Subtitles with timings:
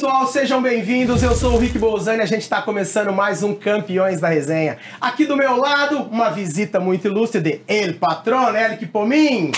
[0.00, 1.22] pessoal, sejam bem-vindos.
[1.22, 4.78] Eu sou o Rick Bolzani, a gente está começando mais um Campeões da Resenha.
[4.98, 9.52] Aqui do meu lado, uma visita muito ilustre de El Patrão, Eric Pomin.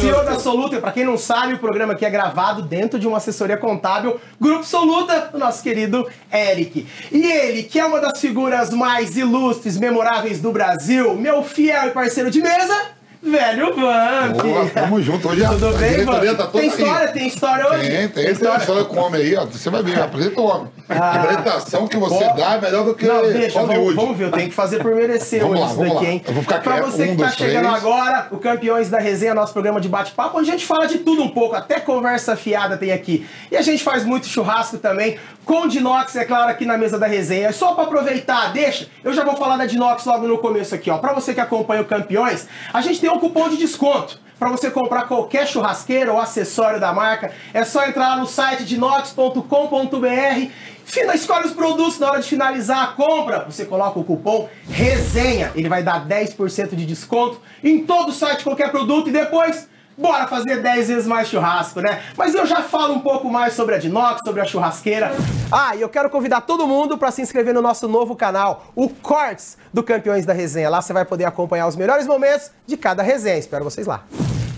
[0.00, 3.18] CEO da Soluta, para quem não sabe, o programa aqui é gravado dentro de uma
[3.18, 6.86] assessoria contábil, Grupo Soluta, do nosso querido Eric.
[7.10, 11.90] E ele, que é uma das figuras mais ilustres, memoráveis do Brasil, meu fiel e
[11.90, 14.36] parceiro de mesa, Velho Vamp.
[14.42, 15.28] Boa, tamo junto.
[15.28, 16.24] Hoje a- Tudo a bem, Vamp?
[16.24, 17.12] tá toda Tem história, aí.
[17.12, 17.80] tem história hoje?
[17.88, 18.58] Tem, tem, tem história.
[18.58, 19.44] história com o homem aí, ó.
[19.46, 20.68] Você vai ver, apresenta o homem.
[20.88, 22.34] A apresentação que você Pô.
[22.34, 23.94] dá é melhor do que Não, deixa, vamos, Hollywood.
[23.94, 26.10] vamos ver, eu tenho que fazer por merecer Vamos hoje lá, isso vamos daqui, lá.
[26.12, 26.22] hein?
[26.26, 27.76] Eu vou ficar pra quieto, você um, que tá dois, chegando três.
[27.76, 31.22] agora, o Campeões da Resenha, nosso programa de bate-papo, onde a gente fala de tudo
[31.22, 33.24] um pouco, até conversa fiada tem aqui.
[33.52, 37.06] E a gente faz muito churrasco também, com Dinox, é claro, aqui na mesa da
[37.06, 37.52] resenha.
[37.52, 40.98] Só pra aproveitar, deixa, eu já vou falar da Dinox logo no começo aqui, ó.
[40.98, 44.20] Pra você que acompanha o Campeões, a gente tem um cupom de desconto.
[44.38, 48.64] Pra você comprar qualquer churrasqueira ou acessório da marca, é só entrar lá no site
[48.64, 50.50] dinox.com.br
[50.84, 53.44] Fina, escolhe os produtos na hora de finalizar a compra.
[53.48, 55.52] Você coloca o cupom RESENHA.
[55.54, 59.08] Ele vai dar 10% de desconto em todo o site, qualquer produto.
[59.08, 62.02] E depois, bora fazer 10 vezes mais churrasco, né?
[62.16, 65.12] Mas eu já falo um pouco mais sobre a Dinox, sobre a churrasqueira.
[65.50, 68.88] Ah, e eu quero convidar todo mundo para se inscrever no nosso novo canal, o
[68.88, 70.70] Cortes do Campeões da Resenha.
[70.70, 73.38] Lá você vai poder acompanhar os melhores momentos de cada resenha.
[73.38, 74.04] Espero vocês lá.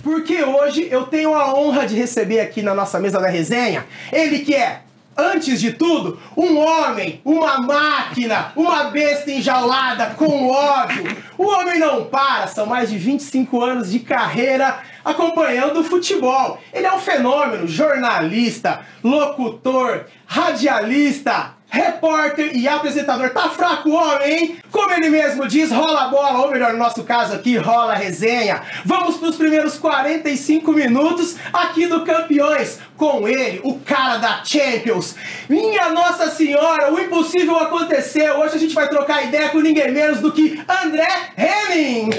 [0.03, 4.41] Porque hoje eu tenho a honra de receber aqui na nossa mesa da resenha ele
[4.41, 4.81] que é,
[5.17, 11.17] antes de tudo, um homem, uma máquina, uma besta enjaulada com ódio.
[11.39, 16.59] O homem não para, são mais de 25 anos de carreira acompanhando o futebol.
[16.73, 23.31] Ele é um fenômeno, jornalista, locutor, radialista, repórter e apresentador.
[23.31, 24.57] Tá fraco o homem, hein?
[24.71, 27.97] Como ele mesmo diz, rola a bola, ou melhor, no nosso caso aqui, rola a
[27.97, 28.63] resenha.
[28.85, 32.79] Vamos pros primeiros 45 minutos aqui do Campeões.
[32.97, 35.17] Com ele, o cara da Champions.
[35.49, 38.37] Minha Nossa Senhora, o impossível aconteceu.
[38.39, 42.11] Hoje a gente vai trocar ideia com ninguém menos do que André Henning.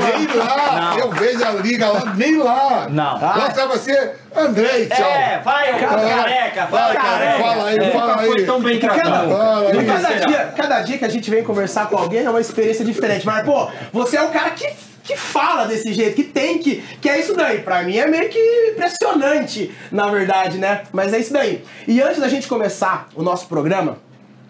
[0.00, 2.86] Nem lá, eu vejo a liga lá, nem lá.
[2.88, 3.20] Não.
[3.20, 5.06] Lá tá você, André, tchau.
[5.06, 7.38] É, vai, careca, Fala, careca.
[7.44, 8.26] fala aí, É, fala aí.
[8.28, 12.30] foi tão bem Cada, dia, cada dia que a gente vem conversar com alguém é
[12.30, 13.26] uma experiência diferente.
[13.26, 14.66] Mas, pô, você é um cara que,
[15.06, 16.82] que fala desse jeito, que tem que.
[17.00, 17.62] Que é isso daí.
[17.62, 18.38] Pra mim é meio que
[18.72, 20.82] impressionante, na verdade, né?
[20.92, 21.64] Mas é isso daí.
[21.86, 23.98] E antes da gente começar o nosso programa,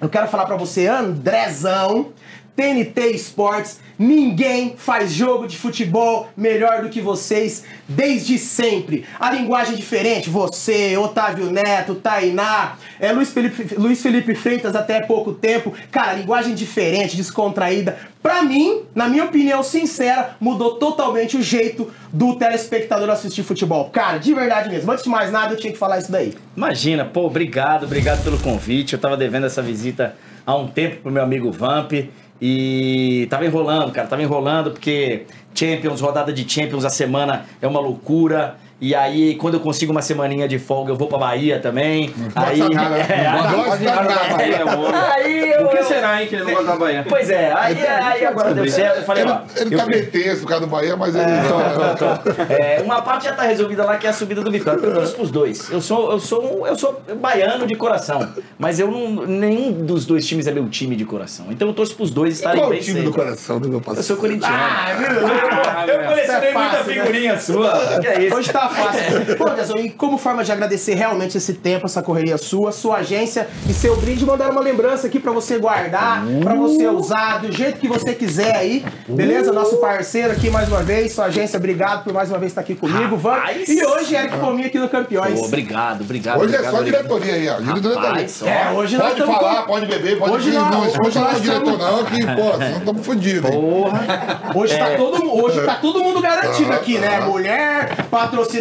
[0.00, 2.12] eu quero falar pra você, Andrezão,
[2.56, 3.78] TNT Esportes.
[3.98, 9.04] Ninguém faz jogo de futebol melhor do que vocês desde sempre.
[9.18, 15.00] A linguagem é diferente, você, Otávio Neto, Tainá, é, Luiz, Felipe, Luiz Felipe Freitas até
[15.00, 15.72] pouco tempo.
[15.90, 17.98] Cara, linguagem diferente, descontraída.
[18.22, 23.88] Pra mim, na minha opinião sincera, mudou totalmente o jeito do telespectador assistir futebol.
[23.90, 24.90] Cara, de verdade mesmo.
[24.90, 26.34] Antes de mais nada, eu tinha que falar isso daí.
[26.56, 28.94] Imagina, pô, obrigado, obrigado pelo convite.
[28.94, 31.92] Eu tava devendo essa visita há um tempo pro meu amigo Vamp
[32.40, 37.80] e tava enrolando, cara, tava enrolando porque Champions, rodada de Champions a semana é uma
[37.80, 38.56] loucura.
[38.78, 42.12] E aí, quando eu consigo uma semaninha de folga, eu vou pra Bahia também.
[42.34, 44.12] aí, gosta nada, é, não aí- gosta nada.
[44.42, 47.06] é, aí eu, Por que eu- será, hein, que ele não gosta da Bahia?
[47.08, 48.98] Pois é, aí, aí agora deu certo.
[48.98, 51.24] Eu falei, Ele, ó, ele eu- tá meio tenso por causa do Bahia, mas ele.
[52.50, 54.78] É, uma parte já tá resolvida lá, que é a subida do Vitória.
[54.84, 55.70] Eu torço pros dois.
[55.70, 58.28] Eu sou, eu sou, um- eu sou baiano de coração.
[58.58, 59.26] Mas eu não.
[59.26, 61.46] Nenhum dos dois times é meu time de coração.
[61.50, 63.82] Então eu torço pros dois estarem Qual o bem time do coração do meu Eu
[63.82, 64.06] parceiro?
[64.06, 64.54] sou corintiano.
[64.54, 65.94] Ah, viu?
[65.94, 66.84] eu colecionei Isso é muita né?
[66.84, 67.98] figurinha sua.
[68.00, 68.36] Que é isso?
[68.36, 69.36] Hoje tá fácil.
[69.36, 73.72] Pô, e como forma de agradecer realmente esse tempo, essa correria sua, sua agência e
[73.72, 77.88] seu brinde, mandar uma lembrança aqui pra você guardar, pra você usar do jeito que
[77.88, 78.84] você quiser aí.
[79.08, 79.52] Beleza?
[79.52, 82.74] Nosso parceiro aqui mais uma vez, sua agência, obrigado por mais uma vez estar aqui
[82.74, 83.16] comigo.
[83.16, 83.36] Vamos.
[83.40, 83.68] Rapaz.
[83.68, 85.38] E hoje, Eric Pominho aqui no Campeões.
[85.38, 86.40] Pô, obrigado, obrigado.
[86.40, 87.02] Hoje é obrigado, só obrigado.
[87.02, 87.60] diretoria aí, ó.
[87.60, 88.00] Diretoria.
[88.08, 88.46] Rapaz, ó.
[88.46, 90.96] É, hoje nós Pode estamos falar, com- pode beber, pode Hoje hoje não, não, hoje
[91.04, 93.50] hoje não nós é diretor não, que, pô, senão estamos fodidos.
[93.50, 94.42] Porra.
[94.54, 94.96] Hoje, tá É.
[94.96, 97.16] todo, hoje tá todo mundo garantido Aham, aqui, né?
[97.18, 97.26] aham.
[97.28, 97.96] Mulher,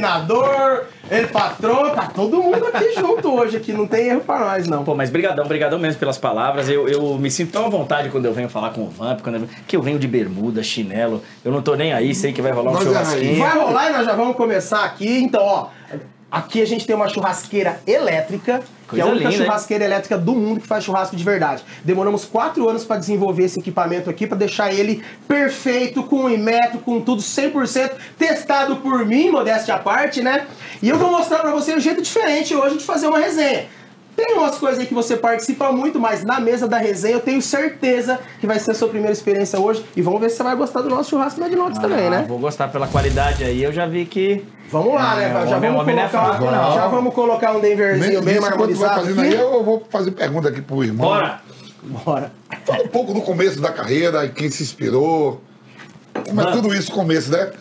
[0.02, 4.68] patrocinador, ele patrão, tá todo mundo aqui junto hoje aqui, não tem erro pra nós
[4.68, 4.84] não.
[4.84, 6.70] Pô, mas brigadão, brigadão mesmo pelas palavras.
[6.70, 9.36] Eu, eu me sinto tão à vontade quando eu venho falar com o Vamp, quando
[9.36, 11.22] eu, que eu venho de bermuda, chinelo.
[11.44, 13.40] Eu não tô nem aí, sei que vai rolar um Nós é churrasquinho.
[13.40, 15.20] Vai rolar e nós já vamos começar aqui.
[15.20, 15.68] Então, ó,
[16.36, 19.46] aqui a gente tem uma churrasqueira elétrica, que é a Coisa única linda, hein?
[19.46, 21.64] churrasqueira elétrica do mundo que faz churrasco de verdade.
[21.82, 27.00] Demoramos quatro anos para desenvolver esse equipamento aqui, para deixar ele perfeito, com imetro, com
[27.00, 30.46] tudo 100%, testado por mim, modéstia à parte, né?
[30.82, 33.68] E eu vou mostrar para você um jeito diferente hoje de fazer uma resenha.
[34.16, 37.42] Tem umas coisas aí que você participa muito, mas na mesa da resenha eu tenho
[37.42, 39.86] certeza que vai ser a sua primeira experiência hoje.
[39.96, 42.26] E vamos ver se você vai gostar do nosso churrasco na Dinox também, Ah, né?
[42.28, 44.44] Vou gostar pela qualidade aí, eu já vi que.
[44.72, 45.26] Vamos lá, né?
[45.26, 48.40] É, Já homem- vamos, homem não é colocar, fraco, já vamos colocar um Denverzinho bem
[48.40, 49.38] marmorizado fazendo aí, aqui.
[49.42, 51.08] eu vou fazer pergunta aqui pro irmão.
[51.08, 51.42] Bora!
[51.84, 52.32] Bora.
[52.66, 55.40] Fala um pouco do começo da carreira e quem se inspirou.
[56.28, 57.52] Como é tudo isso começo, né?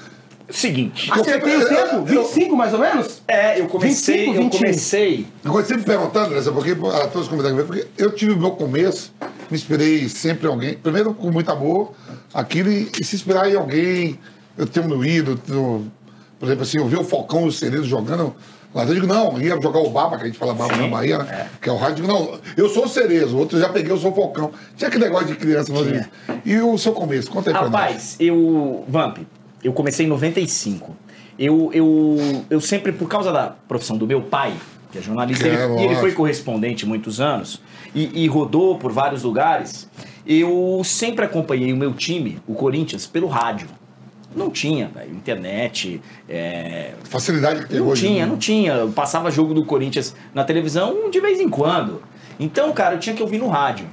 [0.51, 1.11] Seguinte.
[1.11, 1.95] Acertei o eu- tempo?
[1.97, 3.23] eu- 25 mais ou menos?
[3.27, 4.59] É, eu comecei, 25, eu 21.
[4.61, 5.27] comecei.
[5.45, 9.13] Agora, sempre perguntando, né, porque a todos os porque eu tive o meu começo,
[9.51, 11.93] me inspirei sempre em alguém, primeiro com muito amor,
[12.33, 14.19] aquilo, e, e se inspirar em alguém,
[14.59, 15.91] eu tenho meu ídolo, tenho-
[16.39, 18.35] por exemplo, assim, eu vi o Falcão e o Cerezo jogando
[18.75, 21.19] lá, eu digo, não, ia jogar o Baba, que a gente fala Baba na Bahia,
[21.19, 23.69] né, que é o rádio, eu digo, não, eu sou o Cerezo, o outro já
[23.71, 24.51] peguei, eu sou o Falcão.
[24.77, 26.09] Tinha aquele negócio de criança fazendo isso.
[26.45, 27.73] E o seu começo, conta aí pra nós.
[27.73, 28.85] Rapaz, eu.
[28.89, 29.19] Vamp,
[29.65, 30.95] eu comecei em 95.
[31.39, 32.17] Eu, eu,
[32.49, 34.53] eu sempre, por causa da profissão do meu pai,
[34.93, 37.61] que é jornalista, É, ele- e ele foi correspondente muitos anos,
[37.95, 39.89] e, e rodou por vários lugares,
[40.27, 43.67] eu sempre acompanhei o meu time, o Corinthians, pelo rádio.
[44.37, 48.07] Não tinha, internet, é, Facilidade que tem não hoje.
[48.07, 48.31] tinha, né?
[48.33, 48.73] não tinha.
[48.73, 52.03] Eu passava jogo do Corinthians na televisão de vez em quando.
[52.39, 53.87] Então, cara, eu tinha que ouvir no rádio.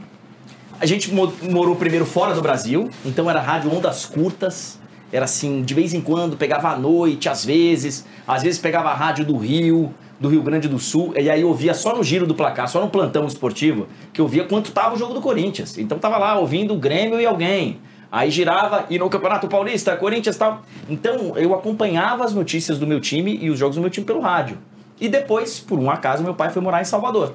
[0.79, 4.79] A gente mo- morou primeiro fora do Brasil, então era rádio ondas curtas.
[5.11, 8.05] Era assim, de vez em quando, pegava à noite, às vezes.
[8.27, 11.47] Às vezes pegava a rádio do Rio, do Rio Grande do Sul, e aí eu
[11.47, 14.93] ouvia só no giro do placar, só no plantão esportivo, que eu via quanto tava
[14.93, 15.77] o jogo do Corinthians.
[15.79, 17.79] Então tava lá ouvindo o Grêmio e alguém.
[18.11, 20.61] Aí girava e no Campeonato Paulista, Corinthians tal.
[20.87, 24.19] Então eu acompanhava as notícias do meu time e os jogos do meu time pelo
[24.19, 24.57] rádio.
[24.99, 27.33] E depois, por um acaso, meu pai foi morar em Salvador.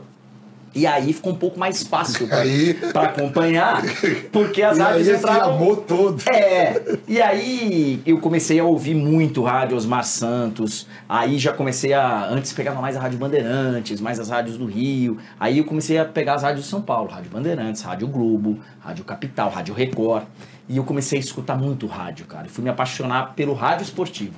[0.76, 3.82] E aí ficou um pouco mais fácil pra, Aí- acompanhar,
[4.30, 5.54] porque as E aí rádios esse entravam.
[5.54, 6.22] amor todo.
[6.28, 12.26] É, e aí eu comecei a ouvir muito rádio Osmar Santos, aí já comecei a.
[12.28, 16.04] Antes pegava mais a Rádio Bandeirantes, mais as rádios do Rio, aí eu comecei a
[16.04, 20.24] pegar as rádios de São Paulo, Rádio Bandeirantes, Rádio Globo, Rádio Capital, Rádio Record,
[20.68, 24.34] e eu comecei a escutar muito rádio, cara, e fui me apaixonar pelo rádio esportivo.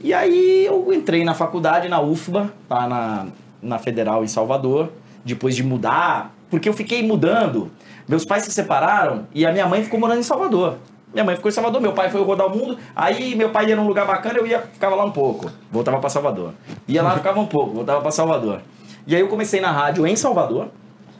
[0.00, 3.26] E aí eu entrei na faculdade, na UFBA, lá na,
[3.60, 4.90] na Federal em Salvador,
[5.28, 7.70] depois de mudar, porque eu fiquei mudando.
[8.08, 10.78] Meus pais se separaram e a minha mãe ficou morando em Salvador.
[11.12, 13.76] Minha mãe ficou em Salvador, meu pai foi rodar o mundo, aí meu pai ia
[13.76, 16.52] num lugar bacana, eu ia, ficava lá um pouco, voltava para Salvador.
[16.86, 18.60] Ia lá, ficava um pouco, voltava para Salvador.
[19.06, 20.68] E aí eu comecei na rádio em Salvador,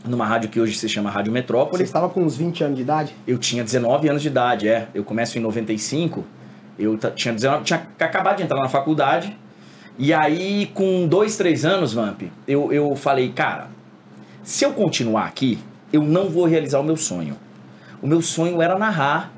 [0.05, 1.83] numa rádio que hoje se chama Rádio Você Metrópole.
[1.83, 3.15] estava com uns 20 anos de idade?
[3.27, 4.89] Eu tinha 19 anos de idade, é.
[4.95, 6.25] Eu começo em 95.
[6.79, 9.37] Eu tinha 19, tinha acabado de entrar na faculdade.
[9.99, 13.69] E aí, com dois, três anos, Vamp, eu, eu falei, cara,
[14.49, 15.59] se eu continuar aqui,
[15.93, 17.37] eu não vou realizar o meu sonho.
[18.01, 19.31] O meu sonho era narrar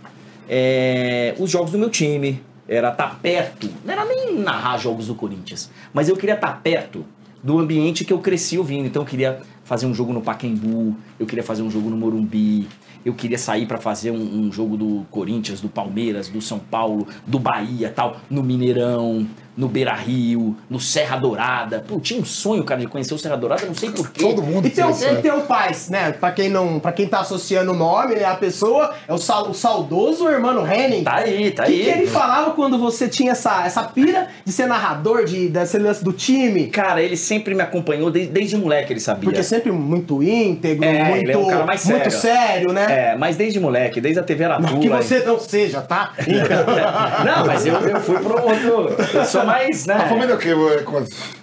[0.49, 5.17] é, os jogos do meu time, era estar perto, não era nem narrar jogos do
[5.17, 7.05] Corinthians, mas eu queria estar perto
[7.43, 8.87] do ambiente que eu cresci ouvindo.
[8.87, 12.69] Então eu queria fazer um jogo no Pacaembu, eu queria fazer um jogo no Morumbi,
[13.05, 17.09] eu queria sair para fazer um, um jogo do Corinthians, do Palmeiras, do São Paulo,
[17.27, 21.85] do Bahia, tal, no Mineirão, no Beira Rio, no Serra Dourada.
[21.87, 24.21] Pô, tinha um sonho, cara, de conhecer o Serra Dourada, não sei porquê.
[24.21, 25.21] Todo mundo E tem isso, e né?
[25.21, 26.13] teu pai, né?
[26.13, 28.25] Pra quem, não, pra quem tá associando o nome, né?
[28.25, 31.05] A pessoa é o, sal- o saudoso Hermano Henning.
[31.05, 31.83] Tá aí, tá O que, aí.
[31.85, 36.03] que ele falava quando você tinha essa, essa pira de ser narrador, de, desse lance
[36.03, 36.69] do time?
[36.69, 39.25] Cara, ele sempre me acompanhou desde, desde moleque, ele sabia.
[39.25, 42.21] Porque sempre muito íntegro, É, muito, ele é um cara mais muito sério.
[42.41, 42.87] sério, né?
[43.13, 44.73] É, mas desde moleque, desde a TV Aratura.
[44.73, 46.13] Não que você não seja, tá?
[47.25, 48.97] Não, mas eu, eu fui pro outro.
[49.15, 49.95] Eu sou mais, né?
[49.95, 50.51] A família é o quê?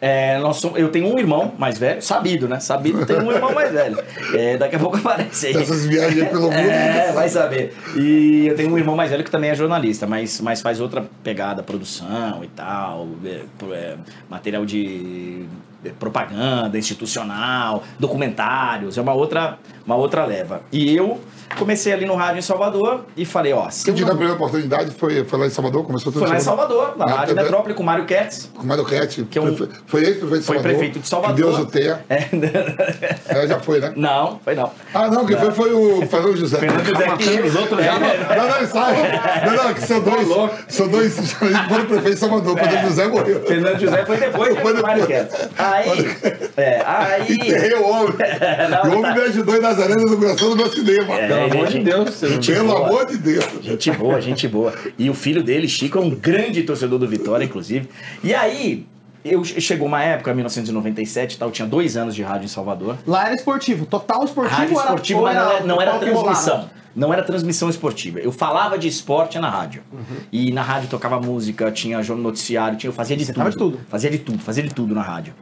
[0.01, 2.60] É, nós somos- eu tenho um irmão mais velho, sabido, né?
[2.60, 3.98] Sabido, tenho um irmão mais velho.
[4.34, 5.58] É, daqui a pouco aparece aí.
[5.58, 6.54] Essas viagens pelo mundo.
[6.56, 7.75] É, vai saber.
[7.96, 11.06] E eu tenho um irmão mais velho que também é jornalista, mas, mas faz outra
[11.24, 13.42] pegada, produção e tal, é,
[13.74, 13.96] é,
[14.30, 15.46] material de
[15.86, 20.62] é, propaganda institucional, documentários, é uma outra, uma outra leva.
[20.72, 21.20] E eu
[21.58, 24.08] comecei ali no rádio em Salvador e falei, ó, se eu a não...
[24.10, 27.15] primeira oportunidade, foi, foi lá em Salvador, começou tudo Foi lá em Salvador, na Ah,
[27.20, 28.51] Rádio tá- Metrópole com o Mário Ketz.
[28.53, 29.24] Com o Mário Cat.
[29.24, 30.62] Que é um- foi, foi ele que foi de Foi Salvador.
[30.63, 31.36] prefeito de Salvador.
[31.38, 32.00] Que Deus o tenha.
[32.10, 33.94] É, É, já foi, né?
[33.96, 34.72] não, foi não.
[34.94, 36.58] Ah, não, quem foi foi o Fernando José.
[36.60, 37.94] Fernando José que- os outros já.
[37.94, 39.46] Não, não, ele sai.
[39.46, 40.27] Não, não, que são dois.
[40.67, 41.15] São dois
[41.70, 42.58] foram prefeito de Salvador.
[42.60, 43.41] Fernando José morreu.
[43.46, 45.08] Fernando José foi depois Foi do Mário.
[45.08, 45.50] Ketz.
[45.58, 46.17] Aí,
[46.58, 47.34] é, aí...
[47.34, 48.13] Enterrei o homem.
[48.70, 49.13] Não, o homem tá.
[49.15, 51.13] me ajudou em Nazaré na inauguração do meu cinema.
[51.19, 52.88] É, Pelo amor é de Deus, Pelo boa.
[52.88, 53.46] amor de Deus.
[53.62, 54.74] Gente boa, gente boa.
[54.98, 57.88] E o filho dele, Chico, é um grande torcedor do Vitória, inclusive.
[58.24, 58.86] E aí,
[59.31, 62.98] eu chegou uma época, 1997 e tal, eu tinha dois anos de rádio em Salvador.
[63.05, 64.55] Lá era esportivo, total esportivo.
[64.55, 66.69] Rádio esportivo, mas não era, não era transmissão.
[66.96, 68.19] Não era transmissão esportiva.
[68.19, 69.84] Eu falava de esporte na rádio.
[70.31, 73.51] E na rádio tocava música, tinha jornal noticiário, tinha, eu fazia de Você tudo.
[73.51, 73.79] tudo.
[73.88, 75.36] Fazia de tudo, fazia de tudo na rádio.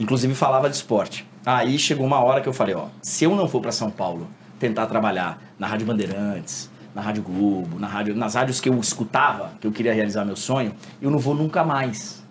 [0.00, 1.28] Inclusive falava de esporte.
[1.44, 4.26] Aí chegou uma hora que eu falei, ó, se eu não for para São Paulo
[4.58, 9.52] tentar trabalhar na Rádio Bandeirantes, na Rádio Globo, na rádio, nas rádios que eu escutava,
[9.60, 12.21] que eu queria realizar meu sonho, eu não vou nunca mais.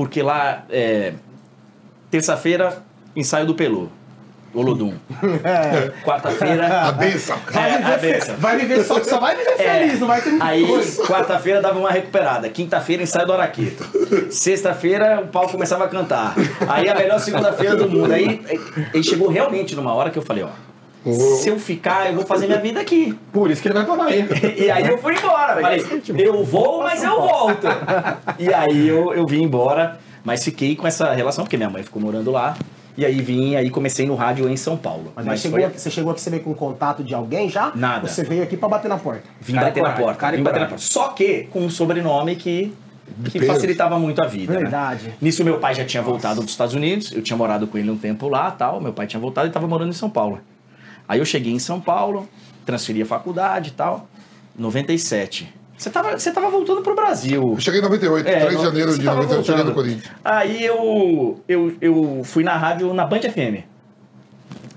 [0.00, 1.12] Porque lá, é,
[2.10, 2.78] terça-feira,
[3.14, 3.88] ensaio do Pelô,
[4.54, 4.94] Olodum.
[6.02, 7.36] Quarta-feira, A benção.
[7.52, 8.36] Vai É, viver, a fe- benção.
[8.38, 9.78] vai viver só, só vai viver É.
[9.80, 10.66] feliz, não vai ter Aí,
[11.06, 12.48] quarta-feira dava uma recuperada.
[12.48, 13.84] Quinta-feira, ensaio do Araqueto.
[14.32, 16.34] Sexta-feira, o pau começava a cantar.
[16.66, 18.10] Aí, a melhor segunda-feira do mundo.
[18.10, 18.40] Aí,
[18.94, 20.48] aí chegou realmente numa hora que eu falei, ó.
[21.04, 23.18] Se eu ficar, eu vou fazer minha vida aqui.
[23.32, 24.26] Por isso que ele vai pra Bahia.
[24.56, 25.60] E aí eu fui embora.
[25.60, 25.84] Falei,
[26.18, 27.66] eu vou, mas eu volto.
[28.38, 32.00] E aí eu, eu vim embora, mas fiquei com essa relação, porque minha mãe ficou
[32.02, 32.56] morando lá.
[32.98, 35.12] E aí vim, aí comecei no rádio em São Paulo.
[35.16, 37.72] Mas, Mas chegou foi- aqui- você chegou aqui, você veio com contato de alguém já?
[37.74, 38.06] Nada.
[38.06, 39.22] Você veio aqui pra bater na porta.
[39.40, 40.14] Vim Cara bater na porta.
[40.18, 40.82] cara Vim bater na porta.
[40.82, 42.74] Só que com um sobrenome que,
[43.30, 44.52] que facilitava muito a vida.
[44.52, 44.58] né?
[44.60, 45.14] Verdade.
[45.22, 47.10] Nisso, meu pai já tinha voltado dos Estados Unidos.
[47.12, 48.80] Eu tinha morado com ele um tempo lá tal.
[48.82, 50.40] Meu pai tinha voltado e estava morando em São Paulo.
[51.10, 52.28] Aí eu cheguei em São Paulo,
[52.64, 54.08] transferi a faculdade e tal.
[54.56, 55.52] 97.
[55.76, 57.54] Você tava, você tava voltando pro Brasil.
[57.54, 59.74] Eu cheguei em 98, É, 3 de janeiro de tava 98, eu cheguei no.
[59.74, 60.14] Corinthians.
[60.24, 63.64] Aí eu, eu, eu fui na rádio na Band FM.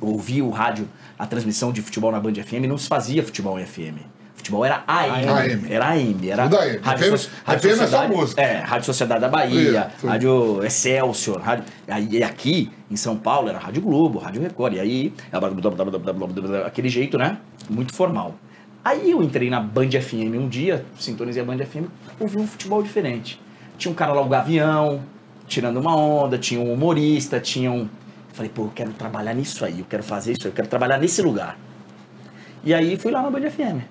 [0.01, 3.59] Eu ouvi o rádio, a transmissão de futebol na Band FM, não se fazia futebol
[3.59, 3.99] em FM.
[4.43, 5.29] Futebol era AM.
[5.29, 5.71] AM.
[5.73, 6.29] Era AM.
[6.29, 6.79] Era Tudo AM.
[6.83, 8.41] Rádio, FM So- Rádio FM é só Sociedade- música.
[8.41, 10.05] É, Rádio Sociedade da Bahia, Isso.
[10.07, 14.73] Rádio Excelsior, rádio, aí aqui em São Paulo era Rádio Globo, Rádio Record.
[14.73, 15.13] E aí,
[16.65, 17.38] aquele jeito, né?
[17.69, 18.35] Muito formal.
[18.83, 21.85] Aí eu entrei na Band FM um dia, sintonizei a Band FM,
[22.19, 23.39] ouvi um futebol diferente.
[23.77, 25.01] Tinha um cara lá, o Gavião,
[25.47, 27.88] tirando uma onda, tinha um humorista, tinha um.
[28.33, 30.97] Falei, pô, eu quero trabalhar nisso aí, eu quero fazer isso aí, eu quero trabalhar
[30.97, 31.57] nesse lugar.
[32.62, 33.81] E aí fui lá na Band FM.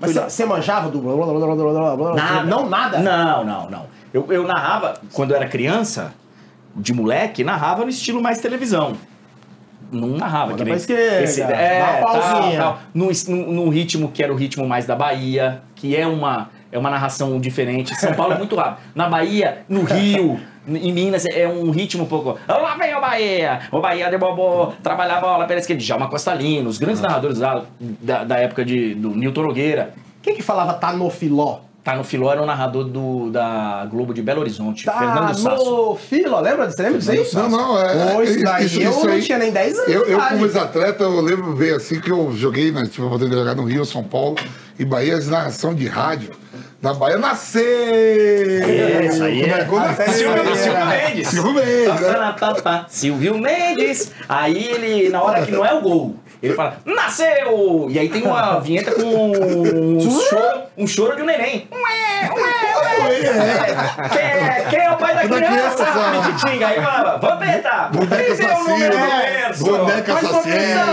[0.00, 2.14] Mas você, manjava do blá blá blá blá blá blá?
[2.14, 2.42] Nada.
[2.44, 2.98] Não, nada?
[2.98, 3.86] Não, não, não.
[4.12, 6.12] Eu, eu narrava, quando eu era criança,
[6.74, 8.94] de moleque, narrava no estilo mais televisão.
[9.90, 10.50] Não narrava.
[10.50, 12.58] Manda que nem esquerda, esse- é, uma pausinha.
[12.58, 12.78] tal.
[12.92, 16.50] Num, es- num- num ritmo que era o ritmo mais da Bahia, que é uma,
[16.72, 17.94] é uma narração diferente.
[17.94, 18.78] São Paulo é muito rápido.
[18.94, 22.36] Na Bahia, no Rio, em Minas, é um ritmo um pouco.
[22.48, 23.60] Lá vem Bahia!
[23.72, 25.82] O Bahia de Bobô, trabalha a bola pela esquerda.
[25.82, 29.94] Djalma Costalino, os grandes narradores da, da, da época de, do Nilton Nogueira.
[30.22, 31.58] Quem que falava tá no filó?
[31.84, 35.64] Tá no Filó, era o narrador do, da Globo de Belo Horizonte, Tá Fernando Sasso.
[35.64, 36.68] no filo, lembra?
[36.68, 37.24] Você lembra disso aí?
[37.34, 38.12] Não, não, é.
[38.12, 41.20] Pô, isso daí eu não aí- tinha nem 10 anos Eu, eu como ex-atleta, eu
[41.20, 44.02] lembro bem assim que eu joguei, né, tive a oportunidade de jogar no Rio, São
[44.02, 44.34] Paulo,
[44.76, 46.32] e Bahia, as narração de rádio.
[46.86, 48.62] Da Bahia nascer!
[48.62, 49.46] É, isso aí é.
[49.64, 50.04] nasceu.
[50.14, 51.26] Silvio- Silvio, Silvio Mendes.
[51.28, 52.84] Silvio Mendes, né?
[52.88, 54.12] Silvio Mendes.
[54.28, 57.88] Aí ele, na hora que não é o gol, ele fala, nasceu!
[57.90, 61.66] E aí tem uma vinheta com um choro, um choro de um neném.
[61.72, 62.55] Ué, ué,
[63.08, 64.08] ué.
[64.12, 65.84] Quem é, quem é o pai da Da criança?
[65.84, 66.28] criança.
[66.28, 66.66] Mititinga.
[66.68, 67.88] Aí falava, Vampeta!
[67.92, 69.64] Boneca Me dê o número do berço!
[69.64, 70.84] boneca assassina.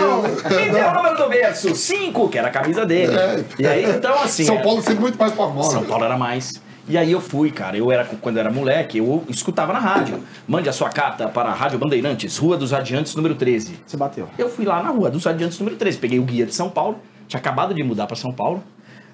[0.91, 1.75] O número do berço!
[1.75, 3.13] Cinco, que era a camisa dele.
[3.59, 4.43] E aí, então, assim...
[4.45, 5.71] São é- Paulo sempre muito mais famosa.
[5.71, 6.61] São Paulo era mais.
[6.87, 7.77] E aí eu fui, cara.
[7.77, 10.21] Eu era quando eu era moleque, eu escutava na rádio.
[10.47, 13.79] Mande a sua carta para a Rádio Bandeirantes, Rua dos Radiantes, número 13.
[13.85, 14.27] Você bateu.
[14.37, 15.97] Eu fui lá na Rua dos Radiantes, número 13.
[15.97, 18.61] Peguei o guia de São Paulo, tinha acabado de mudar para São Paulo.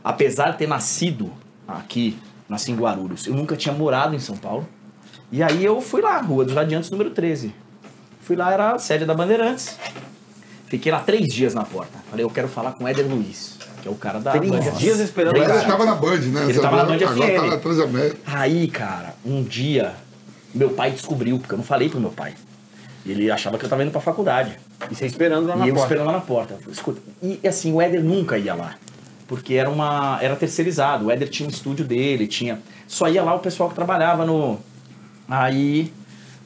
[0.04, 1.32] Apesar de ter nascido
[1.68, 2.18] aqui,
[2.50, 4.68] nasci em Guarulhos, eu nunca tinha morado em São Paulo.
[5.32, 7.54] E aí eu fui lá, Rua dos Radiantes, número 13.
[8.22, 9.78] Fui lá, era a sede da Bandeirantes.
[10.68, 11.98] Fiquei lá três dias na porta.
[12.10, 14.60] Falei, eu quero falar com o Éder Luiz, que é o cara da Três Band.
[14.78, 16.46] dias esperando ele estava na Band, né?
[16.50, 17.36] Ele tava na Band Agora FM.
[17.36, 18.18] tá na Transamérica.
[18.26, 19.96] Aí, cara, um dia,
[20.54, 22.34] meu pai descobriu, porque eu não falei pro meu pai.
[23.06, 24.60] Ele achava que eu tava indo pra faculdade.
[24.92, 25.88] E você esperando lá na e eu porta.
[25.88, 26.54] esperando lá na porta.
[26.54, 28.76] Eu falei, Escuta, e assim, o Éder nunca ia lá.
[29.30, 30.18] Porque era uma.
[30.22, 31.06] Era terceirizado.
[31.06, 32.60] O Éder tinha um estúdio dele, tinha.
[32.88, 34.60] Só ia lá o pessoal que trabalhava no.
[35.30, 35.94] Aí,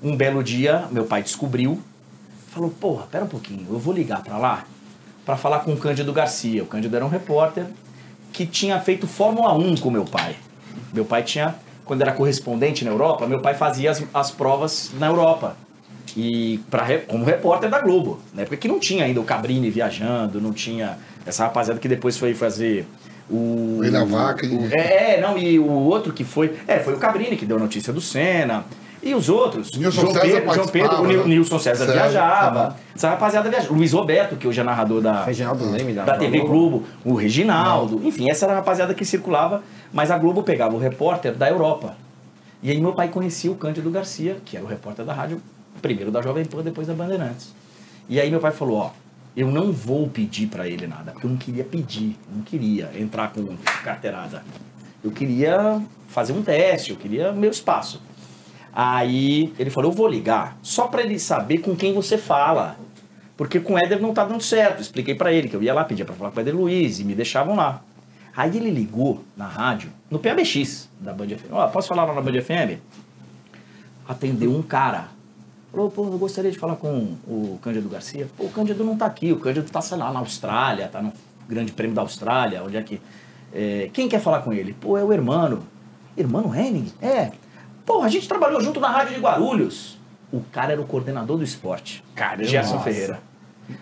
[0.04, 1.82] um belo dia, meu pai descobriu.
[2.50, 4.66] Falou, porra, pera um pouquinho, eu vou ligar pra lá
[5.26, 6.64] pra falar com o Cândido Garcia.
[6.64, 7.66] O Cândido era um repórter
[8.32, 10.36] que tinha feito Fórmula 1 com meu pai.
[10.94, 15.08] Meu pai tinha, quando era correspondente na Europa, meu pai fazia as, as provas na
[15.08, 15.56] Europa.
[16.16, 18.20] E pra, como repórter da Globo.
[18.34, 22.18] Na época que não tinha ainda o Cabrini viajando, não tinha essa rapaziada que depois
[22.18, 22.86] foi fazer
[23.30, 23.78] o.
[23.80, 26.54] Foi na vaca, o- e- é, é, não, e o outro que foi.
[26.68, 28.66] É, foi o Cabrini que deu a notícia do Senna.
[29.06, 29.78] E os outros?
[29.78, 31.24] Nilson João César Pedro, João Pedro o né?
[31.26, 32.78] Nilson César César, viajava.
[32.96, 33.74] Essa rapaziada viajava.
[33.74, 38.30] Luiz Roberto, que hoje é narrador da, Reginaldo Leme da TV Globo, o Reginaldo, enfim,
[38.30, 39.62] essa era a rapaziada que circulava,
[39.92, 41.98] mas a Globo pegava o repórter da Europa.
[42.62, 45.42] E aí meu pai conhecia o Cândido Garcia, que era o repórter da rádio,
[45.82, 47.54] primeiro da Jovem Pan, depois da Bandeirantes.
[48.08, 48.90] E aí meu pai falou, ó,
[49.36, 53.32] eu não vou pedir para ele nada, porque eu não queria pedir, não queria entrar
[53.32, 54.44] com carteirada.
[55.04, 58.02] Eu queria fazer um teste, eu queria meu espaço.
[58.72, 62.78] Aí ele falou, eu vou ligar, só para ele saber com quem você fala.
[63.36, 64.82] Porque com o Éder não tá dando certo.
[64.82, 67.04] Expliquei para ele que eu ia lá, pedir para falar com o Éder Luiz e
[67.04, 67.82] me deixavam lá.
[68.36, 71.52] Aí ele ligou na rádio, no PABX da Band FM.
[71.52, 72.80] Ó, posso falar lá na Band FM?
[74.08, 75.10] Atendeu um cara.
[75.74, 78.30] Falou, pô, eu gostaria de falar com o Cândido Garcia.
[78.38, 81.12] Pô, o Cândido não tá aqui, o Cândido tá, sei lá, na Austrália, tá no
[81.50, 83.02] Grande Prêmio da Austrália, onde é que.
[83.52, 84.74] É, quem quer falar com ele?
[84.74, 85.64] Pô, é o Hermano.
[86.16, 86.94] Hermano Henning?
[87.02, 87.32] É.
[87.84, 89.98] Pô, a gente trabalhou junto na Rádio de Guarulhos.
[90.32, 92.04] O cara era o coordenador do esporte.
[92.14, 92.44] Caramba.
[92.44, 92.84] Gerson Nossa.
[92.84, 93.20] Ferreira.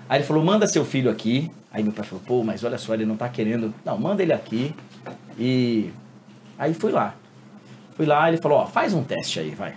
[0.07, 1.51] Aí ele falou, manda seu filho aqui.
[1.73, 3.73] Aí meu pai falou, pô, mas olha só, ele não tá querendo.
[3.83, 4.73] Não, manda ele aqui.
[5.37, 5.91] E
[6.57, 7.15] aí fui lá.
[7.97, 9.73] Fui lá, ele falou, ó, faz um teste aí, vai.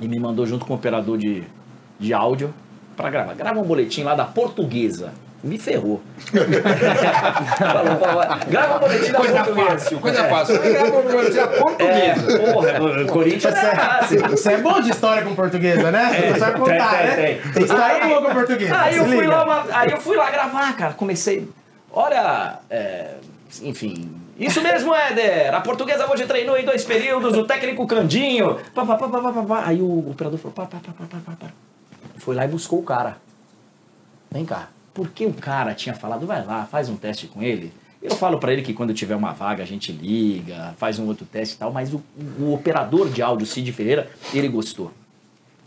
[0.00, 1.44] E me mandou junto com o operador de,
[1.98, 2.52] de áudio
[2.96, 3.34] pra gravar.
[3.34, 5.12] Grava um boletim lá da portuguesa.
[5.42, 6.02] Me ferrou.
[7.56, 9.70] Falou, Grava um boletim da Coisa portuguesa.
[9.70, 10.28] fácil, coisa É.
[10.28, 10.58] fácil.
[10.58, 12.52] Vai gravar uma universidade É, portuguesa.
[12.52, 14.20] porra, Corinthians é fácil.
[14.28, 16.10] Você é bom de história com portuguesa, né?
[16.28, 17.14] É, Você vai contar, tem, né?
[17.42, 18.76] tem, Tem história Aí- boa com portuguesa.
[18.80, 19.28] Aí eu, fui liga.
[19.44, 20.92] lá aí eu fui lá gravar, cara.
[20.94, 21.48] Comecei.
[21.92, 23.12] Olha, é,
[23.62, 24.10] enfim.
[24.40, 25.54] Isso mesmo, Éder.
[25.54, 28.58] A portuguesa hoje treinou em dois períodos, o técnico Candinho.
[28.74, 29.62] Pá, pá, pá, pá, pá, pá.
[29.66, 31.52] Aí o operador falou: pá, pá, pá, pá, pá, pá.
[32.16, 33.18] Foi lá e buscou o cara.
[34.30, 34.70] Vem cá.
[34.94, 37.70] Porque o cara tinha falado, vai lá, faz um teste com ele.
[38.02, 41.26] Eu falo pra ele que quando tiver uma vaga a gente liga, faz um outro
[41.26, 42.02] teste e tal, mas o,
[42.38, 44.90] o operador de áudio, Cid Ferreira, ele gostou.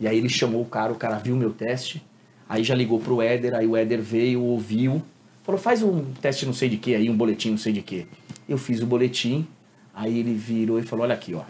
[0.00, 2.04] E aí ele chamou o cara, o cara viu meu teste,
[2.48, 5.00] aí já ligou pro Éder, aí o Éder veio, ouviu,
[5.44, 8.06] falou, faz um teste não sei de que aí, um boletim não sei de que.
[8.48, 9.46] Eu fiz o boletim,
[9.94, 11.42] aí ele virou e falou, olha aqui, ó.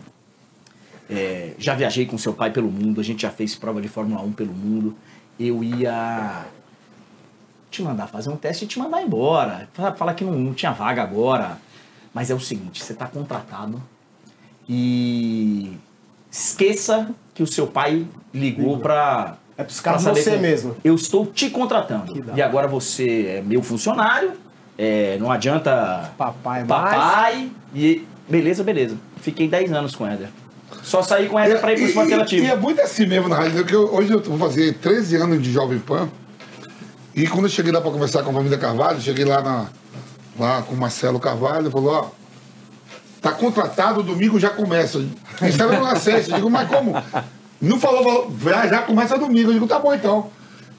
[1.08, 4.22] É, já viajei com seu pai pelo mundo, a gente já fez prova de Fórmula
[4.22, 4.96] 1 pelo mundo.
[5.38, 6.46] Eu ia
[7.70, 9.68] te mandar fazer um teste e te mandar embora.
[9.74, 11.58] Fa- Falar que não, não tinha vaga agora.
[12.14, 13.82] Mas é o seguinte, você está contratado
[14.68, 15.72] e
[16.30, 20.76] esqueça que o seu pai ligou para É caras você mesmo.
[20.84, 22.12] Eu estou te contratando.
[22.12, 24.32] Que E agora você é meu funcionário.
[24.76, 26.66] é, não adianta Papai mais.
[26.66, 27.50] papai.
[27.74, 28.96] E beleza, beleza.
[29.20, 30.28] Fiquei 10 anos com o Éder.
[30.82, 32.46] Só saí com o Éder para ir pro esporte e, e relativo.
[32.46, 35.52] é muito assim mesmo na rádio, que eu- hoje eu vou fazer 13 anos de
[35.52, 36.08] Jovem Pan.
[37.14, 39.66] E quando eu cheguei lá para conversar com a família Carvalho, cheguei lá, na,
[40.38, 42.10] lá com o Marcelo Carvalho, falou, ó,
[43.22, 44.98] tá contratado, domingo já começa.
[45.40, 46.30] Isso era no acesso.
[46.32, 46.92] Eu digo, mas como?
[47.68, 49.50] Não falou, falou, já, já começa domingo.
[49.50, 50.30] Eu digo, tá bom então.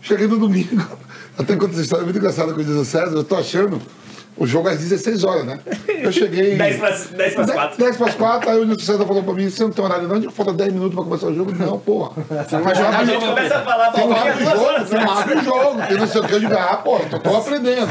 [0.02, 0.86] Cheguei no domingo.
[1.38, 3.82] Até quando essa história é muito engraçada com o Jesus César, eu tô achando
[4.38, 5.60] o jogo às 16 horas, né?
[5.88, 6.56] Eu cheguei.
[6.58, 7.78] 10 para 10 para 4.
[7.78, 10.08] 10 para as 4, aí o Jesus César falou pra mim, você não tem horário
[10.08, 10.16] não?
[10.16, 11.52] Eu digo, falta 10 minutos pra começar o jogo.
[11.54, 12.12] Não, porra.
[12.64, 14.90] Mas já A gente começa a falar tem um pra abre o duas jogo, horas
[14.90, 15.18] tem um antes.
[15.22, 16.34] abre o jogo, tem não sei o que.
[16.34, 17.88] Eu digo, ah, pô, tô, tô aprendendo.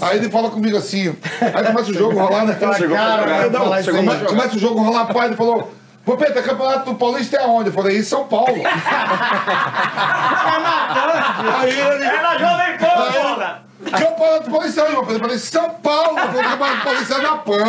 [0.00, 2.56] Aí ele fala comigo assim, aí começa o jogo rolar, né?
[2.76, 4.24] Chegou cara, Não, falar isso come- aí.
[4.24, 5.72] começa o jogo rolar, pai, ele falou,
[6.08, 7.68] pô, Pedro, campeonato do Paulista é aonde?
[7.68, 8.48] Eu falei, em São Paulo.
[11.60, 12.04] aí ele...
[12.04, 13.68] É na Jovem Pan, porra!
[13.90, 17.64] Campeonato policial, eu falei, São Paulo, eu falei, campeonato policial é na PAN.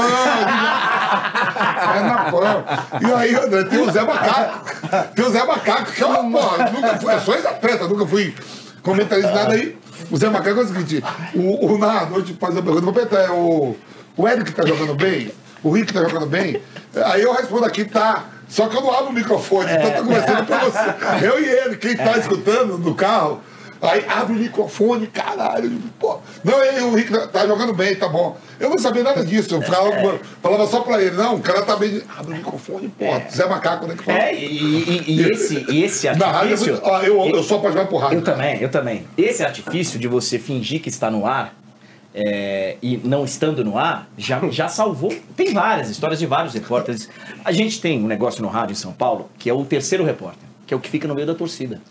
[1.96, 2.64] É na PAN.
[3.02, 4.66] E aí, André, tem o Zé Macaco.
[5.14, 8.34] Tem o Zé Macaco, que é uma, porra, nunca fui, eu sou ex-atleta, nunca fui
[8.82, 9.78] comentarista nada aí.
[10.10, 11.04] O Zé Macaco é o seguinte,
[11.36, 13.76] o, o narrador te faz a pergunta, vou perguntar, é o,
[14.16, 15.30] o Eric tá jogando bem?
[15.64, 16.62] O Rick tá jogando bem?
[17.06, 18.26] Aí eu respondo aqui, tá.
[18.48, 21.26] Só que eu não abro o microfone, então eu tô conversando com você.
[21.26, 23.42] Eu e ele, quem tá escutando no carro,
[23.82, 25.72] Aí abre o microfone, caralho.
[25.72, 26.18] eu Pô.
[26.44, 28.38] Não, aí o Rick tá jogando bem, tá bom.
[28.60, 29.56] Eu não sabia nada disso.
[29.56, 32.02] Eu falava, falava só pra ele, não, o cara tá bem.
[32.18, 33.06] Abre o microfone, pô.
[33.34, 33.96] Zé Macaco, né?
[33.98, 34.18] Que fala.
[34.18, 36.74] É, e, e- e esse, e esse Na rádio, artifício.
[36.74, 38.18] eu, ó, eu, eu sou apaixonado por rádio.
[38.18, 39.08] Eu também, eu também.
[39.18, 41.54] Esse artifício de você fingir que está no ar
[42.14, 45.14] é, e não estando no ar já, já salvou.
[45.36, 47.10] Tem várias histórias de vários repórteres.
[47.44, 50.48] A gente tem um negócio no rádio em São Paulo que é o terceiro repórter,
[50.66, 51.82] que é o que fica no meio da torcida.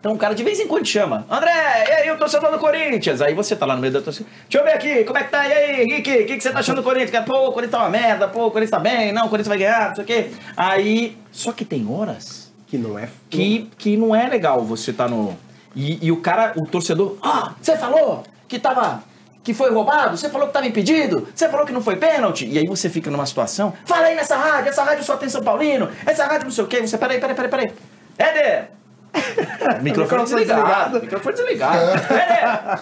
[0.00, 1.50] Então o cara de vez em quando chama, André,
[1.88, 3.20] e aí o torcedor do Corinthians?
[3.20, 5.30] Aí você tá lá no meio da torcida, deixa eu ver aqui, como é que
[5.30, 5.46] tá?
[5.46, 7.10] E aí, Rick, o que, que você tá achando do Corinthians?
[7.10, 9.48] Cara, Pô, o Corinthians tá uma merda, pô, o Corinthians tá bem, não, o Corinthians
[9.48, 10.30] vai ganhar, não sei o quê.
[10.56, 13.08] Aí, só que tem horas Que não é.
[13.28, 15.36] que, que não é legal você tá no.
[15.74, 19.02] E, e o cara, o torcedor, ah, você falou que tava.
[19.42, 22.46] Que foi roubado, você falou que tava impedido, você falou que não foi pênalti.
[22.46, 25.42] E aí você fica numa situação, fala aí nessa rádio, essa rádio só tem São
[25.42, 27.72] Paulino, essa rádio não sei o quê, você, peraí, peraí, peraí, peraí.
[28.18, 28.70] Éder!
[29.80, 30.90] Microfone Microfone desligado.
[30.90, 31.00] desligado.
[31.00, 31.90] Microfone desligado.
[32.12, 32.80] Éder!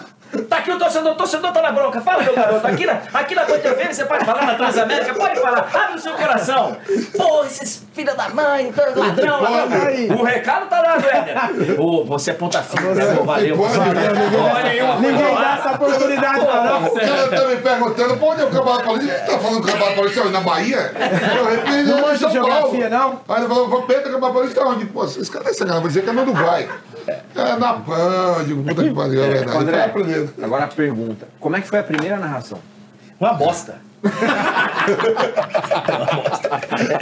[0.49, 2.01] Tá aqui o torcedor, o torcedor tá na bronca.
[2.01, 2.65] Fala, meu garoto.
[2.67, 5.69] Aqui na, aqui na Band FM você pode falar, na Transamérica, pode falar.
[5.73, 6.77] Abre o seu coração.
[7.17, 10.17] Pô, esses filha da mãe, ladrão, ladrão.
[10.19, 11.81] O recado tá lá, velho.
[11.81, 13.57] Ô, você é ponta fina, né, pô, valeu.
[13.57, 14.99] Pode, valeu.
[14.99, 16.83] ninguém- dá essa oportunidade pra não.
[16.87, 19.19] O cara tá me perguntando, pra onde é o Campeonato Paulista?
[19.19, 20.91] Tá falando do Campeonato Paulista na Bahia?
[21.37, 23.19] Eu rependi, Não em manja São geografia, Paulo.
[23.27, 23.35] não?
[23.35, 24.85] Aí ele falou, vou perto do Campeonato Paulista onde?
[24.85, 26.69] Pô, esse cara tá sacanagem, vou dizer que é no Uruguai.
[27.07, 29.57] É na Pan, digo, puta que pariu, é verdade.
[29.57, 30.33] André, Tá aprendendo.
[30.43, 31.27] agora a pergunta.
[31.39, 32.59] Como é que foi a primeira narração?
[33.19, 33.75] Uma bosta.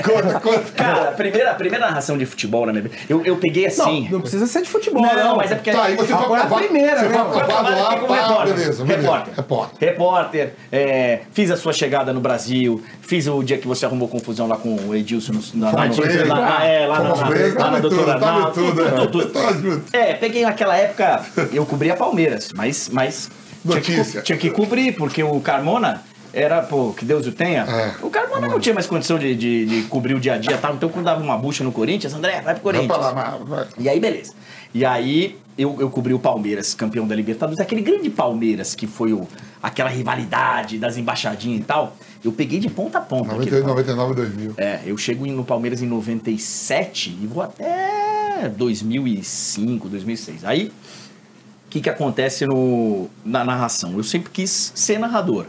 [0.04, 0.72] Conta, conta.
[0.76, 4.04] Cara, a primeira, a primeira narração de futebol na minha vida, eu, eu peguei assim.
[4.06, 5.36] Não, não precisa ser de futebol, Não, não.
[5.38, 5.72] mas é porque.
[5.72, 8.56] Tá, aí você Agora foi a primeira, Você né, foi lá, como pá, repórter.
[8.56, 9.02] beleza, beleza.
[9.02, 9.34] Repórter.
[9.36, 9.90] Repórter.
[9.90, 14.48] Repórter, é, fiz a sua chegada no Brasil, fiz o dia que você arrumou confusão
[14.48, 15.84] lá com o Edilson no, na, lá,
[16.28, 17.20] lá, é, lá, Fomos
[17.56, 18.20] na, na doutora
[18.54, 19.96] tudo, tudo, tudo, junto.
[19.96, 23.30] É, peguei naquela época, eu cobria Palmeiras, mas, mas
[23.64, 24.22] tinha que, Notícia.
[24.22, 26.02] tinha que cobrir, porque o Carmona
[26.36, 27.64] era, pô, que Deus o tenha.
[27.64, 27.96] É.
[28.06, 30.70] O Carmona não tinha mais condição de, de, de cobrir o dia a dia, tá?
[30.72, 32.90] então quando dava uma bucha no Corinthians, André, vai pro Corinthians.
[32.90, 33.68] lá, vai.
[33.80, 34.34] E aí, beleza.
[34.74, 39.14] E aí, eu, eu cobri o Palmeiras, campeão da Libertadores, aquele grande Palmeiras que foi
[39.14, 39.26] o,
[39.64, 41.96] aquela rivalidade das embaixadinhas e tal.
[42.22, 43.34] Eu peguei de ponta a ponta.
[43.34, 43.96] aquele 98, Palmeiras.
[43.96, 44.54] 99, 2000.
[44.58, 50.44] É, eu chego no Palmeiras em 97 e vou até 2005, 2006.
[50.44, 53.94] Aí, o que, que acontece no, na narração?
[53.96, 55.46] Eu sempre quis ser narrador,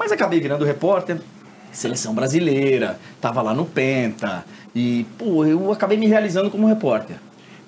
[0.00, 1.18] mas acabei virando repórter,
[1.70, 7.16] seleção brasileira, tava lá no Penta, e, pô, eu acabei me realizando como repórter.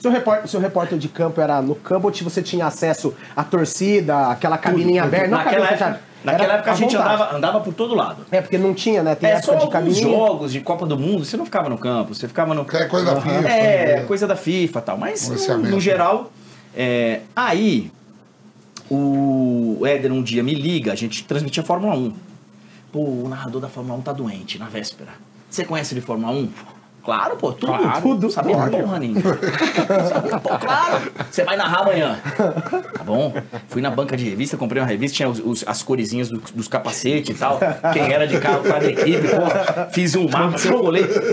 [0.01, 4.29] Seu repórter, seu repórter de campo era no campo ou você tinha acesso à torcida,
[4.29, 5.29] aquela cabininha Tudo, aberta?
[5.29, 8.27] Não naquela cabine época, naquela época a gente andava, andava por todo lado.
[8.31, 9.15] É, porque não tinha, né?
[9.15, 10.03] Tem É época só de alguns cabininha.
[10.03, 12.67] jogos de Copa do Mundo, você não ficava no campo, você ficava no.
[12.73, 13.49] É coisa da FIFA.
[13.49, 14.05] É, né?
[14.07, 14.97] coisa da FIFA e tal.
[14.97, 15.71] Mas, no, Policiamento.
[15.71, 16.33] no geral,
[16.75, 17.93] é, aí,
[18.95, 22.13] o Éder um dia me liga, a gente transmitia Fórmula 1.
[22.93, 25.11] Pô, o narrador da Fórmula 1 tá doente, na véspera.
[25.51, 26.49] Você conhece de Fórmula 1?
[27.05, 28.31] Claro, pô, tudo, Claro, tudo.
[28.31, 28.71] Sabia claro.
[28.71, 29.21] porra nenhuma.
[30.61, 31.13] Claro.
[31.31, 32.17] Você vai narrar amanhã.
[32.97, 33.35] Tá bom?
[33.69, 36.69] Fui na banca de revista, comprei uma revista, tinha os- os- as coresinhas do- dos
[36.69, 37.59] capacetes e tal.
[37.93, 39.91] Quem era de carro, cada equipe, pô.
[39.93, 40.57] Fiz um mapa.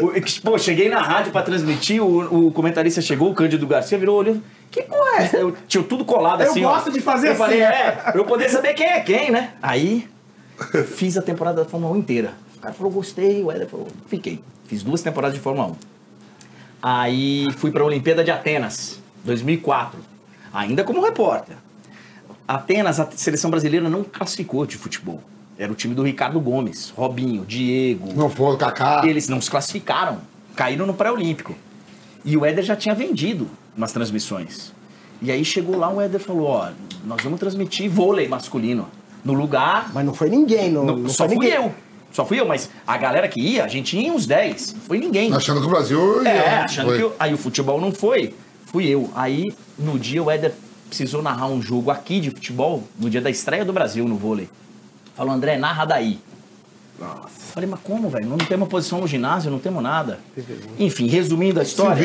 [0.02, 4.18] O- Pô, cheguei na rádio pra transmitir, o, o comentarista chegou, o Cândido Garcia virou,
[4.18, 4.38] olhou.
[4.72, 5.38] Que porra é essa?
[5.38, 6.74] Eu tinha tudo colado Eu assim, ó.
[6.74, 7.40] gosto de fazer eu assim.
[7.42, 9.54] Falei, é, pra eu poder saber quem é quem, né?
[9.62, 10.08] Aí,
[10.96, 12.34] fiz a temporada da Fórmula 1 inteira.
[12.58, 14.44] O cara falou, gostei, o Éder falou, fiquei.
[14.66, 15.76] Fiz duas temporadas de Fórmula 1.
[16.82, 20.00] Aí fui para a Olimpíada de Atenas, 2004,
[20.54, 21.56] ainda como repórter.
[22.48, 25.22] Atenas, a seleção brasileira não classificou de futebol.
[25.58, 28.14] Era o time do Ricardo Gomes, Robinho, Diego.
[28.16, 29.02] Não foi, Kaká.
[29.06, 30.20] Eles não se classificaram,
[30.56, 31.54] caíram no pré-olímpico.
[32.30, 34.72] E o Éder já tinha vendido umas transmissões.
[35.22, 36.70] E aí chegou lá, o Éder falou: Ó,
[37.06, 38.88] nós vamos transmitir vôlei masculino.
[39.26, 39.92] No lugar.
[39.94, 41.66] Mas não foi ninguém, não, Não, não só foi fui ninguém.
[41.66, 41.74] eu.
[42.12, 44.74] Só fui eu, mas a galera que ia, a gente ia em uns 10.
[44.74, 45.34] Não foi ninguém.
[45.34, 46.26] Achando que o Brasil.
[46.26, 46.98] É, ia, achando foi.
[46.98, 48.34] que eu- aí o futebol não foi,
[48.66, 49.10] fui eu.
[49.16, 50.54] Aí no dia o Éder
[50.88, 54.50] precisou narrar um jogo aqui de futebol, no dia da estreia do Brasil no vôlei.
[55.16, 56.20] Falou, André, narra daí.
[57.54, 58.28] Falei, mas como, velho?
[58.28, 60.20] Não temos posição no ginásio, não temos nada.
[60.78, 62.02] Enfim, resumindo a história.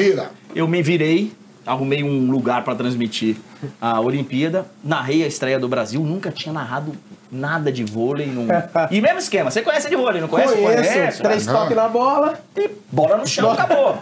[0.55, 1.33] Eu me virei,
[1.66, 3.37] arrumei um lugar para transmitir
[3.81, 6.92] a Olimpíada, narrei a estreia do Brasil, nunca tinha narrado
[7.33, 8.27] nada de vôlei.
[8.27, 8.46] Não...
[8.90, 10.55] E mesmo esquema, você conhece de vôlei, não conhece?
[10.55, 11.53] Conheço, Conheço, três né?
[11.53, 12.38] toques na bola.
[12.57, 13.98] E bola no chão, acabou.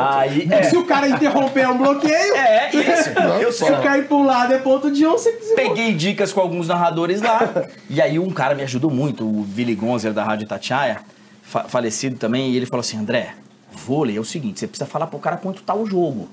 [0.00, 0.62] Aí, é.
[0.64, 3.10] Se o cara interromper é um bloqueio, É, isso.
[3.40, 6.40] Eu se só cair pro lado é ponto de um, você se peguei dicas com
[6.40, 7.40] alguns narradores lá.
[7.88, 11.00] e aí um cara me ajudou muito, o Billy Gonzer da Rádio Tatiaia,
[11.42, 13.34] fa- falecido também, e ele falou assim, André,
[13.72, 16.28] vôlei é o seguinte, você precisa falar pro cara quanto tá o jogo.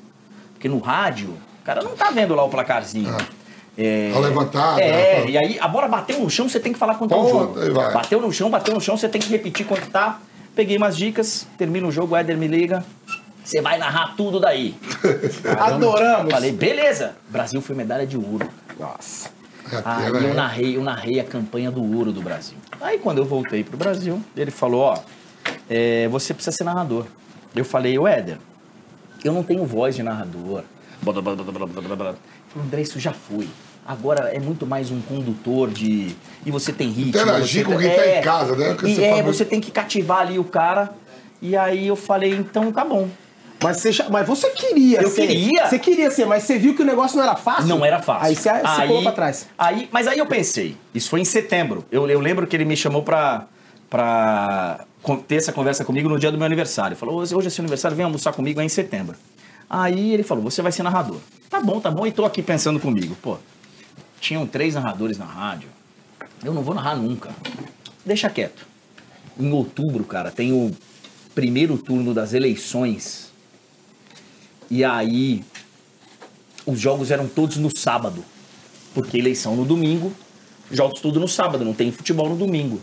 [0.56, 1.30] Porque no rádio,
[1.62, 3.16] o cara não tá vendo lá o placarzinho.
[3.78, 4.12] É,
[4.52, 5.30] Tá É, né?
[5.30, 7.74] e aí a bola bateu no chão, você tem que falar quanto tá o jogo.
[7.94, 10.20] Bateu no chão, bateu no chão, você tem que repetir quanto tá.
[10.56, 12.86] Peguei umas dicas, termina o jogo, o Éder me liga.
[13.44, 14.76] Você vai narrar tudo daí.
[15.60, 16.32] Adoramos.
[16.32, 17.16] Falei, beleza.
[17.30, 18.50] Brasil foi medalha de ouro.
[18.80, 19.30] Nossa.
[19.84, 22.58] Aí Era- eu narrei, eu narrei a campanha do ouro do Brasil.
[22.82, 24.98] Aí quando eu voltei pro Brasil, ele falou, ó,
[25.70, 27.06] é, você precisa ser narrador.
[27.56, 28.38] Eu falei, o Éder,
[29.26, 30.64] eu não tenho voz de narrador.
[31.02, 32.10] Blá, blá, blá, blá, blá, blá, blá, blá.
[32.10, 32.18] Ele
[32.54, 33.48] falou, André, isso já foi.
[33.86, 36.16] Agora é muito mais um condutor de.
[36.46, 37.10] E você tem ritmo.
[37.22, 38.76] Interagir você com quem tá em casa, né?
[38.76, 40.92] Que E você é, fala- você tem que cativar ali o cara.
[41.42, 43.08] E aí eu falei, então tá bom.
[43.64, 45.28] Mas você, mas você queria Eu ser.
[45.28, 45.68] queria.
[45.68, 47.68] Você queria ser, mas você viu que o negócio não era fácil?
[47.68, 48.28] Não era fácil.
[48.28, 49.48] Aí você, você pulou pra trás.
[49.58, 51.86] Aí, mas aí eu pensei, isso foi em setembro.
[51.92, 53.46] Eu, eu lembro que ele me chamou pra,
[53.90, 54.86] pra
[55.28, 56.98] ter essa conversa comigo no dia do meu aniversário.
[56.98, 59.16] Falou, hoje é seu aniversário, vem almoçar comigo, em setembro.
[59.70, 61.20] Aí ele falou, você vai ser narrador.
[61.50, 63.16] Tá bom, tá bom, e tô aqui pensando comigo.
[63.22, 63.38] Pô,
[64.20, 65.70] tinham três narradores na rádio.
[66.44, 67.30] Eu não vou narrar nunca.
[68.06, 68.66] Deixa quieto.
[69.40, 70.72] Em outubro, cara, tem o
[71.34, 73.32] primeiro turno das eleições.
[74.70, 75.44] E aí,
[76.66, 78.24] os jogos eram todos no sábado.
[78.94, 80.14] Porque eleição no domingo,
[80.72, 82.82] jogos tudo no sábado, não tem futebol no domingo.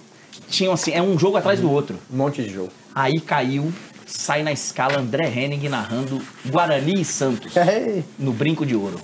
[0.53, 1.99] Tinham assim, é um jogo atrás do outro.
[2.13, 2.71] Um monte de jogo.
[2.95, 3.73] Aí caiu,
[4.05, 9.01] sai na escala André Henning narrando Guarani e Santos Ei, no Brinco de Ouro.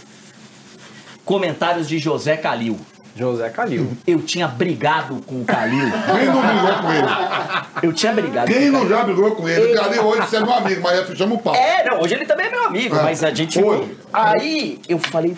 [1.25, 2.79] Comentários de José Calil.
[3.17, 3.97] José Calil.
[4.07, 5.89] Eu tinha brigado com o Calil.
[6.07, 7.09] Quem não brigou com ele?
[7.83, 8.53] Eu tinha brigado.
[8.53, 9.73] Quem não já brigou com ele?
[9.73, 11.55] O cara hoje você é meu amigo, mas já chama o pau.
[11.55, 13.03] É, não, hoje ele também é meu amigo, É.
[13.03, 13.59] mas a gente.
[13.59, 13.97] Hoje.
[14.13, 15.35] Aí eu falei,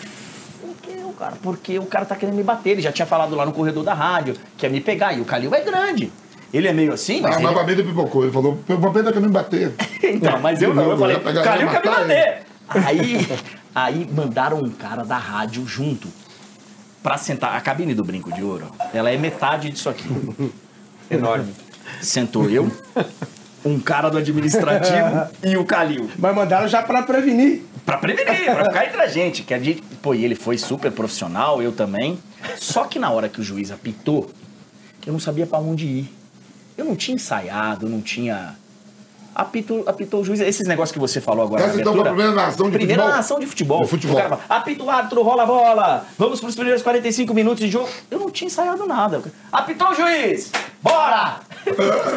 [1.21, 2.71] cara, porque o cara tá querendo me bater.
[2.71, 5.13] Ele já tinha falado lá no corredor da rádio, que ia me pegar.
[5.13, 6.11] E o Calil é grande.
[6.53, 7.33] Ele é meio assim, mas.
[7.37, 8.25] Ah, ele- mas pra mim ele pipocou.
[8.25, 9.73] Ele falou, o papel tá querendo me bater.
[10.03, 10.83] Então, mas eu não.
[10.85, 12.43] Eu Eu falei, pegar Calil e quer me bater.
[12.69, 13.29] Aí,
[13.75, 16.09] aí mandaram um cara da rádio junto
[17.03, 17.55] pra sentar.
[17.57, 20.09] A cabine do Brinco de Ouro, ela é metade disso aqui.
[21.11, 21.53] Enorme.
[22.01, 22.71] Sentou eu,
[23.65, 26.11] um cara do administrativo e o Calil.
[26.19, 27.63] Mas mandaram já pra prevenir.
[27.85, 29.43] Pra prevenir, pra ficar entre a gente.
[29.43, 29.83] Que a gente.
[30.03, 32.19] Pô, e ele foi super profissional, eu também.
[32.57, 34.31] Só que na hora que o juiz apitou,
[35.07, 36.13] eu não sabia pra onde ir.
[36.77, 38.57] Eu não tinha ensaiado, não tinha.
[39.41, 40.39] Apitou, apitou o juiz.
[40.41, 41.63] Esses negócios que você falou agora.
[41.63, 43.09] Essa na então foi a primeira narração de Primeira futebol?
[43.11, 43.87] narração de futebol.
[43.87, 44.17] Futebol.
[44.17, 46.07] O cara fala, apita o árbitro, rola a bola.
[46.19, 47.89] Vamos pros primeiros 45 minutos de jogo.
[48.11, 49.23] Eu não tinha ensaiado nada.
[49.51, 50.53] Apitou o juiz!
[50.83, 51.37] Bora!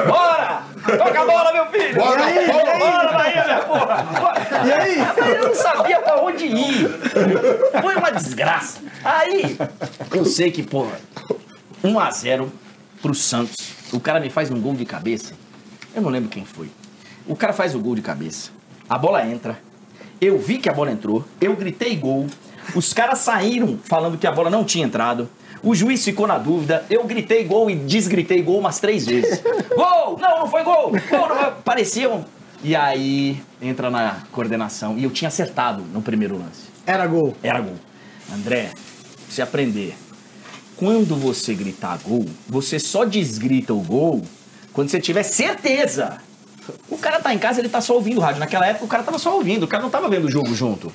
[0.06, 0.64] Bora!
[0.98, 1.96] Toca a bola, meu filho!
[1.96, 2.48] Bora, E aí?
[2.52, 4.04] bora, Bora, Bahia, minha porra!
[4.20, 4.68] Bora.
[4.68, 4.98] E aí?
[5.38, 6.90] Eu não sabia pra onde ir.
[7.82, 8.80] Foi uma desgraça.
[9.04, 9.58] Aí,
[10.14, 10.98] eu sei que, porra,
[11.84, 12.48] 1x0
[13.02, 13.56] pro Santos.
[13.94, 15.34] O cara me faz um gol de cabeça.
[15.96, 16.70] Eu não lembro quem foi.
[17.28, 18.52] O cara faz o gol de cabeça.
[18.90, 19.58] A bola entra.
[20.20, 21.26] Eu vi que a bola entrou.
[21.40, 22.28] Eu gritei gol.
[22.76, 25.30] Os caras saíram falando que a bola não tinha entrado.
[25.62, 26.86] O juiz ficou na dúvida.
[26.90, 29.42] Eu gritei gol e desgritei gol umas três vezes.
[29.76, 30.18] gol!
[30.20, 30.92] Não, não foi gol!
[30.92, 31.52] Gol, não foi.
[31.64, 32.24] Parecia um...
[32.62, 34.98] E aí entra na coordenação.
[34.98, 36.70] E eu tinha acertado no primeiro lance.
[36.86, 37.36] Era gol.
[37.42, 37.76] Era gol.
[38.34, 38.72] André,
[39.30, 39.96] você aprender.
[40.76, 44.22] Quando você gritar gol, você só desgrita o gol
[44.74, 46.18] quando você tiver certeza.
[46.90, 48.40] O cara tá em casa, ele tá só ouvindo o rádio.
[48.40, 50.92] Naquela época o cara tava só ouvindo, o cara não tava vendo o jogo junto.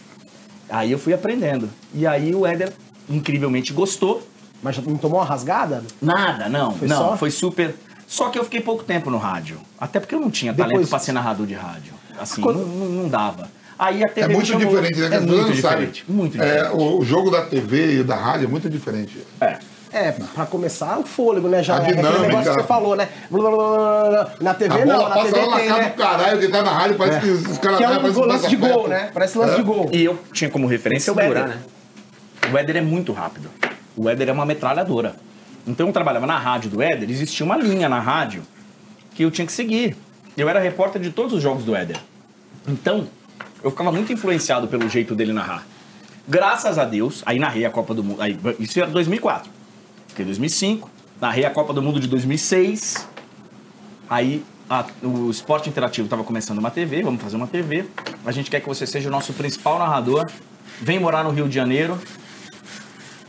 [0.69, 1.69] Aí eu fui aprendendo.
[1.95, 2.73] E aí o Éder
[3.09, 4.23] incrivelmente gostou.
[4.63, 5.85] Mas já não tomou uma rasgada?
[6.03, 6.73] Nada, não.
[6.75, 7.17] Foi não, só?
[7.17, 7.75] foi super.
[8.09, 9.61] Só que eu fiquei pouco tempo no rádio.
[9.79, 11.93] Até porque eu não tinha Depois- talento pra ser narrador de rádio.
[12.19, 13.49] Assim, Quando- não, não- dava.
[13.79, 14.67] Aí a TV É muito chamou.
[14.67, 15.17] diferente, né?
[15.17, 16.05] É muito diferente.
[16.09, 16.77] Muito É, diferente.
[16.83, 19.25] o jogo da TV e da rádio é muito diferente.
[19.41, 19.59] É.
[19.91, 21.63] É, pra começar, o fôlego, né?
[21.63, 22.23] Já A é aquele dinâmica.
[22.27, 23.09] negócio que você falou, né?
[23.31, 24.31] Blá, blá, blá, blá, blá.
[24.41, 25.89] Na TV A não, na TV lá na tem, né?
[25.89, 28.49] do caralho, que tá na rádio, parece que os caras Que é um parecem lance
[28.49, 28.89] de gol, perto.
[28.89, 29.11] né?
[29.15, 29.57] Parece lance É.
[29.57, 29.91] de gol.
[29.93, 31.49] E eu tinha como referência o Éder.
[31.49, 31.59] né?
[32.53, 33.49] O Éder é muito rápido.
[33.97, 35.17] O Éder é uma metralhadora.
[35.67, 38.43] Então eu trabalhava na rádio do Éder, existia uma linha na rádio
[39.15, 39.97] que eu tinha que seguir.
[40.37, 41.97] Eu era repórter de todos os jogos do Éder.
[42.67, 43.09] Então,
[43.65, 45.67] eu ficava muito influenciado pelo jeito dele narrar.
[46.29, 48.21] Graças a Deus, aí narrei a Copa do Mundo.
[48.21, 49.51] Aí, isso era 2004.
[50.19, 53.07] Fiquei em 2005, narrei a Copa do Mundo de 2006.
[54.11, 57.85] Aí a- o esporte interativo estava começando uma TV, vamos fazer uma TV.
[58.27, 60.29] A gente quer que você seja o nosso principal narrador.
[60.83, 61.97] Vem morar no Rio de Janeiro.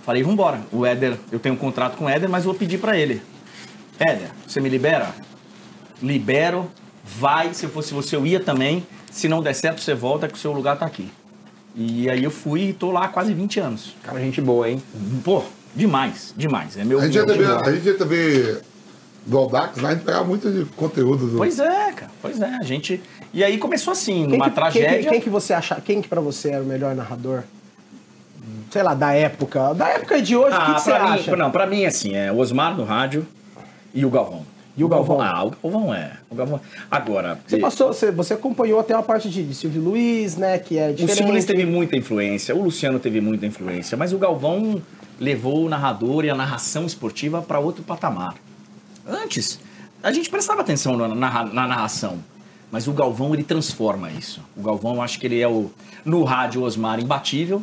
[0.04, 0.62] Falei, vambora.
[0.72, 3.22] O Éder, eu tenho um contrato com o Éder, mas vou pedir para ele.
[4.00, 5.14] Éder, você me libera?
[6.02, 6.72] Libero,
[7.04, 7.54] vai.
[7.54, 8.84] Se eu fosse você, eu ia também.
[9.12, 11.08] Se não der certo, você volta, que o seu lugar tá aqui.
[11.76, 13.96] E aí eu fui e tô lá há quase 20 anos.
[14.02, 14.82] Cara, gente boa, hein?
[15.24, 15.44] Pô,
[15.76, 16.78] demais, demais.
[16.78, 17.00] É meu.
[17.00, 17.46] A gente ia meu time.
[17.48, 18.62] a gente ia TV
[19.26, 21.28] do Aldax, lá a gente pegava muito de conteúdo.
[21.28, 21.38] Do...
[21.38, 22.12] Pois é, cara.
[22.22, 22.46] Pois é.
[22.60, 23.02] A gente.
[23.34, 25.00] E aí começou assim, Quem numa que, quem, tragédia.
[25.04, 27.44] que, quem que você acha, quem que pra você era o melhor narrador?
[28.72, 29.74] Sei lá, da época.
[29.74, 31.36] Da época de hoje, o que, Ah, que você mim, acha?
[31.36, 33.26] não, pra mim, assim, é o Osmar no rádio
[33.94, 34.46] e o Galvão.
[34.78, 35.20] E o Galvão?
[35.22, 36.14] Ah, o Galvão é.
[36.30, 36.62] O Galvão.
[36.90, 40.58] Agora, Você e- passou, você, você acompanhou até uma parte de, de Silvio Luiz, né?
[40.58, 41.18] Que é o diferente.
[41.18, 44.82] Silvio Luiz teve muita influência, o Luciano teve muita influência, mas o Galvão
[45.20, 48.36] levou o narrador e a narração esportiva para outro patamar.
[49.08, 49.60] Antes,
[50.02, 52.20] a gente prestava atenção na, na- na narração,
[52.72, 54.42] mas o Galvão ele transforma isso.
[54.56, 55.72] O Galvão, acho que ele é o
[56.06, 57.62] no rádio Osmar imbatível,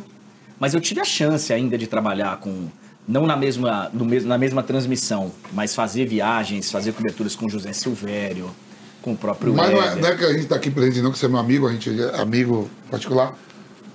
[0.59, 2.67] mas eu tive a chance ainda de trabalhar com
[3.07, 7.71] não na mesma, no mesmo, na mesma transmissão, mas fazer viagens, fazer coberturas com José
[7.71, 8.51] Silvério,
[9.01, 11.11] com o próprio Mas não é, não é que a gente tá aqui presente, não,
[11.11, 13.33] que você é meu amigo, a gente é amigo particular.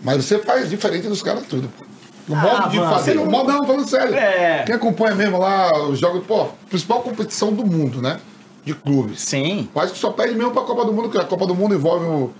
[0.03, 1.69] Mas você faz diferente dos caras tudo.
[1.79, 1.85] pô.
[2.29, 3.19] O modo de mano, fazer.
[3.19, 4.15] O modo, não, falando sério.
[4.15, 4.63] É.
[4.65, 8.21] Quem acompanha mesmo lá os jogos, pô, principal competição do mundo, né?
[8.65, 9.21] De clubes.
[9.23, 9.69] Sim.
[9.75, 12.07] Quase que só perde mesmo pra Copa do Mundo, que a Copa do Mundo envolve
[12.07, 12.31] um.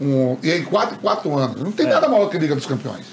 [0.00, 1.60] um e é em 4 e 4 anos.
[1.62, 3.04] Não tem nada maior que a Liga dos Campeões.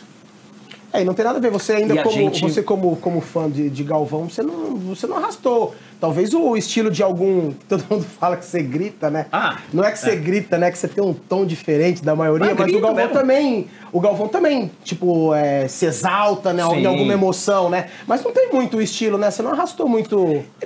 [0.94, 1.52] É, e não tem nada a ver.
[1.52, 5.08] Você ainda E como, gente- você como, como fã de, de Galvão, você não, você
[5.08, 5.74] não arrastou.
[6.00, 7.52] Talvez o estilo de algum.
[7.68, 9.26] Todo mundo fala que você grita, né?
[9.32, 10.72] Ah, não é que você grita, né?
[10.72, 13.20] Que você tem um tom diferente da maioria, Mas mas, grito o Galvão mesmo.
[13.20, 13.68] também.
[13.92, 16.64] O Galvão também, tipo, é, se exalta, né?
[16.64, 16.78] Sim.
[16.82, 17.88] Em alguma emoção, né?
[18.08, 19.30] Mas não tem muito o estilo, né?
[19.32, 20.16] Você não arrastou muito.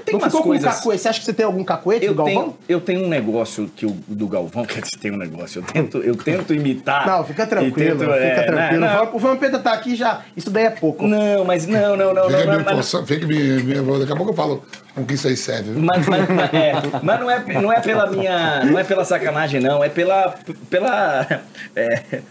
[0.06, 1.02] Tem não umas ficou coisas- com cacuete.
[1.02, 2.44] Você acha que você tem algum cacuete Eu do Galvão?
[2.44, 5.60] tenho, eu tenho um negócio que o do Galvão, quer dizer, tem um negócio.
[5.62, 7.08] Eu tento, eu tento imitar.
[7.08, 8.82] Não, fica tranquilo, tento, fica é, tranquilo.
[8.82, 10.22] né, não, O Vampeta tá aqui já.
[10.38, 11.08] Isso daí é pouco.
[11.08, 12.38] Não, mas não, não, não, não.
[12.38, 14.64] Fica não, me mas- forçando, fica me, me- Daqui a pouco eu falo
[14.96, 15.72] com que isso aí serve.
[15.72, 15.82] viu?
[15.82, 18.64] Mas, mas, mas, é, mas não, é, não é pela minha.
[18.66, 19.84] Não é pela sacanagem, não.
[19.84, 20.36] É pela.
[20.70, 21.42] pela.
[21.76, 22.22] é,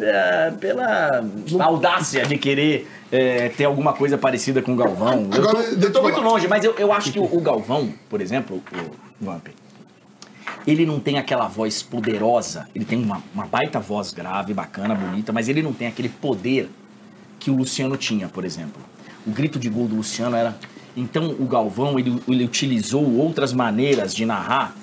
[0.00, 1.24] é, pela
[1.60, 5.28] audácia de querer é, ter alguma coisa parecida com o Galvão.
[5.32, 7.40] Eu tô, Agora, deixa eu tô muito longe, mas eu, eu acho que o, o
[7.40, 8.62] Galvão, por exemplo,
[9.20, 9.46] o Vamp,
[10.66, 12.68] ele não tem aquela voz poderosa.
[12.74, 16.68] Ele tem uma, uma baita voz grave, bacana, bonita, mas ele não tem aquele poder
[17.38, 18.82] que o Luciano tinha, por exemplo.
[19.26, 20.56] O grito de gol do Luciano era.
[20.98, 24.74] Então o Galvão ele, ele utilizou outras maneiras de narrar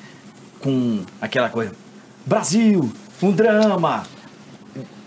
[0.59, 1.73] com aquela coisa.
[2.25, 4.03] Brasil, um drama!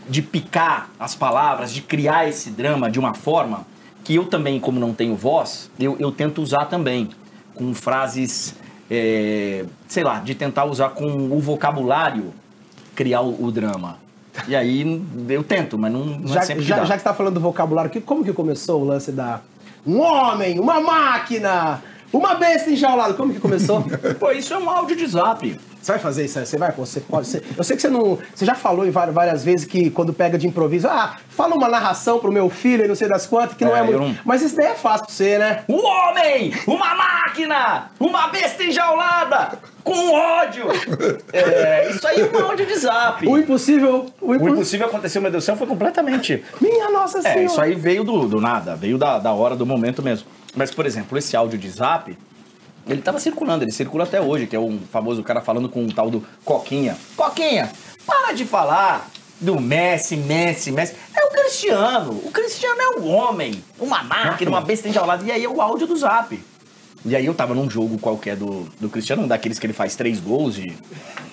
[0.09, 3.67] De picar as palavras, de criar esse drama de uma forma
[4.05, 7.11] que eu também, como não tenho voz, eu, eu tento usar também.
[7.55, 8.55] Com frases,
[8.91, 12.33] é, sei lá, de tentar usar com o vocabulário
[12.95, 13.97] criar o, o drama.
[14.49, 16.85] E aí eu tento, mas não, não Já, é sempre que já, dá.
[16.85, 19.41] já que você tá falando do vocabulário, que, como que começou o lance da.
[19.89, 23.15] Um homem, uma máquina, uma besta enjaulada.
[23.15, 23.83] Como que começou?
[24.21, 25.59] Pô, isso é um áudio de zap.
[25.81, 26.45] Você vai fazer isso aí?
[26.47, 26.73] Você vai?
[26.73, 27.43] Você pode ser.
[27.57, 28.19] Eu sei que você não.
[28.35, 31.69] Você já falou em várias, várias vezes que quando pega de improviso, ah, fala uma
[31.69, 33.99] narração pro meu filho e não sei das quantas, que não É, é muito.
[34.01, 35.63] não- Mas isso daí é fácil pra você, né?
[35.69, 40.67] Um homem, uma máquina, uma besta enjaulada, com ódio.
[41.33, 43.27] É, isso aí é um áudio de zap.
[43.27, 44.07] O impossível.
[44.21, 46.43] O, O impo- impossível aconteceu, meu Deus do céu, foi completamente.
[46.61, 47.41] Minha Nossa Senhora.
[47.41, 50.27] É, isso aí veio do, do nada, veio da, da hora, do momento mesmo.
[50.55, 52.17] Mas, por exemplo, esse áudio de zap,
[52.89, 55.89] ele tava circulando, ele circula até hoje, que é um famoso cara falando com um
[55.89, 56.97] tal do Coquinha.
[57.17, 57.71] Coquinha,
[58.07, 59.09] para de falar
[59.41, 60.95] do Messi, Messi, Messi.
[61.15, 62.13] É o Cristiano.
[62.25, 65.25] O Cristiano é um homem, uma máquina, uma besta enjaulada.
[65.25, 66.39] E aí é o áudio do zap.
[67.05, 69.95] E aí eu tava num jogo qualquer do, do Cristiano, um daqueles que ele faz
[69.95, 70.77] três gols e,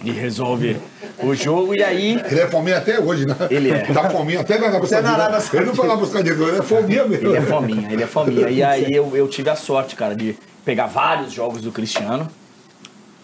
[0.04, 0.78] e resolve
[1.24, 1.74] o jogo.
[1.74, 3.36] E aí Ele é fominha até hoje, né?
[3.50, 3.80] Ele é.
[3.80, 5.28] Tá fominha até na Arábia Você é na Saudita.
[5.28, 7.28] Arábia Ele não foi na buscar gol, ele é fominha mesmo.
[7.28, 8.50] Ele é fominha, ele é fominha.
[8.50, 12.30] E aí eu, eu tive a sorte, cara, de pegar vários jogos do Cristiano.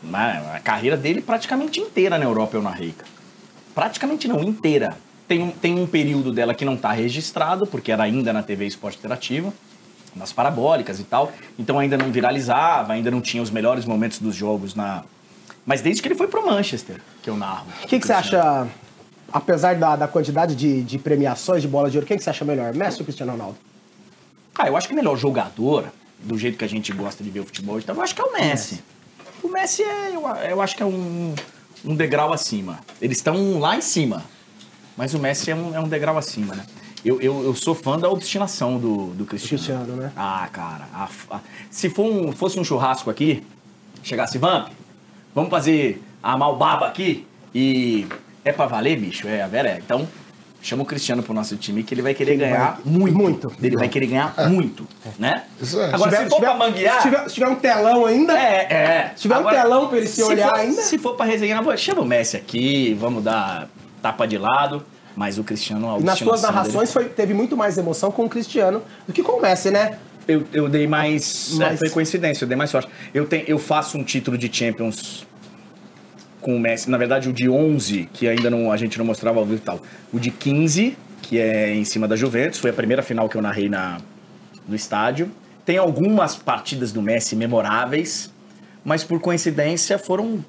[0.04, 2.94] Mas a carreira dele praticamente inteira na Europa eu narrei.
[3.76, 4.98] Praticamente não, inteira.
[5.28, 8.66] Tem um, tem um período dela que não tá registrado, porque era ainda na TV
[8.66, 9.54] Esporte Interativa,
[10.16, 11.32] nas parabólicas e tal.
[11.58, 15.04] Então ainda não viralizava, ainda não tinha os melhores momentos dos jogos na.
[15.66, 17.68] Mas desde que ele foi pro Manchester, que eu narro.
[17.84, 18.68] O que, que você acha,
[19.32, 22.44] apesar da, da quantidade de, de premiações de bola de ouro, quem que você acha
[22.44, 22.74] melhor?
[22.74, 23.58] Messi ou Cristiano Ronaldo?
[24.58, 25.86] Ah, eu acho que o melhor jogador,
[26.24, 28.24] do jeito que a gente gosta de ver o futebol, então eu acho que é
[28.26, 28.82] o Messi.
[29.44, 31.34] O Messi é, eu, eu acho que é um,
[31.84, 32.80] um degrau acima.
[33.02, 34.24] Eles estão lá em cima,
[34.96, 36.66] mas o Messi é um, é um degrau acima, né?
[37.04, 39.64] Eu, eu, eu sou fã da obstinação do, do Cristiano.
[39.84, 40.12] Cristiano, né?
[40.16, 40.88] Ah, cara.
[40.94, 41.40] a- a-
[41.72, 43.44] se for um- fosse um churrasco aqui,
[44.04, 44.70] chegasse, Vamp,
[45.34, 48.06] vamos fazer a malbaba aqui e
[48.46, 49.28] é pra valer, bicho?
[49.28, 49.78] É, a Vera é.
[49.80, 50.08] Então,
[50.62, 53.18] chama o Cristiano pro nosso time que ele vai querer Ele ganhar vai- muito.
[53.18, 53.52] muito.
[53.62, 55.44] Ele vai querer ganhar muito, né?
[55.60, 55.94] Isso é.
[55.94, 56.98] Agora, se, for pra manguear...
[57.02, 59.12] se, tiver, se tiver um telão ainda, É, é.
[59.16, 60.82] Se tiver um telão pra ele se olhar for, ainda.
[60.82, 63.68] Se for pra resenhar, vou- chama o Messi aqui, vamos dar
[64.02, 64.84] tapa de lado.
[65.16, 68.24] Mas o Cristiano, a e nas suas narrações dele- foi, teve muito mais emoção com
[68.26, 69.98] o Cristiano do que com o Messi, né?
[70.28, 71.50] Eu, eu dei mais.
[71.56, 72.88] Mas- É, foi coincidência, eu dei mais sorte.
[73.14, 75.26] Eu, tenho, eu faço um título de Champions
[76.42, 76.90] com o Messi.
[76.90, 79.66] Na verdade, o de 11, que ainda não, a gente não mostrava ao vivo e
[79.66, 79.80] tal.
[80.12, 83.42] O de 15, que é em cima da Juventus, foi a primeira final que eu
[83.42, 84.00] narrei na,
[84.68, 85.32] no estádio.
[85.66, 88.32] Tem algumas partidas do Messi memoráveis,
[88.84, 90.44] mas por coincidência foram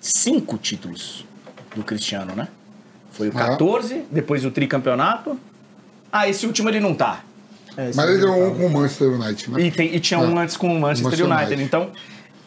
[0.00, 1.24] cinco títulos
[1.76, 2.48] do Cristiano, né?
[3.12, 3.48] Foi o Ah.
[3.50, 5.38] 14, depois o tricampeonato.
[6.10, 7.20] Ah, esse último ele não tá.
[7.76, 9.62] É, Mas ele ganhou um com o Manchester United, né?
[9.62, 11.46] E, tem- e tinha um Ah, antes com o Manchester Manchester United.
[11.54, 11.62] United.
[11.62, 11.90] Então,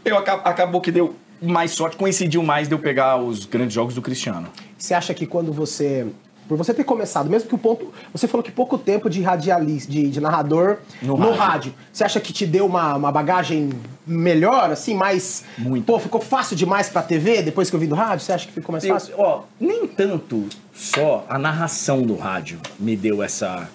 [0.03, 3.93] eu aca- acabou que deu mais sorte, coincidiu mais de eu pegar os grandes jogos
[3.95, 4.47] do Cristiano.
[4.77, 6.07] Você acha que quando você.
[6.47, 7.91] Por você ter começado, mesmo que o ponto.
[8.13, 11.37] Você falou que pouco tempo de radialista, de, de narrador No no, rádio.
[11.39, 11.73] rádio.
[11.91, 13.71] Você acha que te deu uma, uma bagagem
[14.05, 15.43] melhor, assim, mais.
[15.57, 15.85] Muito.
[15.85, 18.23] Pô, ficou fácil demais pra TV depois que eu vim do rádio?
[18.23, 19.15] Você acha que ficou mais Eu- fácil?
[19.17, 23.67] ó, nem tanto só a narração do rádio me deu essa.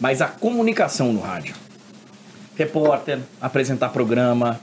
[0.00, 1.54] Mas a comunicação no rádio.
[2.56, 4.58] Repórter, apresentar programa.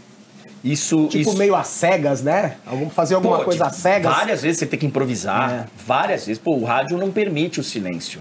[0.72, 1.08] Isso.
[1.08, 1.38] Tipo, isso...
[1.38, 2.56] meio às cegas, né?
[2.96, 4.14] Fazer alguma Pô, coisa tipo, às cegas.
[4.14, 5.52] Várias vezes você tem que improvisar.
[5.52, 5.66] É.
[5.86, 6.42] Várias vezes.
[6.42, 8.20] Pô, o rádio não permite o silêncio.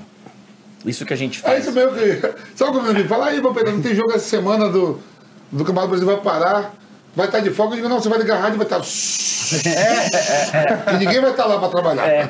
[0.84, 1.64] Isso que a gente É faz.
[1.64, 2.20] isso mesmo que.
[2.55, 5.01] Sabe quando ele fala, aí, meu Pedro, não tem jogo essa semana do,
[5.51, 6.72] do Campeonato Brasil, vai parar,
[7.14, 7.72] vai estar de folga.
[7.72, 8.80] Eu digo, não, você vai ligar a rádio e vai estar.
[10.92, 12.07] E ninguém vai estar lá para trabalhar.
[12.09, 12.28] É,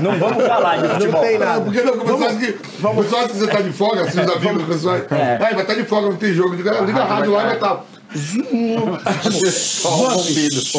[0.00, 1.20] não vamos falar de futebol.
[1.20, 1.60] tem Ah, nada.
[1.62, 4.30] porque não, o pessoal acha que, o pessoal acha que você está de folga, seus
[4.36, 4.96] amigos, o pessoal.
[5.10, 5.38] É.
[5.44, 6.54] Aí, vai estar de folga, não tem jogo.
[6.54, 7.84] Liga, liga a rádio lá e vai estar.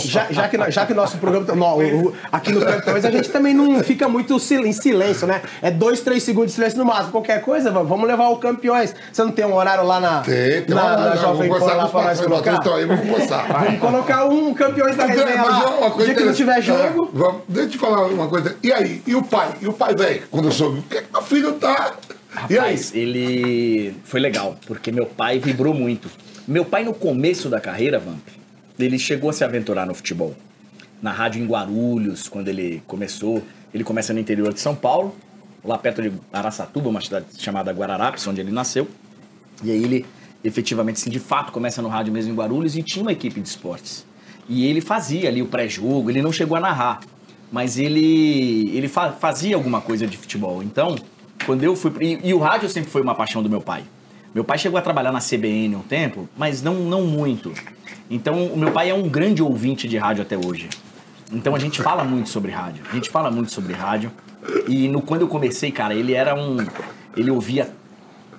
[0.06, 1.46] Já, já, que, já que nosso programa.
[1.46, 4.74] tá- não, o- o- aqui no Campeões a gente também não fica muito sil- em
[4.74, 5.42] silêncio, né?
[5.62, 7.12] É dois, três segundos de silêncio no máximo.
[7.12, 8.94] Qualquer coisa, vamos levar o Campeões.
[9.12, 11.88] Você não tem um horário lá na, Tem, tem na, uma- na Jovem Pan lá
[11.88, 12.54] pra nós colocar?
[12.56, 13.44] então aí vamos conversar.
[13.64, 15.70] Vamos colocar um Campeões da resenha Mas lá.
[15.78, 17.10] uma O coisa dia que não tiver jogo.
[17.14, 18.56] Ah, vamos- deixa eu te falar uma coisa.
[18.64, 19.02] E aí?
[19.08, 19.50] E o pai?
[19.62, 20.24] E o pai, velho?
[20.30, 21.94] Quando eu soube, o que, que meu filho tá?
[22.50, 22.60] E aí?
[22.60, 26.10] Rapaz, ele foi legal, porque meu pai vibrou muito.
[26.46, 28.28] Meu pai, no começo da carreira, Vamp,
[28.78, 30.36] ele chegou a se aventurar no futebol.
[31.02, 33.42] Na rádio em Guarulhos, quando ele começou.
[33.74, 35.16] Ele começa no interior de São Paulo,
[35.64, 38.88] lá perto de Araçatuba, uma cidade chamada Guararapes, onde ele nasceu.
[39.64, 40.06] E aí ele,
[40.44, 43.48] efetivamente, assim, de fato, começa no rádio mesmo em Guarulhos e tinha uma equipe de
[43.48, 44.06] esportes.
[44.48, 47.00] E ele fazia ali o pré-jogo, ele não chegou a narrar,
[47.52, 50.62] mas ele, ele fa- fazia alguma coisa de futebol.
[50.62, 50.96] Então,
[51.46, 51.92] quando eu fui...
[52.02, 53.84] E, e o rádio sempre foi uma paixão do meu pai.
[54.34, 57.54] Meu pai chegou a trabalhar na CBN um tempo, mas não, não muito.
[58.10, 60.70] Então, o meu pai é um grande ouvinte de rádio até hoje.
[61.32, 62.84] Então a gente fala muito sobre rádio.
[62.90, 64.12] A gente fala muito sobre rádio.
[64.68, 66.58] E no, quando eu comecei, cara, ele era um.
[67.16, 67.70] Ele ouvia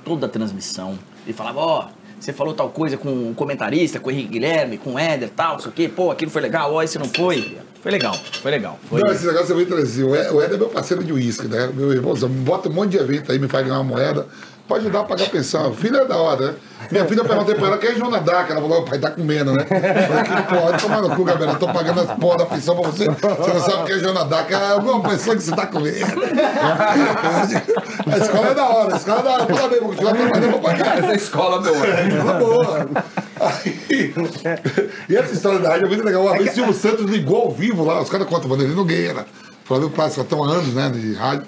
[0.04, 0.98] toda a transmissão.
[1.24, 1.88] Ele falava, ó,
[2.20, 5.54] você falou tal coisa com um comentarista, com o Henrique Guilherme, com o Éder, tal,
[5.54, 5.88] não sei o quê.
[5.88, 7.58] Pô, aquilo foi legal, ó, esse não foi.
[7.82, 8.78] Foi legal, foi legal.
[8.88, 9.00] Foi...
[9.00, 10.02] Não, esse negócio é muito interessante.
[10.02, 11.70] O o Ed é meu parceiro de uísque, né?
[11.74, 14.26] Meu irmãozão, me bota um monte de evento aí, me faz ganhar uma moeda.
[14.66, 15.74] Pode ajudar a pagar a pensão.
[15.74, 16.54] Filha é da hora, né?
[16.90, 18.50] Minha filha perguntou pra ela, quem é Joana Dark?
[18.50, 19.62] Ela falou, o pai tá comendo, né?
[19.62, 21.52] Eu Falei, que porra, toma no cu, Gabriela.
[21.52, 23.04] Eu tô pagando as porra da pensão pra você.
[23.04, 24.50] Você não sabe quem é Joana Dark.
[24.50, 26.06] É uma pensão que você tá comendo.
[28.06, 29.46] A escola é da hora, a escola é da hora.
[29.46, 30.98] Parabéns, vou continuar trabalhando pra pagar.
[30.98, 31.86] Essa escola boa.
[31.86, 32.88] Escola boa.
[33.40, 34.14] Aí,
[35.08, 36.22] e essa história da rádio é muito legal.
[36.22, 39.26] Uma vez o Silvio Santos ligou ao vivo lá, os caras contam, Vanderlei Nogueira,
[39.64, 41.44] Flávio que estão há anos, né, de rádio.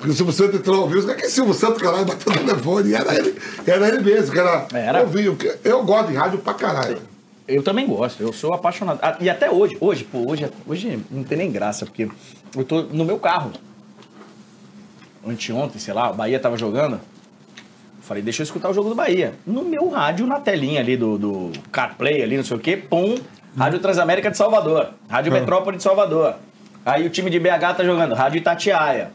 [0.00, 2.32] Porque o Silvio Santos entrou ao vivo, os caras, que é Silvio Santos, caralho, bateu
[2.32, 3.34] o telefone, e era ele,
[3.66, 4.66] era ele mesmo, que era.
[4.72, 5.00] Era.
[5.00, 6.96] Eu, vi, eu, eu gosto de rádio pra caralho.
[7.46, 8.98] Eu também gosto, eu sou apaixonado.
[9.02, 12.08] Ah, E até hoje, hoje, pô, hoje, hoje não tem nem graça, porque
[12.56, 13.52] eu tô no meu carro.
[15.26, 16.98] Anteontem, sei lá, o Bahia tava jogando.
[18.00, 19.34] Falei, deixa eu escutar o jogo do Bahia.
[19.46, 23.18] No meu rádio, na telinha ali do, do CarPlay ali, não sei o quê, pum,
[23.56, 26.36] Rádio Transamérica de Salvador, Rádio Metrópole de Salvador.
[26.86, 29.10] Aí o time de BH tá jogando, Rádio Itatiaia.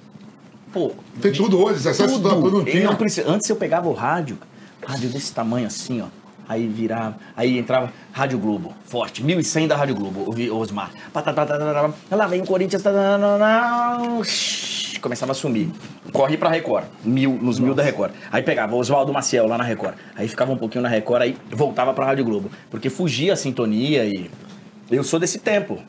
[0.76, 2.30] Pô, Tem tudo hoje, acesso tudo.
[2.30, 2.84] tudo não tinha.
[2.84, 4.38] não precisa- Antes eu pegava o rádio,
[4.86, 6.08] rádio desse tamanho assim, ó.
[6.50, 10.92] Aí virava, aí entrava Rádio Globo, forte, 1100 da Rádio Globo, Osmar.
[11.14, 12.84] Patatatatatatam, Lá vem o Corinthians.
[15.02, 15.70] Começava a sumir.
[16.12, 18.12] Corre pra Record, mil, nos mil da Record.
[18.32, 19.96] Aí pegava Oswaldo Maciel lá na Record.
[20.16, 22.52] Aí ficava um pouquinho na Record, aí voltava pra Rádio Globo.
[22.70, 24.30] Porque fugia a sintonia e.
[24.92, 25.80] Eu sou desse tempo.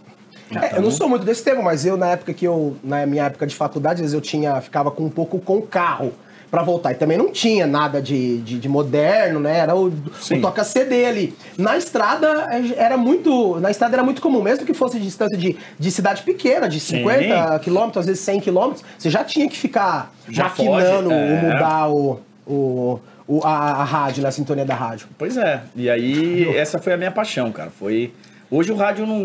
[0.55, 3.25] É, eu não sou muito desse tempo, mas eu, na época que eu, na minha
[3.25, 6.13] época de faculdade, às vezes eu tinha, ficava com um pouco com o carro
[6.49, 6.93] pra voltar.
[6.93, 9.59] E também não tinha nada de, de, de moderno, né?
[9.59, 11.35] Era o, o toca-CD ali.
[11.59, 13.59] Na estrada é, era muito.
[13.59, 17.59] Na estrada era muito comum, mesmo que fosse distância de, de cidade pequena, de 50
[17.59, 21.43] quilômetros, às vezes 100 quilômetros, você já tinha que ficar Já maquinando foge, é.
[21.43, 25.09] mudar o, o, o- a, a rádio, na sintonia da rádio.
[25.19, 25.63] Pois é.
[25.75, 27.71] E aí, essa foi a minha paixão, cara.
[27.77, 28.13] Foi.
[28.51, 29.19] Hoje o rádio não.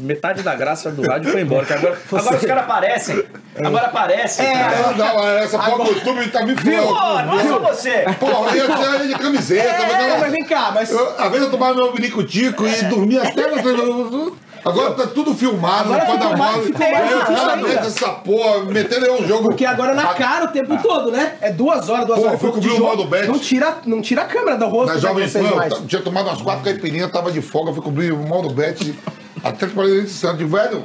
[0.00, 1.66] Metade da graça do rádio foi embora.
[1.66, 3.24] que agora, agora os caras aparecem.
[3.64, 4.46] Agora aparecem.
[4.46, 4.76] É, cara.
[4.92, 7.26] Não, não, essa porra do YouTube tá me Pô, falando.
[7.26, 8.04] não é só você.
[8.20, 9.68] Porra, eu ia ser de camiseta.
[9.82, 10.90] mas É, eu- mas vem cá, mas.
[10.92, 13.42] Eu, às vezes eu tomava meu minico-tico e dormia até.
[14.68, 16.04] Agora tá tudo filmado, Agora
[16.60, 17.68] difícil cara, ainda.
[17.68, 19.44] mete essa porra, metendo aí um jogo.
[19.44, 21.36] Porque agora na cara o tempo todo, né?
[21.40, 22.40] É duas horas, duas Pô, horas.
[22.40, 23.26] fui cobrir o modo bet.
[23.26, 26.42] Não tira, não tira a câmera do rosto Na Jovem Pan, eu tinha tomado umas
[26.42, 28.94] quatro caipirinhas, tava de folga, fui cobrir o mal do Bet,
[29.42, 30.84] até que falei de Santos, digo, velho,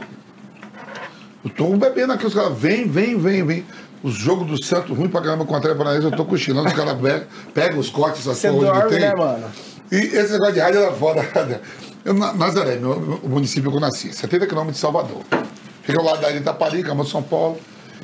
[1.43, 3.65] eu tô bebendo aqui, os caras, vem, vem, vem, vem.
[4.01, 6.73] Os jogos do Santos, ruim pra caramba com o Atlético Paranaense, eu tô cochilando, os
[6.73, 7.23] caras pegam,
[7.53, 8.99] pegam os cortes, essas dorme, que tem.
[8.99, 9.45] né, mano?
[9.93, 11.21] E esse negócio de rádio era foda.
[12.05, 12.91] Eu, Na- Nazaré, meu,
[13.23, 15.21] o município que eu nasci, 70 quilômetros de Salvador.
[15.83, 17.57] Fica ao lado da Itaparica, Cama São Paulo.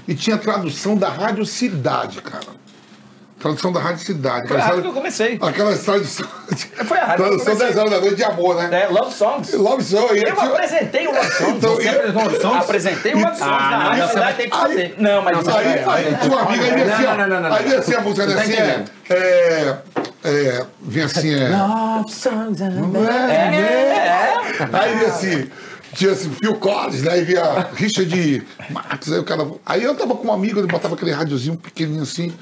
[0.08, 2.46] E tinha tradução da Rádio Cidade, cara.
[3.38, 4.48] Tradução da Rádio Cidade.
[4.48, 5.38] Foi a rádio que eu comecei.
[5.42, 6.28] Aquelas traduções.
[6.86, 7.68] Foi a rádio que eu Tradução.
[7.68, 8.84] 10 horas da noite de amor, né?
[8.84, 9.54] É, Love Songs.
[9.54, 10.14] Love Song.
[10.14, 11.56] e Eu tinha- apresentei o Love Songs.
[11.58, 12.58] Então, Você apresentou o Love Songs?
[12.64, 14.02] Apresentei o Love Songs Ah, na não, rádio.
[14.04, 14.96] você Cidade vai- tem que fazer.
[14.98, 17.04] Não, mas Aí, é- aí tinha uma amiga, aí.
[17.04, 18.28] Não, não, não, não, Aí assim a música?
[18.28, 18.92] Tá Assim, entendendo.
[19.10, 19.78] é,
[20.24, 21.50] é, vinha assim, é.
[21.50, 22.74] Love songs and
[23.10, 24.30] É,
[24.74, 25.50] Aí vinha assim,
[25.94, 27.12] tinha assim, Phil Collins, né?
[27.12, 29.48] Aí via Richard Marx, aí o cara.
[29.66, 32.34] Aí eu tava com um amigo, ele botava aquele rádiozinho pequenininho assim.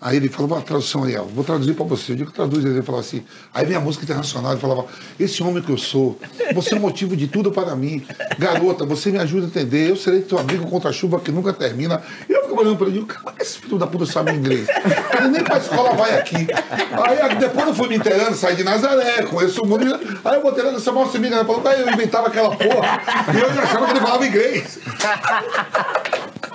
[0.00, 2.12] Aí ele falava a tradução aí, ó, vou traduzir pra você.
[2.12, 2.64] Eu digo, traduz.
[2.64, 3.24] Ele falava assim.
[3.52, 4.86] Aí vem a música internacional, ele falava,
[5.18, 6.18] esse homem que eu sou,
[6.54, 8.06] você é o motivo de tudo para mim.
[8.38, 11.52] Garota, você me ajuda a entender, eu serei teu amigo contra a chuva que nunca
[11.52, 12.00] termina.
[12.28, 14.68] E eu fico olhando pra ele e digo, cara, esse filho da puta sabe inglês.
[15.18, 16.46] Ele nem pra escola vai aqui.
[16.92, 19.84] Aí depois eu fui me inteirando, saí de Nazaré, conheço o mundo.
[20.24, 23.02] Aí eu botei lá nessa mão, me engana, falou, aí eu inventava aquela porra.
[23.34, 24.78] E eu achava que ele falava inglês.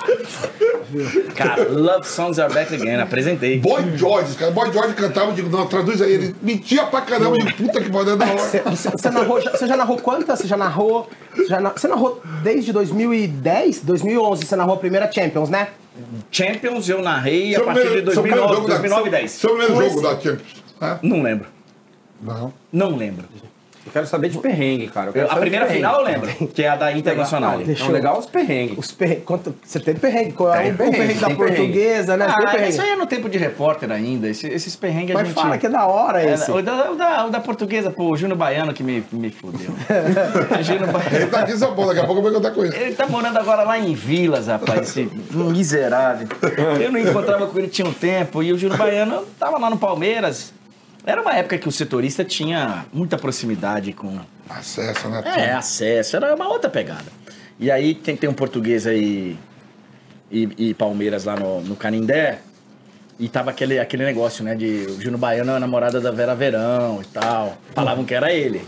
[1.36, 3.60] Cara, Love Songs Are Back Again, apresentei.
[3.60, 4.52] Boy George, cara.
[4.52, 6.14] Boy George cantava, eu digo, não, traduz aí.
[6.14, 8.38] Ele mentia pra caramba, eu digo, puta que pariu, da hora.
[8.72, 10.40] Você, narrou, já- você já narrou quantas?
[10.40, 11.10] Você já narrou.
[11.36, 13.82] Você, já na- você narrou desde 2010?
[13.82, 15.70] 2011 você narrou a primeira Champions, né?
[16.32, 19.12] Champions eu narrei a Seu partir de primeiro- primeiro 2009, jogo da- 2009 e seu-
[19.12, 19.32] 10.
[19.32, 20.64] Seu primeiro jogo esse- da Champions.
[20.82, 21.00] né?
[21.02, 21.48] Não lembro.
[22.22, 22.54] Não.
[22.72, 23.26] Não lembro.
[23.86, 25.12] Eu quero saber de perrengue, cara.
[25.14, 27.60] Eu a primeira final eu lembro, que é a da Internacional.
[27.60, 28.78] Não, eu- legal os perrengues.
[28.78, 29.24] Os perrengues.
[29.26, 30.32] quanto- Você teve perrengue?
[30.32, 32.26] Qual é o perrengue, perrengue da portuguesa, né?
[32.30, 32.70] Ah, perrengue.
[32.70, 34.28] isso aí é no tempo de repórter ainda.
[34.30, 35.36] Esse- esses perrengues a Mas gente...
[35.36, 36.50] fala que é da hora É, esse.
[36.50, 39.72] o, da, o da- o da portuguesa, pô, o Júnior Baiano que me, me fudeu.
[40.64, 41.28] Júnior Ele Baiano.
[41.32, 42.76] tá aqui em São Paulo, daqui a pouco eu vou contar com ele.
[42.76, 46.28] Ele tá morando agora lá em Vilas, rapaz, esse miserável.
[46.82, 49.78] Eu não encontrava com ele tinha um tempo e o Júnior Baiano tava lá no
[49.78, 50.54] Palmeiras.
[51.06, 55.24] Era uma época que o setorista tinha muita proximidade com, Acesso, né?
[55.26, 57.06] É, acesso, era uma outra pegada.
[57.60, 59.38] E aí tem, tem um português aí
[60.32, 62.40] e, e Palmeiras lá no, no Canindé.
[63.20, 64.56] E tava aquele, aquele negócio, né?
[64.56, 67.58] De o Júnior Baiano é a namorada da Vera Verão e tal.
[67.74, 68.62] Falavam que era ele.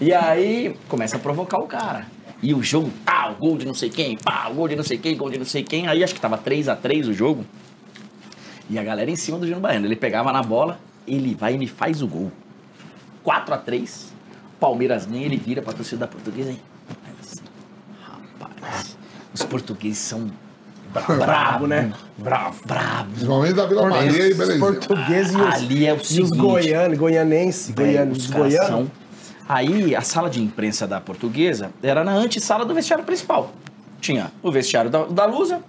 [0.00, 2.06] E aí começa a provocar o cara.
[2.40, 4.84] E o jogo, pá, o gol de não sei quem, pá, o gol de não
[4.84, 5.88] sei quem, gol de não sei quem.
[5.88, 7.44] Aí acho que tava 3 a 3 o jogo.
[8.70, 9.86] E a galera em cima do Júnior Baiano.
[9.86, 12.30] Ele pegava na bola, ele vai e me faz o gol.
[13.22, 14.12] 4 a 3
[14.60, 16.60] Palmeiras ganha, ele vira pra torcida da portuguesa e.
[17.20, 17.40] assim,
[18.02, 18.96] Rapaz,
[19.32, 20.30] os portugueses são
[20.92, 21.92] bra- brabo, né?
[22.18, 23.10] Bravo, bravo.
[23.10, 24.70] Principalmente da Vila Maria e Belezinha.
[24.70, 26.36] E os, Ali é o e os seguinte.
[26.38, 28.66] goianos, goianense, Velho, goianos, goianos.
[28.68, 28.90] são-
[29.46, 33.52] Aí a sala de imprensa da portuguesa era na antessala do vestiário principal.
[34.00, 35.60] Tinha o vestiário da, da Lusa,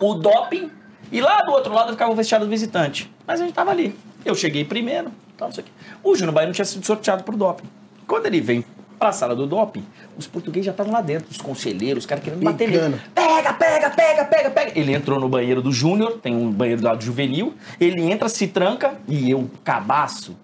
[0.00, 0.70] o doping,
[1.10, 3.12] e lá do outro lado ficava o vestiário do visitante.
[3.26, 3.96] Mas a gente tava ali.
[4.24, 5.72] Eu cheguei primeiro, tal, não sei o quê.
[6.02, 7.68] O Júnior Baiano tinha sido sorteado pro doping.
[8.06, 8.64] Quando ele vem
[8.98, 9.84] pra sala do doping,
[10.16, 13.00] os portugueses já estavam lá dentro, os conselheiros, os caras querendo bater nele.
[13.14, 14.78] Pega, pega, pega, pega, pega.
[14.78, 17.54] Ele entrou no banheiro do Júnior, tem um banheiro do lado juvenil.
[17.80, 20.36] Ele entra, se tranca e eu, cabaço.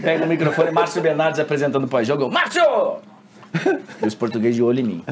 [0.00, 2.22] Pega o microfone, Márcio Bernardes apresentando o pós-jogo.
[2.22, 2.62] eu, Márcio!
[4.02, 5.04] E os portugueses de olho em mim.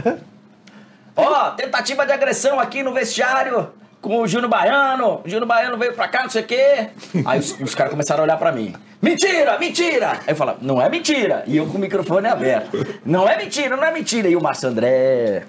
[1.17, 3.69] Ó, tentativa de agressão aqui no vestiário
[4.05, 5.23] com o Júnior Baiano.
[5.25, 6.91] O Júnior Baiano veio pra cá, não sei o quê.
[7.25, 8.75] Aí os, os caras começaram a olhar pra mim.
[9.01, 10.13] Mentira, mentira!
[10.13, 11.43] Aí eu falava, não é mentira.
[11.47, 12.87] E eu com o microfone aberto.
[13.05, 14.29] Não é mentira, não é mentira.
[14.29, 15.45] E o Márcio André.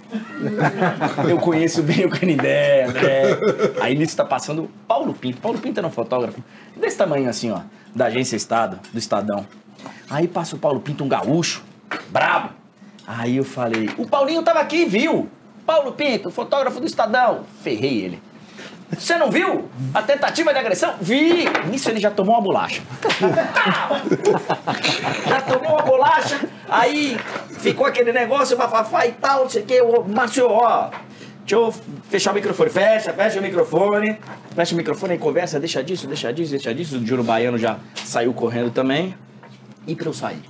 [1.30, 3.38] Eu conheço bem o Canindé, André.
[3.82, 5.42] Aí nisso tá passando Paulo Pinto.
[5.42, 6.42] Paulo Pinto era um fotógrafo
[6.78, 7.60] desse tamanho assim, ó,
[7.94, 9.46] da agência Estado, do Estadão.
[10.10, 11.62] Aí passa o Paulo Pinto, um gaúcho,
[12.08, 12.52] brabo.
[13.06, 15.30] Aí eu falei, o Paulinho tava aqui, viu?
[15.66, 17.44] Paulo Pinto, fotógrafo do Estadão.
[17.62, 18.22] Ferrei ele.
[18.92, 20.96] Você não viu a tentativa de agressão?
[21.02, 21.46] Vi!
[21.70, 22.82] Nisso ele já tomou uma bolacha.
[25.28, 27.18] já tomou uma bolacha, aí
[27.60, 29.82] ficou aquele negócio, bafafá e tal, não sei o que.
[29.82, 30.92] Ô, Márcio, ó,
[31.40, 31.74] deixa eu
[32.10, 32.70] fechar o microfone.
[32.70, 34.18] Fecha, fecha o microfone.
[34.56, 36.98] Fecha o microfone e conversa, deixa disso, deixa disso, deixa disso.
[36.98, 39.16] O Juro Baiano já saiu correndo também.
[39.88, 40.42] E pra eu sair?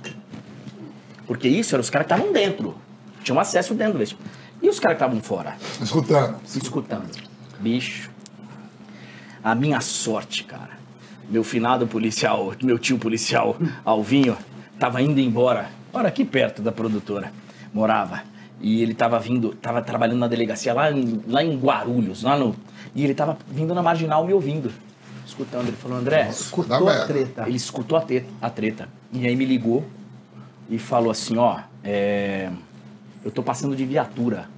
[1.26, 2.76] Porque isso eram os caras que estavam dentro.
[3.22, 4.16] Tinham acesso dentro desse.
[4.62, 5.56] E os caras que estavam fora?
[5.82, 6.36] Escutando.
[6.44, 7.10] escutando.
[7.58, 8.10] Bicho,
[9.46, 10.70] a minha sorte, cara.
[11.30, 14.36] Meu finado policial, meu tio policial Alvinho,
[14.78, 15.70] tava indo embora.
[15.92, 17.32] Ora, aqui perto da produtora.
[17.72, 18.22] Morava.
[18.60, 22.56] E ele tava vindo, tava trabalhando na delegacia lá em, lá em Guarulhos, lá no.
[22.94, 24.72] E ele tava vindo na marginal me ouvindo.
[25.24, 25.68] Escutando.
[25.68, 27.44] Ele falou, André, Escutou a treta.
[27.46, 28.88] ele escutou a, te- a treta.
[29.12, 29.84] E aí me ligou
[30.68, 32.50] e falou assim, ó, é,
[33.24, 34.48] eu tô passando de viatura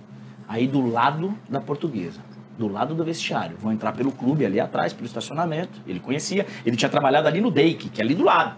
[0.49, 2.21] aí do lado da portuguesa,
[2.59, 3.57] do lado do vestiário.
[3.61, 5.81] Vou entrar pelo clube ali atrás, pelo estacionamento.
[5.87, 8.57] Ele conhecia, ele tinha trabalhado ali no Dake, que é ali do lado,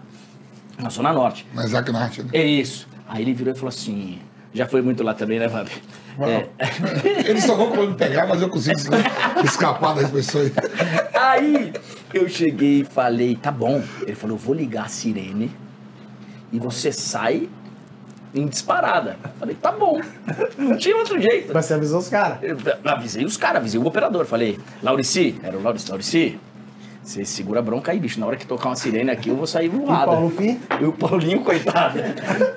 [0.79, 1.45] na Zona Norte.
[1.53, 2.29] Na Isaac Nart, né?
[2.33, 2.87] É isso.
[3.07, 4.19] Aí ele virou e falou assim,
[4.53, 5.69] já foi muito lá também, né, Vamp?
[6.19, 6.49] É.
[7.29, 8.77] Eles só vão me pegar, mas eu consigo
[9.43, 10.51] escapar das pessoas.
[11.13, 11.71] Aí
[12.13, 13.83] eu cheguei e falei, tá bom.
[14.01, 15.51] Ele falou, eu vou ligar a sirene
[16.51, 17.49] e você sai
[18.33, 19.17] em disparada.
[19.39, 19.99] Falei, tá bom.
[20.57, 21.51] Não tinha outro jeito.
[21.53, 22.39] Mas você avisou os caras.
[22.83, 24.25] Avisei os caras, avisei o operador.
[24.25, 26.39] Falei, Laurici, era o Laurici, Laurici,
[27.03, 28.19] você segura a bronca aí, bicho.
[28.19, 30.05] Na hora que tocar uma sirene aqui, eu vou sair voada.
[30.11, 30.67] Paulo Pinto?
[30.79, 31.99] E o Paulinho, coitado.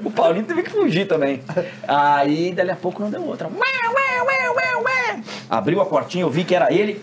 [0.04, 1.42] O Paulinho teve que fugir também.
[1.88, 3.48] Aí, dali a pouco, não deu outra.
[3.48, 5.20] Ué, ué, ué, ué, ué.
[5.48, 7.02] Abriu a portinha, eu vi que era ele.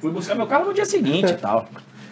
[0.00, 1.68] Fui buscar meu carro no dia seguinte e tal.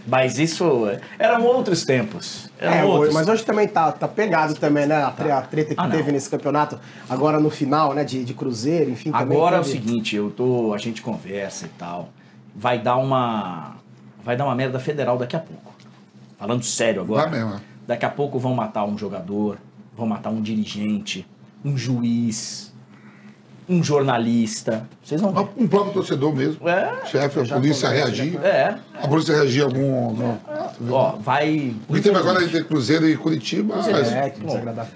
[0.07, 0.89] Mas isso
[1.19, 2.51] eram outros tempos.
[2.59, 3.01] Eram É, outros.
[3.09, 5.03] hoje- mas hoje também tá, tá pegado também, né?
[5.03, 5.95] A, tre- a treta que Ah, não.
[5.97, 6.79] teve nesse campeonato,
[7.09, 8.03] agora no final, né?
[8.03, 9.11] De, de Cruzeiro, enfim.
[9.13, 12.09] Agora é o seguinte, eu tô, a gente conversa e tal.
[12.57, 13.77] Vai dar uma
[14.25, 15.73] vai dar uma merda federal daqui a pouco.
[16.39, 17.29] Falando sério agora.
[17.29, 17.61] Vai mesmo, é.
[17.87, 19.59] Daqui a pouco vão matar um jogador,
[19.97, 21.27] vão matar um dirigente,
[21.65, 22.73] um juiz,
[23.71, 24.87] um jornalista.
[25.03, 25.49] Vocês vão ver.
[25.57, 26.69] Um próprio torcedor mesmo.
[26.69, 27.07] É.
[27.07, 28.39] Chefe, a polícia reagir.
[28.45, 28.75] É.
[29.03, 30.07] A polícia reagir algum.
[30.07, 30.37] algum-
[30.91, 31.75] Ó, vai.
[31.87, 33.77] Porque teve agora entre Cruzeiro e Curitiba.
[33.77, 34.93] mas- É, que desagradável.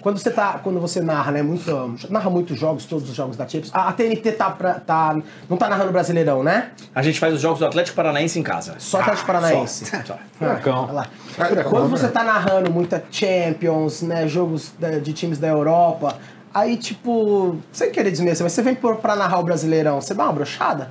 [0.00, 3.46] Quando você tá, quando você narra, né, muito, narra muitos jogos, todos os jogos da
[3.46, 3.70] Champions.
[3.74, 5.14] A, a TNT tá, pra, tá,
[5.46, 6.70] não tá narrando Brasileirão, né?
[6.94, 8.76] A gente faz os jogos do Atlético Paranaense em casa.
[8.78, 9.84] Só Atlético Paranaense.
[9.84, 10.02] Só.
[10.02, 10.18] Só.
[10.38, 10.90] Furacão.
[10.90, 11.06] lá.
[11.28, 16.16] Furacão, Quando você tá narrando muita Champions, né, jogos da- de times da Europa,
[16.52, 20.24] aí tipo, sem querer desmerecer, mas você vem por- pra narrar o Brasileirão, você dá
[20.24, 20.90] uma brochada?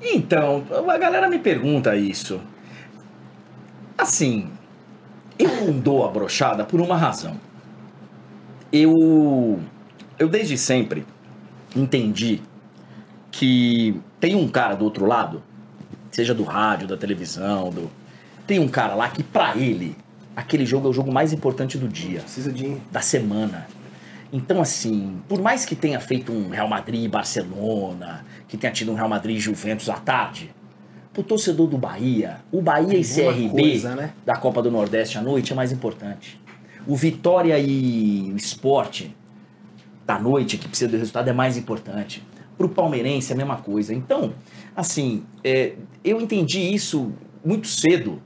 [0.00, 2.40] Então, a galera me pergunta isso.
[3.96, 4.48] Assim,
[5.38, 7.36] eu não dou a brochada por uma razão.
[8.72, 9.58] Eu,
[10.18, 11.04] eu desde sempre
[11.74, 12.40] entendi
[13.30, 15.42] que tem um cara do outro lado,
[16.10, 17.90] seja do rádio, da televisão, do,
[18.46, 19.96] tem um cara lá que pra ele
[20.36, 22.76] aquele jogo é o jogo mais importante do dia Precisa de.
[22.92, 23.66] da semana.
[24.32, 28.92] Então, assim, por mais que tenha feito um Real Madrid e Barcelona, que tenha tido
[28.92, 30.50] um Real Madrid e Juventus à tarde,
[31.12, 34.12] pro torcedor do Bahia, o Bahia e CRB coisa, né?
[34.24, 36.40] da Copa do Nordeste à noite é mais importante.
[36.86, 39.14] O Vitória e o Esporte
[40.06, 42.22] da noite, que precisa do resultado, é mais importante.
[42.56, 43.94] Pro palmeirense é a mesma coisa.
[43.94, 44.32] Então,
[44.76, 45.74] assim, é,
[46.04, 47.12] eu entendi isso
[47.44, 48.22] muito cedo.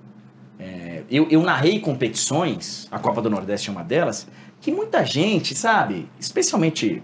[0.58, 4.28] É, eu, eu narrei competições, a Copa do Nordeste é uma delas,
[4.62, 7.02] que muita gente, sabe, especialmente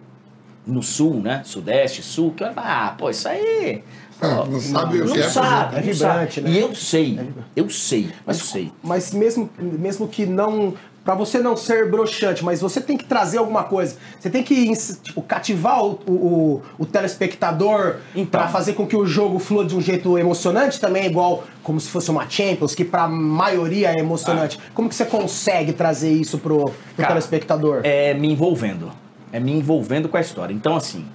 [0.65, 1.43] no sul, né?
[1.45, 3.83] Sudeste, sul, que olha, ah, pô, isso aí.
[4.21, 6.51] Ah, ó, não sabe o não que é, sabe, é não vibrante, né?
[6.51, 7.21] E eu sei,
[7.57, 8.73] eu sei, eu sei.
[8.83, 10.75] Mas mesmo, mesmo que não.
[11.09, 13.97] Pra você não ser broxante, mas você tem que trazer alguma coisa.
[14.21, 14.71] Você tem que
[15.03, 18.27] tipo, cativar o, o, o telespectador Então.
[18.39, 21.89] pra fazer com que o jogo flua de um jeito emocionante também, igual como se
[21.89, 24.59] fosse uma Champions, que pra maioria é emocionante.
[24.75, 27.81] Como que você consegue trazer isso pro, pro Cara, telespectador?
[27.85, 28.93] É me envolvendo.
[29.33, 30.53] É me envolvendo com a história.
[30.53, 31.07] Então, assim,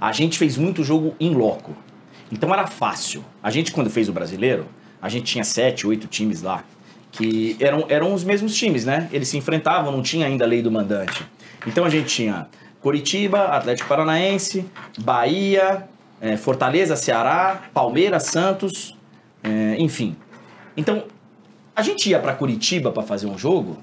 [0.00, 1.72] a gente fez muito jogo em loco.
[2.30, 3.24] Então era fácil.
[3.42, 4.66] A gente, quando fez o brasileiro,
[5.02, 6.62] a gente tinha sete, oito times lá.
[7.12, 9.08] Que eram, eram os mesmos times, né?
[9.12, 11.26] Eles se enfrentavam, não tinha ainda a lei do mandante.
[11.66, 12.46] Então a gente tinha
[12.80, 14.64] Curitiba, Atlético Paranaense,
[14.98, 15.88] Bahia,
[16.20, 18.96] eh, Fortaleza, Ceará, Palmeiras, Santos,
[19.42, 20.16] eh, enfim.
[20.76, 21.04] Então,
[21.74, 23.78] a gente ia pra Curitiba pra fazer um jogo,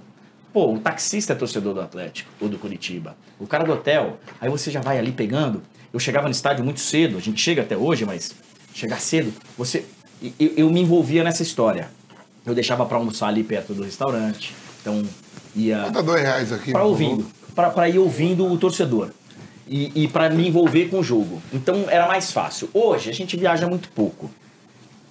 [0.51, 3.15] pô, o taxista é torcedor do Atlético ou do Curitiba.
[3.39, 5.61] O cara do hotel, aí você já vai ali pegando.
[5.93, 8.33] Eu chegava no estádio muito cedo, a gente chega até hoje, mas
[8.73, 9.85] chegar cedo, você
[10.39, 11.89] eu, eu me envolvia nessa história.
[12.47, 14.55] Eu deixava pra almoçar ali perto do restaurante.
[14.81, 15.03] Então,
[15.55, 16.71] ia Bota dois reais aqui.
[16.71, 19.09] para por ouvindo, para ir ouvindo o torcedor
[19.67, 21.41] e, e para me envolver com o jogo.
[21.53, 22.69] Então era mais fácil.
[22.73, 24.29] Hoje a gente viaja muito pouco.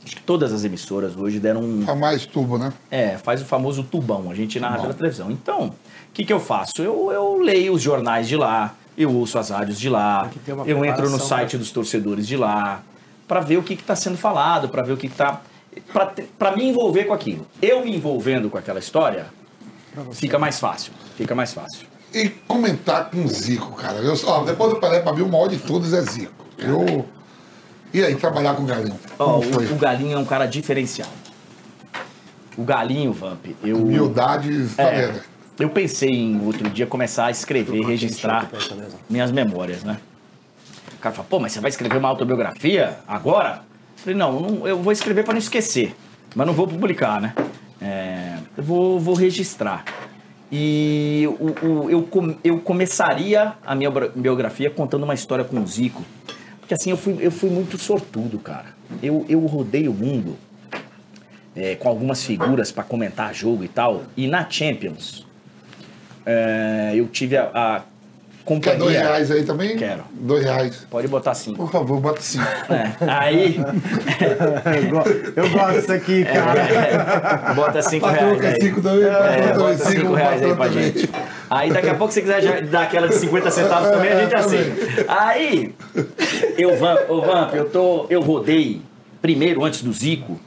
[0.04, 2.72] Acho que todas as emissoras hoje deram um, Pra mais tubo, né?
[2.90, 5.30] é, faz o famoso tubão, a gente narra pela televisão.
[5.30, 5.72] Então, o
[6.14, 6.72] que, que eu faço?
[6.80, 10.30] Eu, eu leio os jornais de lá, eu ouço as rádios de lá,
[10.64, 12.82] eu entro no site pra- dos torcedores de lá,
[13.26, 15.42] para ver o que está sendo falado, para ver o que está.
[16.38, 17.46] Para me envolver com aquilo.
[17.60, 19.26] Eu me envolvendo com aquela história,
[20.12, 20.92] fica mais fácil.
[21.16, 21.86] Fica mais fácil.
[22.14, 23.98] E comentar com o Zico, cara.
[23.98, 26.32] Eu, ó, depois do Pelé, pra mim, o maior de todos é Zico.
[26.58, 27.04] Eu.
[27.92, 28.98] E aí, trabalhar com o Galinho?
[29.16, 29.66] Foi?
[29.66, 31.10] o, o Galinho é um cara diferenciado.
[32.56, 33.76] O Galinho, Vamp, eu.
[33.76, 35.20] Humildade, tá É, vendo?
[35.60, 38.48] eu pensei em outro dia começar a escrever, registrar
[39.08, 39.98] minhas memórias, né?
[40.94, 43.62] O cara fala, pô, mas você vai escrever uma autobiografia agora?
[44.06, 45.92] Falei, não, não, eu vou escrever para não esquecer,
[46.32, 47.34] mas não vou publicar, né?
[47.82, 49.84] É, eu vou, vou registrar.
[50.50, 55.66] E o, o- eu, com- eu começaria a minha biografia contando uma história com o
[55.66, 56.04] Zico.
[56.60, 58.66] Porque assim, eu fui, eu fui muito sortudo, cara.
[59.02, 60.36] Eu, eu rodei o mundo
[61.56, 64.04] é, com algumas figuras para comentar jogo e tal.
[64.16, 65.26] E na Champions,
[66.24, 67.82] é, eu tive a, a
[68.46, 68.72] companhia.
[68.72, 69.76] Quer dois reais aí também?
[69.76, 70.04] Quero.
[70.12, 70.86] Dois reais.
[70.88, 71.56] Pode botar cinco.
[71.58, 72.44] Por favor, bota cinco.
[72.70, 76.60] É, aí, eu, go- eu gosto disso aqui, cara.
[76.60, 78.40] é, bota cinco reais.
[78.44, 78.60] aí.
[78.62, 79.04] cinco também?
[79.04, 80.82] É, bota cinco pro reais aí pra também.
[80.84, 81.10] gente.
[81.50, 84.38] Aí daqui a pouco, se quiser dar aquela de 50 centavos também, a gente É,
[84.38, 85.04] aceita.
[85.08, 85.74] Aí,
[86.56, 88.80] eu, Vamp, ô Vamp, eu, tô, eu rodei,
[89.22, 90.40] primeiro, antes do Zico,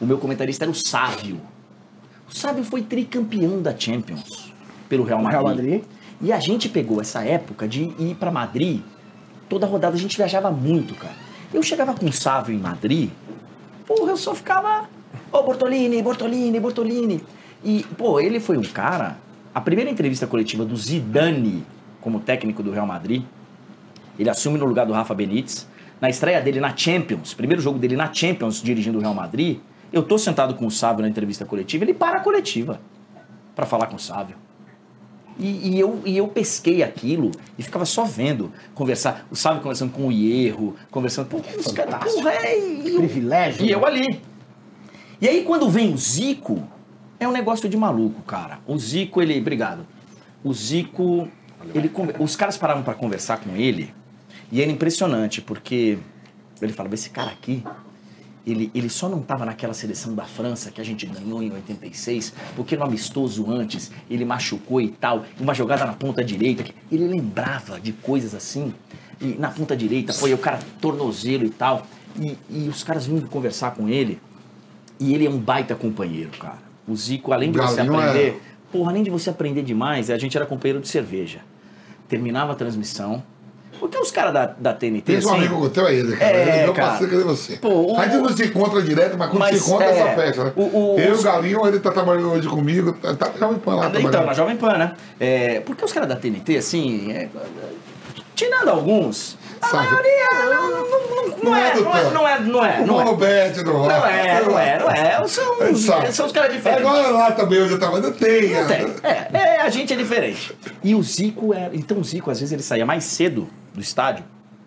[0.00, 1.40] o meu comentarista era o Sávio.
[2.30, 4.52] O Sávio foi tricampeão da Champions
[4.88, 5.32] pelo Real Madrid.
[5.40, 5.82] Real Madrid.
[6.20, 8.80] E a gente pegou essa época de ir pra Madrid,
[9.48, 11.14] toda rodada a gente viajava muito, cara.
[11.54, 13.10] Eu chegava com o Sávio em Madrid,
[13.86, 14.88] porra, eu só ficava.
[15.32, 17.22] Ô, Bortolini, Bortolini, Bortolini.
[17.64, 19.16] E, pô, ele foi um cara.
[19.54, 21.64] A primeira entrevista coletiva do Zidane
[22.00, 23.22] como técnico do Real Madrid,
[24.18, 25.66] ele assume no lugar do Rafa Benítez.
[26.00, 29.58] Na estreia dele na Champions, primeiro jogo dele na Champions dirigindo o Real Madrid,
[29.92, 32.80] eu tô sentado com o Sávio na entrevista coletiva, ele para a coletiva
[33.56, 34.36] para falar com o Sávio.
[35.38, 39.92] E, e eu, e eu pesquei aquilo e ficava só vendo, conversar, o Sávio conversando
[39.92, 43.64] com o Hierro, conversando, pô, os caras, porra, é, e eu- Privilégio.
[43.64, 44.20] e eu ali.
[45.20, 46.62] E aí quando vem o Zico,
[47.20, 48.58] é um negócio de maluco, cara.
[48.66, 49.38] O Zico, ele.
[49.40, 49.86] Obrigado.
[50.42, 51.28] O Zico.
[51.74, 53.92] Ele, os caras paravam pra conversar com ele
[54.50, 55.98] e era impressionante, porque
[56.62, 57.64] ele falava, esse cara aqui,
[58.50, 62.32] ele, ele só não tava naquela seleção da França que a gente ganhou em 86,
[62.56, 67.80] porque no amistoso antes ele machucou e tal, uma jogada na ponta direita, ele lembrava
[67.80, 68.72] de coisas assim,
[69.20, 71.86] e na ponta direita foi o cara tornozelo e tal,
[72.18, 74.20] e, e os caras vinham conversar com ele,
[74.98, 76.58] e ele é um baita companheiro, cara.
[76.86, 78.42] O Zico, além de você é- aprender,
[78.72, 81.40] porra, além de você aprender demais, a gente era companheiro de cerveja.
[82.08, 83.22] Terminava a transmissão,
[83.78, 86.30] porque os caras da, da TNT, Tem um assim, amigo teu aí, cara.
[86.36, 86.90] É, eu cara.
[86.92, 87.56] passei cadê você?
[87.56, 89.98] Pô, o- a gente não se encontra direto, mas quando Mas, se encontra é é,
[90.00, 90.52] essa festa, né?
[90.56, 93.38] o- o- eu e os- o Galinho, ele tá trabalhando hoje comigo, tá, tá na
[93.38, 94.26] Jovem Pan lá Então, trabalhando.
[94.26, 94.92] na Jovem Pan, né?
[95.20, 97.28] É, porque os caras da TNT, assim, é,
[98.34, 102.10] tirando alguns, a maioria não, não, não, não, Não é é, do não é, teu.
[102.10, 103.08] não é, não é, O não é.
[103.62, 105.28] Do Não é, não é, não é.
[105.28, 106.12] São, sabe.
[106.12, 106.86] são os caras diferentes.
[106.86, 108.50] Agora lá também, onde eu tava, ainda tem.
[108.50, 108.76] Não né?
[108.76, 109.10] tem.
[109.10, 110.52] É, é, a gente é diferente.
[110.82, 111.70] E o Zico era.
[111.74, 113.48] Então o Zico, às vezes, ele saía mais cedo
[113.78, 114.24] do estádio.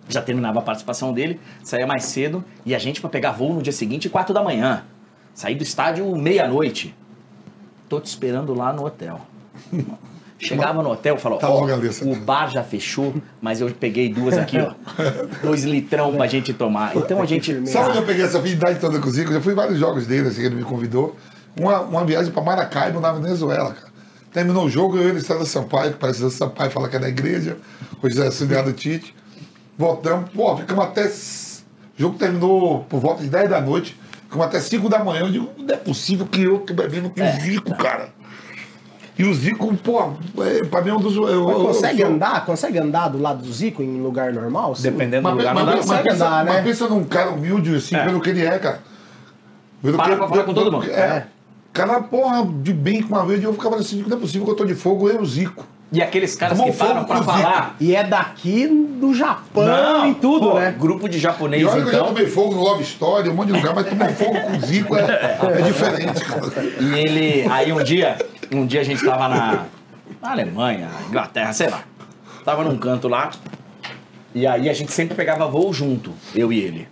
[0.10, 2.44] Já terminava a participação dele, saía mais cedo.
[2.66, 4.84] E a gente, pra pegar voo no dia seguinte, quatro da manhã.
[5.34, 6.96] Saí do estádio meia-noite.
[7.88, 9.22] Tô te esperando lá no hotel.
[10.42, 14.58] Chegava no hotel, falou: Tá ó, o bar já fechou, mas eu peguei duas aqui,
[14.58, 14.74] ó.
[15.44, 16.98] Dois litrão pra gente tomar.
[16.98, 17.70] Então a gente.
[17.70, 19.30] Sabe onde eu peguei essa afinidade toda com o Zico?
[19.30, 21.16] Eu já fui em vários jogos dele, assim, que ele me convidou.
[21.60, 23.91] Uma, uma viagem pra Maracaibo, na Venezuela, cara.
[24.34, 27.10] Terminou o jogo, eu e César Sampaio, que parece César Sampaio, fala que é da
[27.10, 27.58] igreja.
[28.02, 29.14] Hoje é auxiliar do Tite.
[29.78, 31.06] Voltamos, pô, ficamos até.
[31.08, 34.00] O jogo terminou por volta de 10 da noite.
[34.24, 35.22] Ficamos até 5 da manhã.
[35.22, 38.10] Eu digo, não é possível que eu tô bebendo com o Zico, cara.
[39.20, 41.16] E o Zico, pô, é, pra mim é um dos.
[41.16, 42.46] Eu, Mas eu- consegue eu andar?
[42.46, 44.74] Consegue andar do lado do Zico em lugar normal?
[44.76, 44.84] Sim.
[44.84, 46.52] Dependendo do Mas, lugar, mas, não mas, consegue pensa, andar, né?
[46.54, 48.06] mas pensa num cara humilde, assim, É.
[48.06, 48.80] pelo que ele é, cara.
[49.82, 50.90] Pelo Para que, pra falar com todo mundo.
[50.90, 51.28] É.
[51.74, 54.56] Cara, porra, de bem com uma vez, eu ficava assim, não é possível que eu
[54.56, 55.66] tô de fogo, eu e o Zico.
[55.94, 57.76] E aqueles caras Tomou que param pra falar.
[57.80, 60.74] E é daqui do Japão e tudo, pô, né?
[60.78, 62.08] Grupo de japonês, E olha que eu já então.
[62.08, 64.96] tomei fogo no Love Story, um monte de lugar, mas tomar fogo com o Zico
[64.96, 66.64] é, é diferente, cara.
[66.80, 67.48] E ele.
[67.50, 68.18] Aí um dia,
[68.54, 69.66] um dia a gente tava na,
[70.22, 71.84] na Alemanha, Inglaterra, sei lá.
[72.46, 73.30] Tava num canto lá.
[74.34, 76.88] E aí a gente sempre pegava voo junto, eu e ele.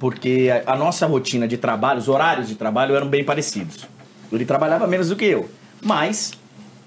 [0.00, 3.86] Porque a, a nossa rotina de trabalho, os horários de trabalho eram bem parecidos.
[4.32, 5.48] Ele trabalhava menos do que eu.
[5.82, 6.32] Mas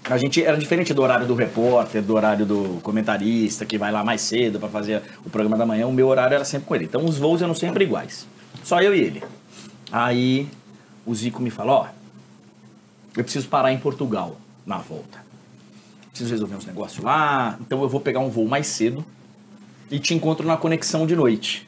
[0.03, 4.03] a gente era diferente do horário do repórter, do horário do comentarista, que vai lá
[4.03, 5.87] mais cedo para fazer o programa da manhã.
[5.87, 6.85] O meu horário era sempre com ele.
[6.85, 8.25] Então os voos eram sempre iguais.
[8.63, 9.23] Só eu e ele.
[9.91, 10.47] Aí
[11.05, 11.87] o Zico me falou, ó,
[13.17, 15.19] eu preciso parar em Portugal na volta.
[16.09, 19.05] Preciso resolver uns negócios lá, então eu vou pegar um voo mais cedo
[19.89, 21.67] e te encontro na conexão de noite.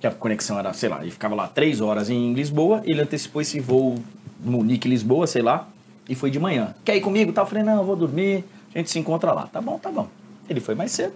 [0.00, 3.40] Que a conexão era, sei lá, ele ficava lá três horas em Lisboa, ele antecipou
[3.40, 3.96] esse voo
[4.42, 5.68] Munique-Lisboa, sei lá,
[6.08, 6.74] e foi de manhã.
[6.84, 7.32] Quer ir comigo?
[7.32, 7.44] tal?
[7.44, 9.46] Eu falei, não, eu vou dormir, a gente se encontra lá.
[9.46, 10.08] Tá bom, tá bom.
[10.48, 11.14] Ele foi mais cedo.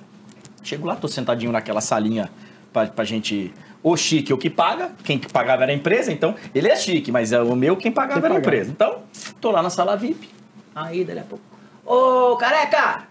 [0.62, 2.30] Chego lá, tô sentadinho naquela salinha
[2.72, 3.52] pra, pra gente.
[3.82, 4.90] O chique, o que paga.
[5.04, 7.92] Quem que pagava era a empresa, então ele é chique, mas é o meu quem
[7.92, 8.70] pagava Quem era a empresa.
[8.70, 9.02] Então,
[9.40, 10.28] tô lá na sala VIP.
[10.74, 11.44] Aí, dali a pouco.
[11.84, 13.04] Ô, careca!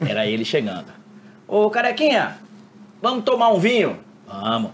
[0.00, 0.92] Era ele chegando.
[1.46, 2.38] Ô, carequinha,
[3.00, 3.98] vamos tomar um vinho?
[4.26, 4.72] Vamos.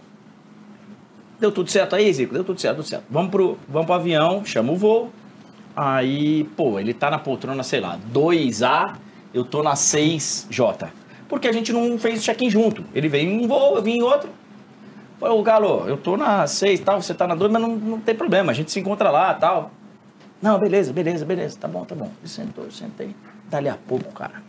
[1.43, 2.33] Deu tudo certo aí, Zico?
[2.33, 3.05] Deu tudo certo, tudo certo.
[3.11, 5.11] Vamos pro, vamos pro avião, chama o voo.
[5.75, 8.95] Aí, pô, ele tá na poltrona, sei lá, 2A,
[9.35, 10.89] eu tô na 6J.
[11.29, 12.85] Porque a gente não fez check-in junto.
[12.95, 14.31] Ele veio em um voo, eu vim em outro.
[15.19, 17.99] Falei, ô Galo, eu tô na 6 tal, você tá na 2, mas não, não
[17.99, 19.73] tem problema, a gente se encontra lá tal.
[20.41, 22.13] Não, beleza, beleza, beleza, tá bom, tá bom.
[22.21, 23.17] Ele sentou, eu sentei.
[23.51, 24.41] Dali a pouco, cara,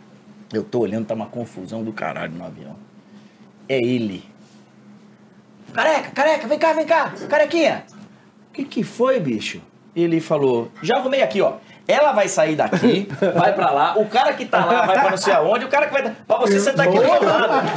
[0.52, 2.76] eu tô olhando, tá uma confusão do caralho no avião.
[3.68, 4.32] É ele.
[5.74, 7.84] Careca, careca, vem cá, vem cá, carequinha.
[8.48, 9.60] O que que foi, bicho?
[9.94, 11.54] Ele falou, já arrumei aqui, ó.
[11.86, 15.16] Ela vai sair daqui, vai pra lá, o cara que tá lá vai pra não
[15.16, 16.02] sei aonde, o cara que vai...
[16.26, 17.68] Pra você sentar aqui do meu lado.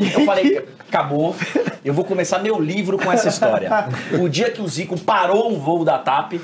[0.00, 1.36] Eu falei, acabou,
[1.84, 3.70] eu vou começar meu livro com essa história.
[4.18, 6.40] O dia que o Zico parou um voo da TAP,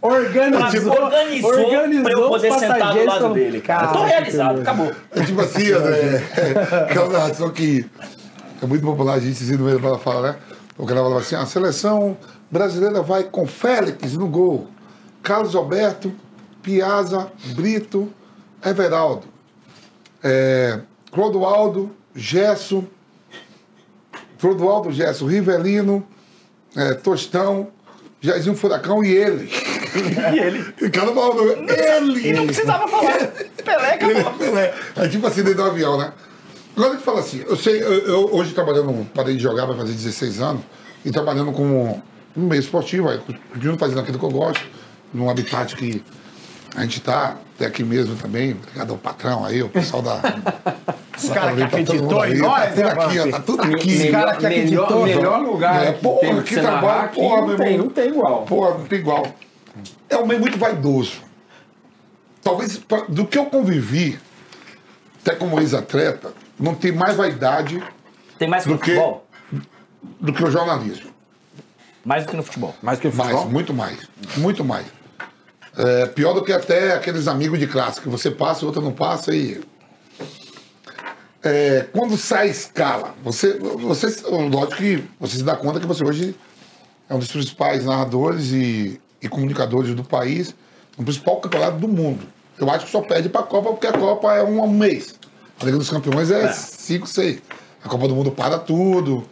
[0.00, 3.60] Organizou, organizou, organizou pra eu poder sentar do lado dele.
[3.60, 3.86] Cara.
[3.86, 4.92] Eu tô realizado, acabou.
[5.10, 6.22] É tipo assim, André,
[6.88, 7.84] aquela narração que
[8.62, 10.38] é muito popular, a gente no meio para falar, né?
[10.76, 12.16] O cara falava assim, a seleção
[12.50, 14.68] Brasileira vai com Félix no gol.
[15.22, 16.12] Carlos Alberto,
[16.62, 18.12] Piazza, Brito,
[18.64, 19.26] Everaldo.
[20.22, 20.80] É,
[21.12, 22.86] Clodoaldo, Gesso,
[24.40, 26.06] Clodoaldo, Gesso, Rivelino,
[26.76, 27.68] é, Tostão,
[28.20, 29.50] Jairzinho Furacão e ele.
[30.34, 30.72] E ele?
[30.90, 32.32] Cada maluco, ele!
[32.32, 33.18] Não precisava falar.
[33.64, 34.32] Pelé, acabou.
[34.38, 34.74] Pelé.
[34.96, 36.12] É tipo assim dentro do avião, né?
[36.78, 39.94] Agora gente fala assim, eu sei, eu, eu hoje trabalhando, parei de jogar, vai fazer
[39.94, 40.62] 16 anos,
[41.04, 42.00] e trabalhando como
[42.36, 43.18] no meio esportivo, aí
[43.52, 44.64] continuo fazendo aquilo que eu gosto,
[45.12, 46.04] num habitat que
[46.76, 50.20] a gente tá, até aqui mesmo também, obrigado ao patrão aí, o pessoal da.
[51.18, 53.90] Esse cara que Tá acreditou em nós, tá tudo né, aqui, ó, tá tudo aqui.
[53.90, 57.14] Esse cara que acreditou, melhor, melhor lugar É, que porra, tem que que trabalho, aqui,
[57.16, 57.86] porra, não meu tem, irmão.
[57.86, 58.42] não tem igual.
[58.44, 59.26] Pô, não tem igual.
[60.08, 61.14] É um meio muito vaidoso.
[62.40, 64.16] Talvez pra- do que eu convivi,
[65.20, 67.82] até como ex-atleta, não tem mais vaidade
[68.38, 69.26] Tem mais que Do no que- futebol?
[70.20, 71.10] do que o jornalismo.
[72.04, 72.74] Mais do que no futebol.
[72.82, 73.50] Mais que o Mais, futebol?
[73.52, 73.98] muito mais.
[74.36, 74.86] Muito mais.
[75.76, 78.92] É, pior do que até aqueles amigos de classe, que você passa e outro não
[78.92, 79.60] passa e.
[81.42, 84.06] É, quando sai a escala, você, você.
[84.28, 86.34] Lógico que você se dá conta que você hoje
[87.08, 90.54] é um dos principais narradores e, e comunicadores do país,
[90.96, 92.26] no principal campeonato do mundo.
[92.58, 95.14] Eu acho que só perde para a Copa porque a Copa é um, um mês.
[95.60, 97.42] A Liga dos Campeões é 5, 6.
[97.84, 99.24] A Copa do Mundo para tudo.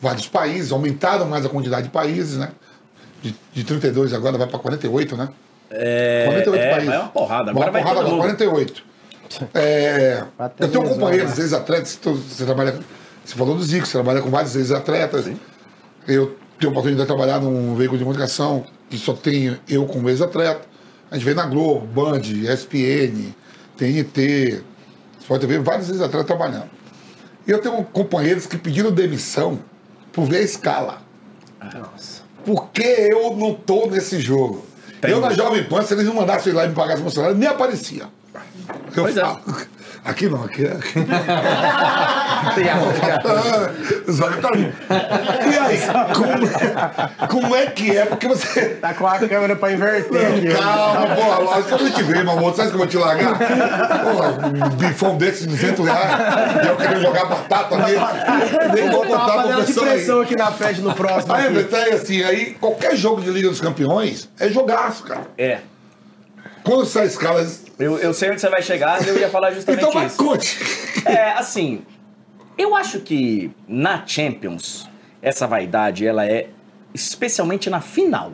[0.00, 2.50] Vários países, aumentaram mais a quantidade de países, né?
[3.22, 5.28] De, de 32 agora vai para 48, né?
[5.70, 6.92] É, 48 é, países.
[6.92, 7.50] é uma porrada.
[7.50, 8.22] Agora Uma vai porrada agora, mundo.
[8.22, 8.82] 48.
[9.54, 10.24] É,
[10.58, 11.44] eu tenho companheiros, né?
[11.44, 12.78] ex-atletas, tu- você trabalha.
[13.24, 15.26] Você falou do Zico, você trabalha com vários ex-atletas.
[16.06, 20.10] Eu tenho a oportunidade de trabalhar num veículo de comunicação que só tem eu como
[20.10, 20.62] ex-atleta.
[21.10, 23.32] A gente vê na Globo, Band, ESPN,
[23.76, 24.62] TNT,
[25.22, 26.68] Sport TV, vários ex-atletas trabalhando.
[27.46, 29.60] E eu tenho companheiros que pediram demissão
[30.12, 31.02] por ver a escala.
[32.44, 34.66] Por que eu não tô nesse jogo?
[35.02, 37.48] Eu na Jovem Pan, se eles não mandassem lá e me pagassem meu salário, nem
[37.48, 38.08] aparecia.
[38.94, 39.22] Eu Pois é.
[40.04, 40.76] Aqui não, aqui é.
[42.44, 43.70] Ah,
[44.06, 44.74] Os olhos ali.
[44.90, 45.78] E aí,
[46.12, 48.04] como, como é que é?
[48.04, 48.70] Porque você.
[48.80, 50.48] Tá com a câmera pra inverter aqui.
[50.50, 50.58] ó.
[50.60, 52.54] Calma, porra, lógico que eu não te ver, meu amor.
[52.54, 53.38] Sabe que eu vou te largar?
[53.38, 54.28] Porra,
[54.66, 56.64] um bifão desse de 200 reais.
[56.64, 58.00] E eu querendo jogar batata nele.
[58.74, 60.24] Nem vou Botar uma panela de pressão aí.
[60.24, 61.32] aqui na frente no próximo.
[61.32, 61.74] Aí, aqui.
[61.76, 65.22] Aí, assim, aí qualquer jogo de Liga dos Campeões é jogaço, cara.
[65.38, 65.58] É.
[66.64, 67.46] Quando sai escala.
[67.78, 70.16] Eu, eu sei onde você vai chegar e eu ia falar justamente Então isso.
[70.16, 70.58] conte.
[71.04, 71.82] É, assim,
[72.56, 74.88] eu acho que na Champions,
[75.20, 76.48] essa vaidade, ela é
[76.94, 78.32] especialmente na final.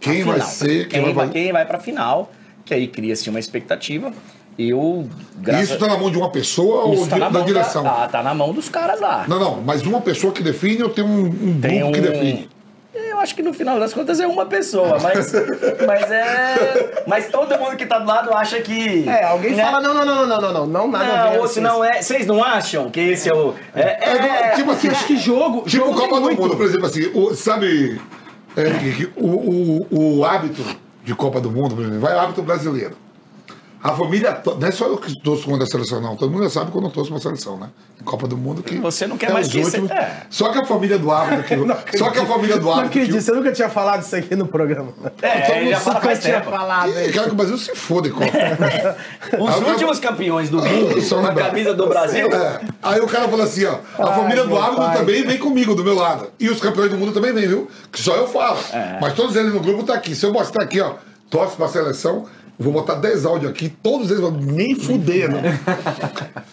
[0.00, 0.48] Quem Na vai final.
[0.48, 1.28] ser, Quem, quem vai.
[1.28, 2.30] quem vai pra final,
[2.64, 4.12] que aí cria-se uma expectativa.
[4.58, 7.82] Eu, graças Isso tá na mão de uma pessoa ou Isso de- tá da direção?
[7.84, 9.24] Da, ah, tá na mão dos caras lá.
[9.28, 12.02] Não, não, mas uma pessoa que define ou tem um, um Tem grupo que um-
[12.02, 12.48] define?
[13.10, 15.32] Eu acho que no final das contas é uma pessoa, mas,
[15.86, 17.02] mas é.
[17.06, 19.08] Mas todo mundo que tá do lado acha que.
[19.08, 19.64] É, alguém né?
[19.64, 21.34] fala, não, não, não, não, não, não, não, nada a ver.
[21.34, 22.02] Não, ou se não é.
[22.02, 23.54] Vocês não acham que esse é o.
[23.74, 26.30] É, É, é, tipo assim, Acho que jogo, Tipo jogo Copa do.
[26.30, 28.00] Mundo, por exemplo, assim, o- sabe
[28.56, 28.68] é,
[29.16, 30.64] o, o, o hábito
[31.04, 32.96] de Copa do Mundo, por exemplo, vai o hábito brasileiro.
[33.80, 36.16] A família, não é só eu que torço contra a seleção, não.
[36.16, 37.68] Todo mundo já sabe quando eu torço pra seleção, né?
[38.04, 38.76] Copa do Mundo que.
[38.78, 39.90] Você não quer é mais os que isso- últimos.
[39.92, 40.22] é.
[40.30, 41.64] Só que a família do árbitro.
[41.88, 42.88] Que, só que a família do Não árbitro.
[42.90, 44.92] acredito, que, você nunca tinha falado isso aqui no programa.
[45.22, 46.50] é, ele já fala Nunca tinha tempo.
[46.50, 47.12] falado eu isso.
[47.12, 48.26] quero que o Brasil se foda em Copa.
[48.26, 52.26] Os Aí o cara- últimos campeões do mundo com a camisa do Brasil.
[52.32, 52.60] É.
[52.82, 54.96] Aí o cara falou assim, ó, a Ai, família do árbitro pai.
[54.96, 56.28] também vem comigo, do meu lado.
[56.40, 57.68] E os campeões do mundo também vêm, viu?
[57.92, 58.58] Que só eu falo.
[58.72, 58.98] É.
[59.00, 60.14] Mas todos eles no grupo tá aqui.
[60.14, 60.94] Se eu mostrar aqui, ó,
[61.30, 62.26] torce pra seleção,
[62.58, 65.58] vou botar 10 áudios aqui, todos eles vão nem fuder, né?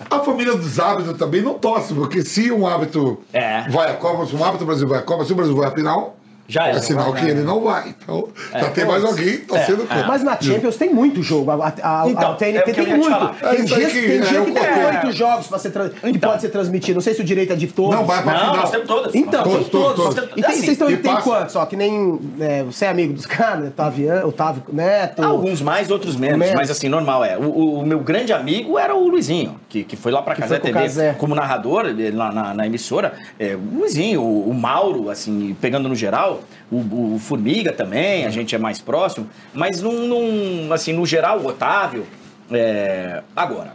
[0.10, 3.68] A família dos árbitros também não torce, porque se um árbitro É.
[3.70, 5.68] vai à Copa, se um árbitro do Brasil vai à Copa, se o Brasil vai
[5.68, 6.16] à final,
[6.48, 7.96] Já é sinal que ele não vai.
[8.04, 10.08] Então, já tem mais alguém torcendo É, contra.
[10.08, 11.50] Mas na Champions tem muito jogo.
[11.52, 13.10] A, a, Então, a TNT é que tem te muito.
[13.10, 13.36] falar.
[13.42, 15.90] É Tem dias, que- tem é, dia eu que tem oito jogos pra ser tra-
[15.90, 16.30] que Então.
[16.30, 16.96] pode ser transmitido.
[16.96, 17.96] Não sei se o direito é de todos.
[17.96, 18.56] Não, vai pra Não, final.
[18.58, 19.16] nós temos todas.
[19.16, 20.16] Então, Todos, tem todos, todos.
[20.16, 20.30] todos.
[20.32, 21.56] E tem, Assim, vocês estão, e tem quantos?
[21.56, 23.68] Ó, que nem é, você é amigo dos caras, né?
[23.70, 25.24] Otávio, Otávio Neto.
[25.24, 26.54] Alguns mais, outros menos, Menos.
[26.56, 27.38] mas assim, normal é.
[27.38, 30.60] O, o- o meu grande amigo era o Luizinho, que, que foi lá pra Casé
[30.60, 33.14] TV como narrador na, emissora.
[33.40, 36.35] É, o Luizinho, o Mauro, assim, pegando no geral,
[36.72, 41.40] o, o Formiga também, a gente é mais próximo, mas num, num, assim, no geral,
[41.40, 42.06] o Otávio.
[42.52, 43.74] é, agora,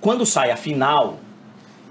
[0.00, 1.18] quando sai a final,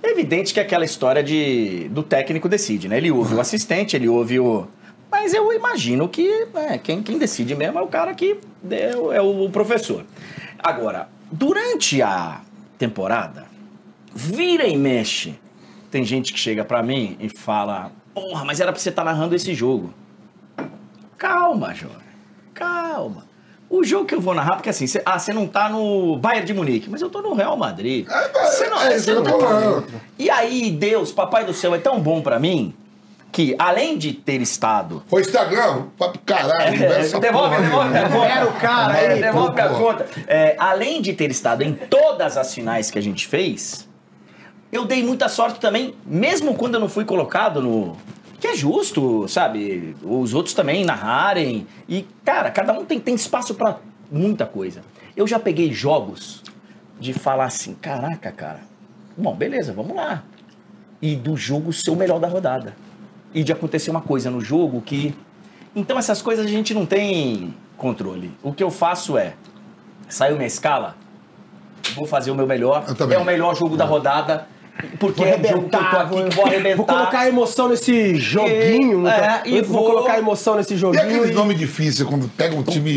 [0.01, 2.97] é evidente que é aquela história de do técnico decide, né?
[2.97, 4.67] Ele ouve o assistente, ele ouve o.
[5.11, 8.38] Mas eu imagino que né, quem, quem decide mesmo é o cara que
[8.69, 10.05] é, o- é o professor.
[10.59, 12.41] Agora, durante a
[12.77, 13.45] temporada,
[14.13, 15.35] vira e mexe.
[15.89, 17.91] Tem gente que chega pra mim e fala:
[18.22, 19.93] Porra, mas era pra você estar narrando esse jogo.
[21.18, 21.95] Calma, Jorge.
[22.53, 23.26] Calma.
[23.70, 26.45] O jogo que eu vou narrar, porque assim, cê, ah, você não tá no Bayern
[26.47, 28.07] de Munique, mas eu tô no Real Madrid.
[28.07, 29.84] Você não, é cê que eu não tá.
[30.18, 32.74] E aí, Deus, Papai do Céu, é tão bom pra mim
[33.30, 36.82] que, além de ter estado Foi Instagram, papo caralho.
[36.82, 38.26] é, essa devolve, porra devolve minha conta.
[38.26, 39.76] Era o cara É, aí, devolve minha pô.
[39.76, 40.05] conta.
[40.28, 43.88] É, além de ter estado em todas as finais que a gente fez,
[44.72, 47.95] eu dei muita sorte também, mesmo quando eu não fui colocado no.
[48.39, 49.95] Que é justo, sabe?
[50.03, 51.65] Os outros também narrarem.
[51.89, 53.78] E, cara, cada um tem, tem espaço pra
[54.11, 54.84] muita coisa.
[55.15, 56.43] Eu já peguei jogos
[56.99, 58.59] de falar assim: caraca, cara,
[59.18, 60.24] bom, beleza, vamos lá.
[61.01, 62.76] E do jogo ser o melhor da rodada.
[63.34, 65.15] E de acontecer uma coisa no jogo que.
[65.76, 68.32] Então, essas coisas a gente não tem controle.
[68.43, 69.34] O que eu faço é.
[70.09, 70.95] Saiu minha escala,
[71.95, 72.86] vou fazer o meu melhor.
[73.11, 74.47] É o melhor jogo da rodada.
[74.99, 76.75] Porque Vou é o jogo que eu tô arrebentar, aqui, vou, que vou arrebentar.
[76.78, 79.07] vou colocar emoção nesse joguinho.
[79.07, 81.03] é, e vou, vou- colocar emoção nesse E joguinho.
[81.03, 82.95] aqueles e- nomes difíceis quando pega um time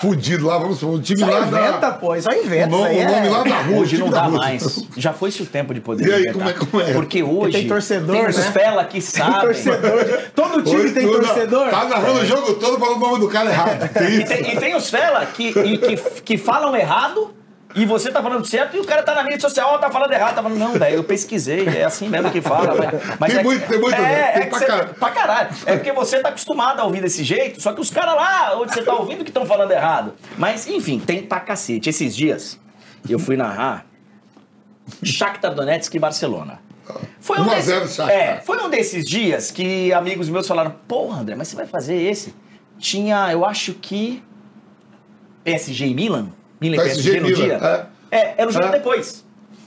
[0.00, 1.90] fudido lá, vamos supor, um time Só lá inventa, da.
[1.92, 2.66] pô, só O inventa.
[2.66, 3.76] nome, o nome é- lá da rua.
[3.76, 4.38] o Hoje não dá rua.
[4.38, 4.84] mais.
[4.96, 6.34] Já foi-se o tempo de poder E aí, inventar.
[6.34, 6.92] como é- como é?
[6.92, 8.32] Porque hoje tem torcedor, tem né?
[8.32, 9.40] fela que Tem sabem.
[9.40, 10.04] torcedor.
[10.04, 11.68] de- Todo time Hoje tem tudo- torcedor.
[11.70, 13.88] Tá narrando o jogo todo falando o nome do cara errado.
[13.92, 14.26] Tem E isso.
[14.28, 17.30] tem, e tem os fela que, e que, que falam errado
[17.74, 20.34] e você tá falando certo e o cara tá na mídia social, tá falando errado.
[20.34, 22.74] Tá falando, não, velho, eu pesquisei, é assim mesmo que fala.
[22.74, 24.94] Mas, mas Tem é que- muito, tem muito, É, tem é pra você- caralho.
[24.94, 25.48] pra caralho.
[25.66, 28.72] É porque você tá acostumado a ouvir desse jeito, só que os caras lá, onde
[28.74, 30.14] você tá ouvindo, que estão falando errado.
[30.36, 31.88] Mas, enfim, tem pra cacete.
[31.88, 32.58] Esses dias,
[33.08, 33.86] eu fui narrar
[35.02, 36.60] Shakhtar Donetsk e Barcelona.
[37.20, 38.10] Foi 1 a desse- 0 Shakhtar.
[38.10, 41.94] É, foi um desses dias que amigos meus falaram: Porra, André, mas você vai fazer
[41.96, 42.34] esse?
[42.78, 44.22] Tinha, eu acho que.
[45.44, 46.28] PSG e Milan?
[46.62, 47.86] Milan e PSG PSG no Milan, dia?
[48.10, 48.70] É, era o jogo É.
[48.70, 49.24] depois.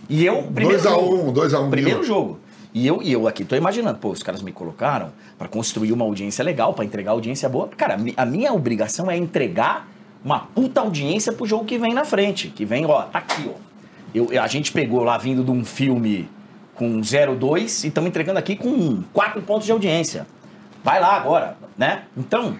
[0.10, 1.30] E eu, primeiro 2 a jogo.
[1.30, 2.08] 1, 2 a 1 Primeiro Milan.
[2.08, 2.40] jogo.
[2.74, 6.04] E eu, e eu aqui tô imaginando, pô, os caras me colocaram pra construir uma
[6.04, 7.70] audiência legal, pra entregar audiência boa.
[7.70, 9.88] Cara, a minha obrigação é entregar
[10.24, 12.50] uma puta audiência pro jogo que vem na frente.
[12.50, 13.54] Que vem, ó, tá aqui, ó.
[14.14, 16.28] Eu, a gente pegou lá vindo de um filme
[16.74, 20.28] com 0,2 e estamos entregando aqui com 4 pontos de audiência.
[20.84, 22.04] Vai lá agora, né?
[22.18, 22.60] Então,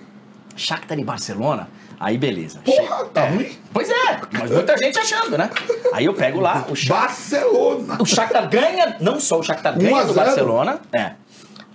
[0.56, 1.68] Shakhtar e Barcelona,
[2.00, 2.60] aí beleza.
[2.64, 3.30] Porra, tá é.
[3.30, 3.52] ruim?
[3.74, 5.50] Pois é, mas muita gente achando, né?
[5.94, 7.08] Aí eu pego lá o Shakhtar.
[7.08, 7.98] Barcelona.
[8.00, 10.26] O Shakhtar ganha, não só o Shakhtar 1 ganha do 0.
[10.26, 11.12] Barcelona, é.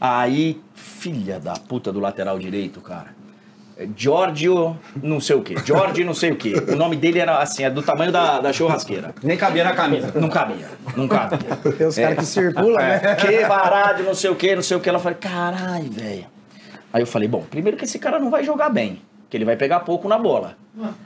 [0.00, 3.20] Aí, filha da puta do lateral direito, cara.
[3.76, 5.54] É Giorgio, não sei o quê.
[5.64, 6.52] Giorgio, não sei o quê.
[6.68, 9.14] O nome dele era assim, é do tamanho da, da churrasqueira.
[9.22, 10.12] Nem cabia na camisa.
[10.14, 11.38] Não cabia, não cabia.
[11.78, 13.14] Tem os caras que circulam, né?
[13.14, 14.88] Que barato, não sei o que, não sei o que.
[14.88, 16.26] Ela falou, caralho, velho.
[16.92, 19.00] Aí eu falei, bom, primeiro que esse cara não vai jogar bem,
[19.30, 20.56] que ele vai pegar pouco na bola.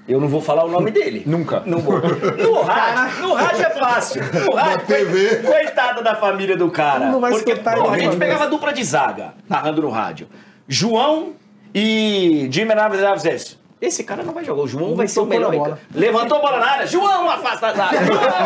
[0.09, 1.23] Eu não vou falar o nome dele.
[1.27, 1.63] Nunca.
[1.67, 2.01] Não vou.
[2.01, 4.23] No rádio, no rádio é fácil.
[4.23, 5.37] No rádio, Na TV.
[5.43, 7.07] coi- coitada da família do cara.
[7.11, 10.27] Não vai Porque, a gente pegava dupla de zaga, narrando no rádio.
[10.67, 11.33] João
[11.75, 13.59] e Jimmy Naves.
[13.85, 14.63] Esse cara não vai jogar.
[14.63, 15.53] O João vai ser o melhor.
[15.55, 15.79] bola.
[15.95, 16.87] Levantou a bola na área.
[16.87, 17.99] João afasta a zaga.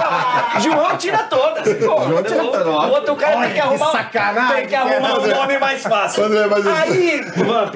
[0.61, 1.75] João, tira todas.
[1.75, 2.67] Pô, João tira o- todas.
[2.67, 3.93] O outro cara tem que Olha arrumar.
[3.93, 6.25] sacanagem Tem que arrumar um nome mais fácil.
[6.25, 7.75] Aí, Vamp,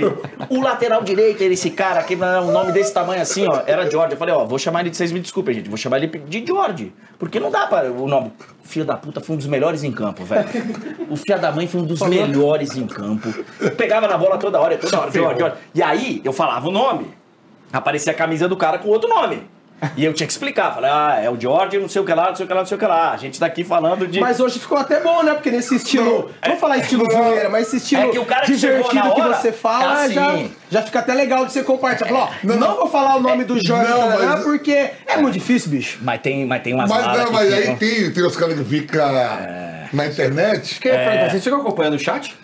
[0.51, 4.13] o lateral direito, era esse cara, que um nome desse tamanho assim, ó, era George.
[4.15, 5.69] Eu falei, ó, vou chamar ele de vocês me desculpem, gente.
[5.69, 6.93] Vou chamar ele de George.
[7.19, 8.33] Porque não dá para o nome.
[8.65, 10.49] Filho da puta foi um dos melhores em campo, velho.
[11.09, 13.33] O filho da mãe foi um dos melhores em campo.
[13.77, 15.57] Pegava na bola toda hora, toda hora, George, George.
[15.75, 17.22] E aí, eu falava o nome.
[17.73, 19.47] Aparecia a camisa do cara com outro nome.
[19.97, 20.73] E eu tinha que explicar.
[20.73, 22.61] Falei, ah, é o George, não sei o que lá, não sei o que lá,
[22.61, 23.11] não sei o que lá.
[23.11, 24.21] A gente tá aqui falando de.
[24.21, 25.35] Mas hoje ficou até bom, né?
[25.35, 26.31] Porque nesse estilo.
[26.41, 29.11] Não vou falar estilo zoeira, mas esse estilo É que o cara que divertido na
[29.11, 30.53] que hora, você fala é já, assim.
[30.71, 32.11] já fica até legal de você compartilhar.
[32.11, 35.71] Falou, ó, não, vou falar o nome do Jorge Não, mas- porque é muito difícil,
[35.73, 35.99] bicho.
[36.01, 38.55] Mas tem, mas tem umas Mas, não, que mas aí ficam- tem, tem os caras
[38.57, 39.13] que ficam
[39.93, 40.79] na internet.
[40.81, 42.37] Que perguntar, Você fica acompanhando o chat?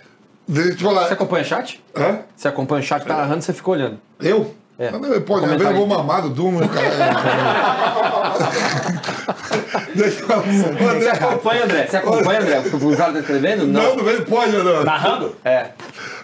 [0.49, 1.07] Deixa eu te falar.
[1.07, 1.81] Você acompanha o chat?
[1.95, 2.19] Hã?
[2.35, 4.01] Você acompanha o chat, tá narrando, você fica olhando.
[4.21, 4.55] Eu?
[4.79, 4.91] É.
[4.93, 5.77] Não, não, Pode, eu Comentário.
[5.77, 6.89] vou mamado, durmo, cara.
[9.95, 10.43] Deixa eu falar.
[10.43, 11.87] Você André, acompanha, André?
[11.87, 12.59] Você acompanha, André?
[12.61, 13.67] O que o cara tá escrevendo?
[13.67, 13.97] Não, Não.
[13.97, 14.85] não vem, pode, não.
[14.85, 15.35] Narrando?
[15.45, 15.71] É.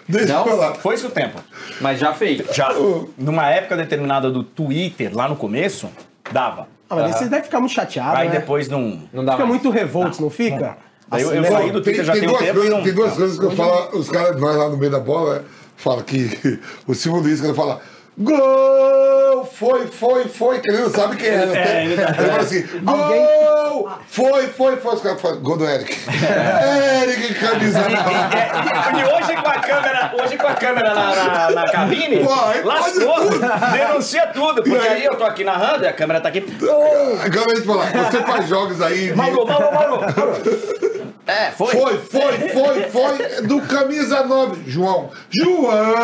[0.07, 0.45] Deixa Não?
[0.45, 0.75] eu falar.
[0.75, 1.39] Foi isso o tempo.
[1.81, 2.41] Mas já fez.
[2.55, 2.73] Já.
[3.17, 5.89] Numa época determinada do Twitter, lá no começo,
[6.31, 6.67] dava.
[6.89, 8.39] Ah, mas aí você deve ficar muito chateado, Aí né?
[8.39, 9.01] depois não.
[9.11, 9.61] Não dá Fica mais.
[9.61, 10.77] muito revoltos, não fica?
[11.11, 11.49] Aí eu- Assim, eu né?
[11.49, 13.51] saí do Twitter já tem um duas tempo coisas, não- tem duas coisas que eu
[13.51, 15.45] falo, os caras, nós lá no meio da bola, né,
[15.75, 17.81] fala que o Silvio Luiz, quando fala
[18.17, 21.45] gol, foi, foi, foi, que ele não sabe quem é.
[21.45, 21.85] né?
[21.85, 25.97] ele tá- ele fala assim, gol, foi, foi, foi, os caras falam, gol do Eric.
[27.03, 31.51] Eric, camisa E, e- e hoje com a câmera, hoje com a câmera na, na,
[31.51, 32.29] na cabine, Pô,
[32.67, 33.71] lascou, pode tudo.
[33.73, 34.93] denuncia tudo, porque aí?
[35.01, 36.45] aí eu tô aqui narrando e a câmera tá aqui.
[37.23, 39.07] Agora a gente fala, você faz jogos aí.
[39.09, 40.05] de- Mauro, Mauro, Mauro.
[41.27, 41.67] É, foi.
[41.75, 43.41] Foi, foi, foi, foi.
[43.47, 44.61] Do camisa 9.
[44.69, 45.09] João.
[45.31, 45.95] João!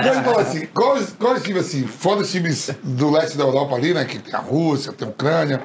[0.00, 1.86] Então ele falou assim: qual, qual time assim?
[1.86, 4.04] Fora os times do leste da Europa ali, né?
[4.04, 5.62] Que tem a Rússia, tem a Ucrânia.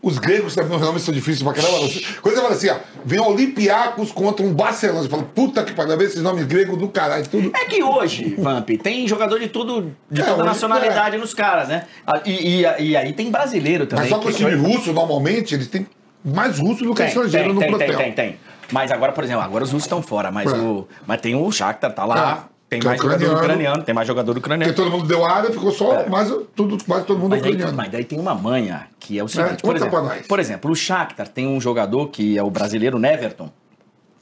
[0.00, 1.78] Os gregos também realmente são difíceis pra caramba.
[2.20, 5.02] Quando você fala assim, ó, vem Olympiacos contra um Barcelona.
[5.02, 7.52] Você fala, puta que pariu, esses nomes gregos do caralho, tudo.
[7.54, 11.86] É que hoje, Vamp, tem jogador de tudo, de É, toda nacionalidade nos caras, né?
[12.04, 14.10] Ah, E, e, e aí tem brasileiro também.
[14.10, 15.86] Mas só que o que- time russo, normalmente, eles têm
[16.24, 17.88] mais russo do que Tem, estrangeiro tem, no tem, plantel.
[17.96, 18.36] tem, tem, tem.
[18.72, 20.56] Mas agora, por exemplo, agora os russos estão fora, mas, É.
[20.56, 22.48] o, mas tem o Shakhtar, tá lá.
[22.76, 23.38] É, Tem que é mais jogador ucraniano.
[23.44, 24.72] ucraniano, tem mais jogador ucraniano.
[24.72, 27.36] Porque todo mundo deu área, ficou só mais, tudo, quase todo mundo É.
[27.36, 27.76] Mas daí, ucraniano.
[27.76, 30.70] mas daí tem uma manha, que é o É, seguinte, por, conta exemplo, por exemplo,
[30.70, 33.50] o Shakhtar tem um jogador que é o brasileiro Neverton.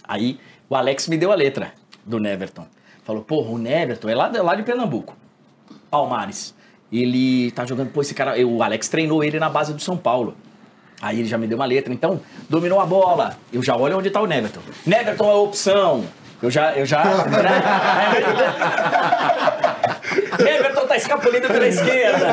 [0.07, 0.39] Aí
[0.69, 1.73] o Alex me deu a letra
[2.05, 2.67] do Neverton.
[3.05, 5.17] Falou, porra, o Neverton é lá, lá de Pernambuco,
[5.91, 6.55] Palmares.
[6.93, 10.35] Ele tá jogando, pô, esse cara, o Alex treinou ele na base do São Paulo.
[11.01, 13.37] Aí ele já me deu uma letra, então, dominou a bola.
[13.53, 14.61] Eu já olho onde tá o Neverton.
[14.85, 16.05] Neverton é a opção.
[16.43, 17.05] Eu já, eu já.
[17.29, 17.63] né?
[20.57, 22.29] Everton tá escapulindo pela esquerda.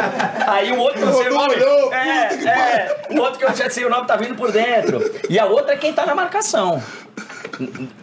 [0.47, 1.55] Aí o outro que eu sei o nome.
[1.93, 3.01] É, é.
[3.09, 5.03] O outro que eu já sei o nome tá vindo por dentro.
[5.29, 6.81] E a outra é quem tá na marcação.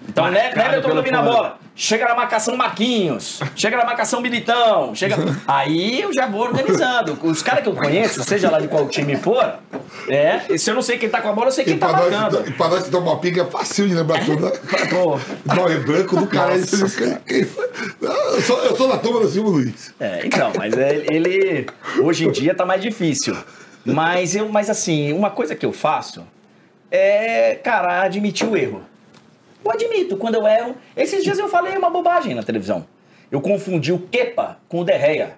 [0.08, 1.34] Então, né, Everton pelo domina a fora.
[1.36, 1.58] bola.
[1.76, 3.40] Chega na marcação Marquinhos.
[3.56, 4.94] Chega na marcação Militão.
[4.94, 5.16] Chega...
[5.48, 7.18] Aí eu já vou organizando.
[7.22, 9.54] Os caras que eu conheço, seja lá de qual time for,
[10.08, 11.88] é, se eu não sei quem tá com a bola, eu sei E quem tá
[11.88, 12.48] pra, nós, marcando.
[12.48, 14.44] e pra nós que toma uma pinga é fácil de lembrar tudo.
[14.46, 14.52] né?
[14.90, 15.18] Pô.
[15.52, 16.62] Não, é branco do caralho.
[16.62, 19.92] Eu sou, eu sou da turma do Silvio Luiz.
[19.98, 21.66] É, então, mas é- ele
[22.00, 23.36] hoje em dia tá mais difícil.
[23.84, 26.24] Mas eu, mas assim, uma coisa que eu faço
[26.90, 28.82] é, cara, admitir o erro.
[29.64, 30.74] Eu admito, quando eu erro.
[30.96, 32.84] Esses dias eu falei uma bobagem na televisão.
[33.30, 35.32] Eu confundi o Kepa com o Derreia.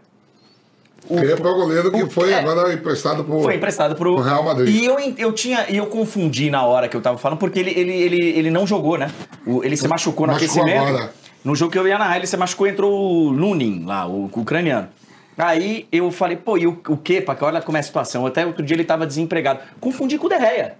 [1.08, 2.38] O- Que é o goleiro que o- foi é.
[2.40, 4.74] agora emprestado pro, Foi emprestado pro, pro Real Madrid.
[4.74, 7.70] E eu, eu tinha, e eu confundi na hora que eu tava falando, porque ele,
[7.70, 9.08] ele, ele, ele não jogou, né?
[9.46, 10.88] O- ele se machucou no Machucou aquecimento.
[10.88, 11.12] agora.
[11.44, 14.40] No jogo que eu ia narrar, ele se machucou, entrou o Lunin lá, o, o
[14.40, 14.88] ucraniano.
[15.38, 18.26] Aí eu falei, pô, e o, o Kepa, que olha como é a situação.
[18.26, 19.60] Até outro dia ele tava desempregado.
[19.78, 20.74] Confundi com o Derreia.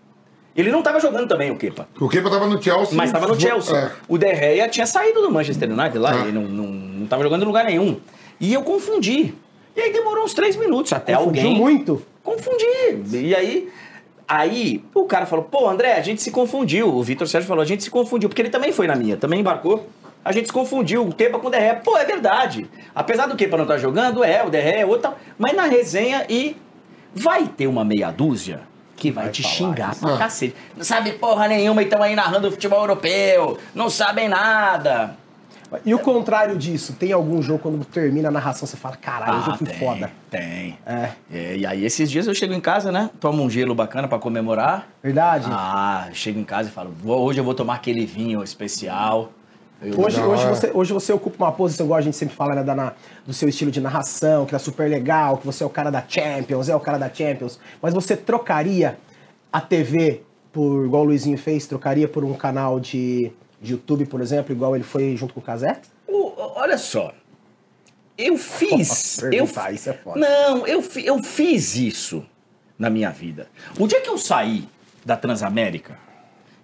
[0.57, 1.87] Ele não tava jogando também, o Kepa.
[2.01, 2.97] O Kepa tava no Chelsea.
[2.97, 3.77] Mas tava no Chelsea.
[3.77, 3.91] É.
[4.09, 6.23] O Derreia tinha saído do Manchester United lá, Ah.
[6.23, 7.99] ele não, não, não tava jogando em lugar nenhum.
[8.41, 9.35] E eu confundi.
[9.77, 11.57] E aí demorou uns três minutos até Confundiu alguém.
[11.61, 12.03] muito?
[12.23, 12.65] Confundi.
[13.13, 13.69] E aí,
[14.27, 16.89] aí o cara falou: pô, André, a gente se confundiu.
[16.89, 19.41] O Vitor Sérgio falou: a gente se confundiu, porque ele também foi na minha, também
[19.41, 19.87] embarcou.
[20.25, 21.75] A gente se confundiu, o Kepa com o Derré.
[21.75, 22.67] Pô, é verdade.
[22.95, 25.03] Apesar do Kepa não estar jogando, é, o Derré é outro.
[25.03, 25.19] tal.
[25.39, 26.57] Mas na resenha e
[27.15, 28.63] vai ter uma meia dúzia
[28.97, 30.19] que vai, te xingar pra Ah.
[30.19, 30.55] cacete.
[30.77, 33.59] Não sabe porra nenhuma e estão aí narrando o futebol europeu.
[33.75, 35.15] Não sabem nada.
[35.85, 39.49] E o contrário disso, tem algum jogo quando termina a narração, você fala, caralho, hoje
[39.51, 40.11] eu fui tem, foda.
[40.31, 40.79] Tem.
[40.87, 41.09] É.
[41.31, 43.11] É, e aí esses dias eu chego em casa, né?
[43.19, 44.87] Tomo um gelo bacana pra comemorar.
[45.03, 45.47] Verdade?
[45.51, 49.33] Ah, chego em casa e falo, "Vou- hoje eu vou tomar aquele vinho especial.
[49.81, 50.55] Eu- Hoje, hoje, hora.
[50.55, 52.93] você, hoje você ocupa uma posição, igual a gente sempre fala, né, da, na-
[53.27, 56.03] do seu estilo de narração, que tá super legal, que você é o cara da
[56.07, 57.59] Champions, é o cara da Champions.
[57.83, 58.99] Mas você trocaria
[59.53, 60.23] a TV
[60.53, 64.75] por, igual o Luizinho fez, trocaria por um canal de, de YouTube, por exemplo, igual
[64.75, 65.79] ele foi junto com o Casé?
[66.09, 67.13] Olha só.
[68.17, 69.19] Eu fiz.
[69.31, 70.19] eu, isso é foda.
[70.19, 72.25] Não, eu, eu fiz isso
[72.79, 73.47] na minha vida.
[73.79, 74.67] O dia que eu saí
[75.05, 75.99] da Transamérica,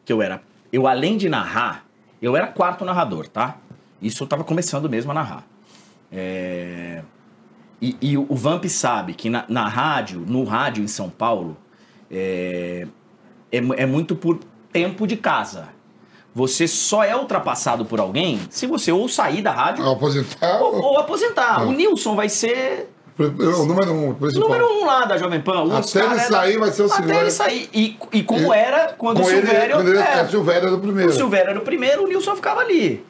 [0.04, 0.40] que eu era.
[0.72, 1.84] Eu, além de narrar,
[2.22, 3.56] eu era quarto narrador, tá?
[4.00, 5.44] Isso eu tava começando mesmo a narrar.
[6.10, 7.02] É,
[7.80, 11.56] E, e o Vamp sabe que na, na rádio, no rádio em São Paulo,
[12.10, 12.86] é,
[13.50, 14.38] é, é muito por
[14.72, 15.68] tempo de casa.
[16.34, 20.80] Você só é ultrapassado por alguém se você ou sair da rádio Ao aposentar, ou,
[20.80, 21.60] ou aposentar.
[21.60, 21.64] Ah.
[21.64, 24.48] O Nilson vai ser o número um, principal.
[24.48, 25.62] número um lá da Jovem Pan.
[25.64, 27.14] Os Até ele é da- sair, vai ser o Até segundo.
[27.14, 27.70] ele sair.
[27.72, 29.80] E, e como E- era quando o Silvério...
[29.80, 31.10] ele é, é, o Silvério era o primeiro.
[31.10, 33.04] o Silvério era o primeiro, o Nilson ficava ali.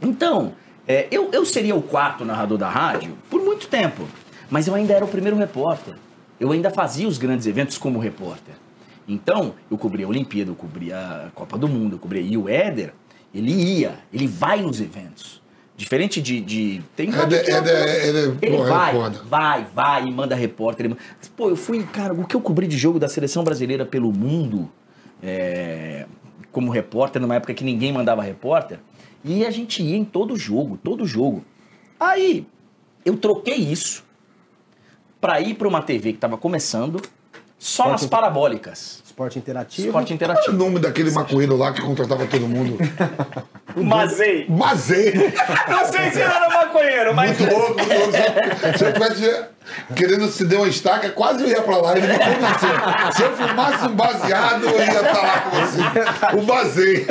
[0.00, 0.52] Então,
[0.86, 4.04] é, eu, eu seria o quarto narrador da rádio por muito tempo.
[4.50, 5.94] Mas eu ainda era o primeiro repórter.
[6.40, 8.54] Eu ainda fazia os grandes eventos como repórter.
[9.06, 12.22] Então, eu cobria a Olimpíada, eu cobria a Copa do Mundo, eu cobria.
[12.22, 12.94] E o Éder,
[13.34, 15.42] ele ia, ele vai nos eventos.
[15.78, 16.40] Diferente de.
[16.40, 19.22] de tem rádio Éder- que é- Éder- Éder, ele porra, é vai, foda.
[19.24, 20.86] vai, vai e manda repórter.
[20.86, 21.02] ele manda-
[21.36, 24.68] Pô, eu fui, cara, o que eu cobri de jogo da seleção brasileira pelo mundo,
[25.22, 26.06] é,
[26.50, 28.80] como repórter, numa época que ninguém mandava repórter,
[29.24, 31.44] e a gente ia em todo jogo, todo jogo.
[32.00, 32.44] Aí,
[33.04, 34.04] eu troquei isso
[35.20, 37.00] pra ir pra uma TV que tava começando,
[37.56, 39.02] Só Esporte nas parabólicas.
[39.18, 39.88] Esporte interativo.
[39.88, 40.56] Esporte Qual é o interativo.
[40.56, 42.78] nome daquele maconheiro lá que contratava todo mundo?
[43.76, 44.46] Mazei.
[44.48, 45.12] Mazei!
[45.68, 47.36] Não sei se ele era maconheiro, mas.
[47.38, 48.78] Muito louco, muito louco.
[48.78, 49.44] Se eu tivesse
[49.94, 51.96] querendo se der uma estaca, quase eu ia pra lá.
[51.96, 53.12] Ele me convenceu.
[53.12, 56.36] Se eu fumasse um baseado, eu ia estar lá com você.
[56.38, 57.06] O Mazei.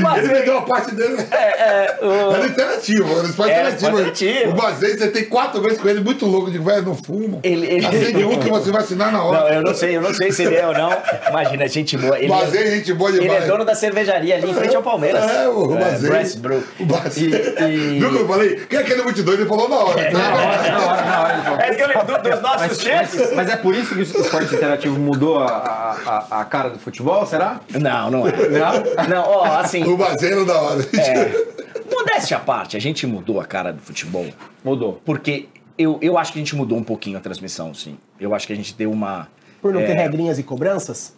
[0.00, 0.24] Mazei.
[0.24, 1.16] Ele me deu a parte dele.
[1.32, 3.98] É, o- Era interativo, era esporte Era interativo.
[4.00, 4.50] interativo.
[4.52, 6.46] O Mazei, você tem quatro vezes com ele, muito louco.
[6.48, 7.40] Eu digo, velho, não fumo.
[7.42, 9.54] Ele- ele- Acende um que você vai assinar na Não, hora.
[9.56, 10.90] eu não sei, eu não sei se ele é ou não.
[11.30, 12.18] Imagina, gente boa.
[12.18, 13.44] Ele Mazei, é, gente boa ele demais.
[13.44, 15.24] é dono da cervejaria ali em frente ao Palmeiras.
[15.30, 16.10] É, o Mazei.
[16.10, 16.62] Brass Brew.
[16.78, 17.30] O Mazei.
[17.30, 18.56] E- e- Viu que eu falei?
[18.68, 19.34] Quem é aquele multidão?
[19.34, 20.00] Ele falou na hora.
[20.00, 20.18] É, né?
[20.18, 21.20] Na hora, na hora, na
[21.52, 21.72] hora ele.
[21.72, 23.32] É que eu lembro do- dos nossos chefes.
[23.34, 27.24] mas- é por isso que o esporte interativo mudou a, a, a cara do futebol,
[27.26, 27.60] será?
[27.70, 28.32] Não, não é.
[28.32, 29.82] Não, não ó, assim.
[29.84, 30.80] O Mazei era da hora.
[30.98, 31.50] É,
[31.94, 34.26] modéstia à parte, a gente mudou a cara do futebol.
[34.64, 35.00] Mudou.
[35.04, 35.48] Porque
[35.78, 37.96] eu, eu acho que a gente mudou um pouquinho a transmissão, sim.
[38.20, 39.28] Eu acho que a gente deu uma.
[39.60, 41.14] Por não é, ter regrinhas e cobranças?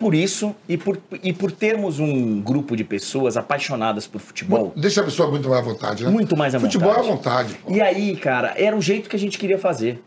[0.00, 4.72] Por isso e por, e por termos um grupo de pessoas apaixonadas por futebol.
[4.74, 6.10] Deixa a pessoa muito mais à vontade, né?
[6.10, 7.06] Muito mais à Futebol vontade.
[7.06, 7.54] é à vontade.
[7.56, 7.70] pô.
[7.70, 10.02] E aí, cara, era o jeito que a gente queria fazer.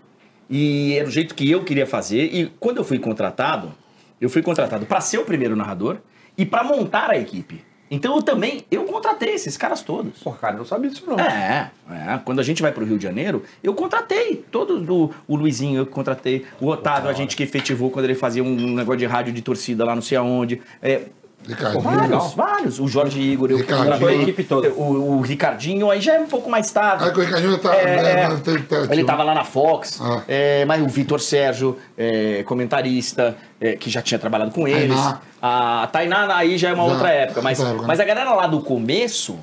[0.49, 2.23] E era o jeito que eu queria fazer.
[2.33, 3.71] E quando eu fui contratado,
[4.19, 5.97] eu fui contratado para ser o primeiro narrador
[6.35, 7.63] e para montar a equipe.
[7.93, 10.17] Então eu também, eu contratei esses caras todos.
[10.23, 11.19] Porra, cara, eu não sabia disso não.
[11.19, 15.35] É, é, quando a gente vai pro Rio de Janeiro, eu contratei todos do o
[15.35, 19.05] Luizinho, eu contratei o Otávio, a gente que efetivou quando ele fazia um negócio de
[19.05, 20.59] rádio de torcida lá não sei aonde.
[20.81, 21.03] É,
[21.47, 21.81] Ricardinho.
[21.81, 22.79] vários, vários.
[22.79, 24.69] O Jorge Igor, eu A equipe toda.
[24.69, 27.03] O, o Ricardinho, aí já é um pouco mais tarde.
[27.03, 27.75] Aí que o Ricardinho tá.
[27.75, 28.27] É, né, é.
[28.29, 30.21] né, tem- tem- Ele tava lá na Fox, Ah.
[30.27, 34.95] é, mas o Vitor Sérgio, é, comentarista, é, que já tinha trabalhado com eles.
[34.95, 35.19] Tainá.
[35.41, 38.03] A Tainá aí já é uma Já, outra época, mas, época, mas né?
[38.03, 39.37] a galera lá do começo.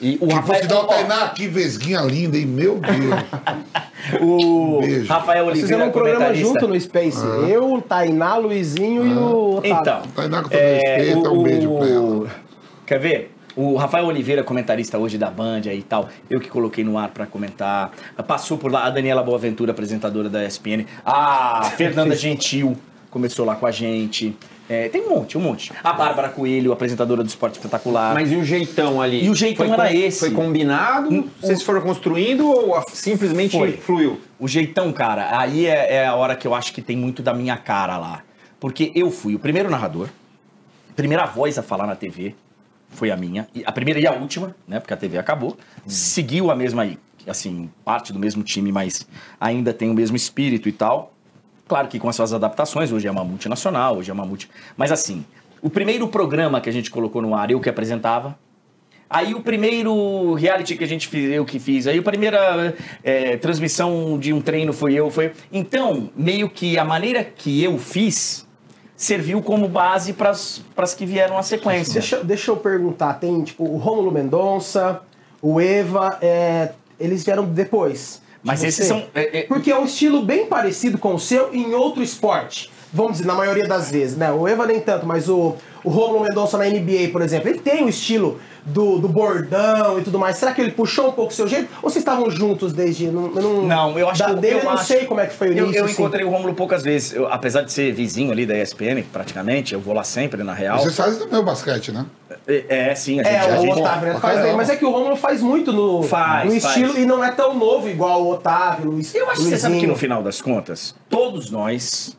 [0.00, 2.46] E o Que Rafael, fosse dar o Tainá, que vesguinha linda, hein?
[2.46, 4.20] Meu Deus.
[4.20, 5.08] o Beijo.
[5.08, 6.48] Rafael Oliveira, fizemos um programa comentarista.
[6.48, 7.24] junto no Space.
[7.48, 9.80] Eu, o Tainá, Luizinho e o Otávio.
[9.80, 12.30] Então, Tainá, com todo respeito, um beijo pra ela.
[12.86, 13.32] Quer ver?
[13.56, 17.08] O Rafael Oliveira, comentarista hoje da Band aí e tal, eu que coloquei no ar
[17.08, 17.90] pra comentar.
[18.26, 20.84] Passou por lá a Daniela Boaventura, apresentadora da ESPN.
[21.02, 22.76] A Fernanda Gentil
[23.10, 24.36] começou lá com a gente.
[24.68, 25.72] É, tem um monte, um monte.
[25.82, 28.14] A Bárbara Coelho, apresentadora do Esporte Espetacular.
[28.14, 29.24] Mas e o jeitão ali?
[29.24, 30.18] E o jeitão Foi era com- esse.
[30.20, 31.30] Foi combinado?
[31.40, 33.72] Vocês foram construindo ou simplesmente Foi.
[33.72, 34.20] fluiu?
[34.38, 37.32] O jeitão, cara, aí é, é a hora que eu acho que tem muito da
[37.32, 38.22] minha cara lá.
[38.58, 40.08] Porque eu fui o primeiro narrador,
[40.96, 42.34] primeira voz a falar na TV,
[42.90, 43.46] foi a minha.
[43.64, 44.80] A primeira e a última, né?
[44.80, 45.56] Porque a TV acabou.
[45.86, 46.88] Seguiu a mesma
[47.28, 49.06] assim, parte do mesmo time, mas
[49.40, 51.12] ainda tem o mesmo espírito e tal.
[51.68, 54.48] Claro que com as suas adaptações, hoje é uma multinacional, hoje é uma multi.
[54.76, 55.24] Mas assim,
[55.60, 58.38] o primeiro programa que a gente colocou no ar, eu que apresentava.
[59.08, 61.86] Aí o primeiro reality que a gente fez, eu que fiz.
[61.86, 65.32] Aí a primeira é, transmissão de um treino foi eu, foi.
[65.52, 68.46] Então, meio que a maneira que eu fiz
[68.96, 71.94] serviu como base para as que vieram a sequência.
[72.00, 75.02] Deixa, deixa eu perguntar, tem tipo o Rômulo Mendonça,
[75.42, 78.22] o Eva, é, eles vieram depois.
[78.46, 81.74] Mas esses são- é, é- Porque é um estilo bem parecido com o seu em
[81.74, 82.70] outro esporte.
[82.92, 84.30] Vamos dizer, na maioria das vezes, né?
[84.32, 85.54] O Eva nem tanto, mas o,
[85.84, 90.02] o Rômulo Mendonça na NBA, por exemplo, ele tem o estilo do, do bordão e
[90.02, 90.36] tudo mais.
[90.38, 91.68] Será que ele puxou um pouco o seu jeito?
[91.82, 93.08] Ou vocês estavam juntos desde.
[93.08, 95.26] Não, não, Não, eu acho da, que dele, eu, eu não acho- sei como é
[95.26, 95.78] que foi o eu, início.
[95.80, 95.94] eu assim.
[95.94, 97.12] encontrei o Rômulo poucas vezes.
[97.12, 100.78] Eu, apesar de ser vizinho ali da ESPN, praticamente, eu vou lá sempre, na real.
[100.78, 102.06] Vocês fazem também o basquete, né?
[102.48, 104.20] É, é, sim, a gente, É, a o gente Otávio, né?
[104.20, 104.56] Faz bem, caramba.
[104.56, 106.76] mas é que o Romulo faz muito no, Faz, no faz.
[106.76, 109.12] estilo e não é tão novo igual o Otávio, o Luiz.
[109.14, 112.15] Eu acho que você sabe que no final das contas, todos nós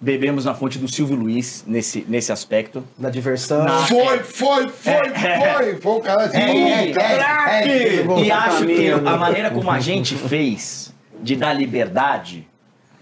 [0.00, 2.84] bebemos na fonte do Silvio Luiz nesse, nesse aspecto.
[2.98, 3.64] Na diversão.
[3.64, 5.54] Na- Foi, foi, foi, É.
[5.54, 5.76] foi.
[5.76, 8.04] Foi o cara de É, é, é, é.
[8.24, 10.92] E acho que a maneira como a gente fez
[11.22, 12.46] de dar liberdade,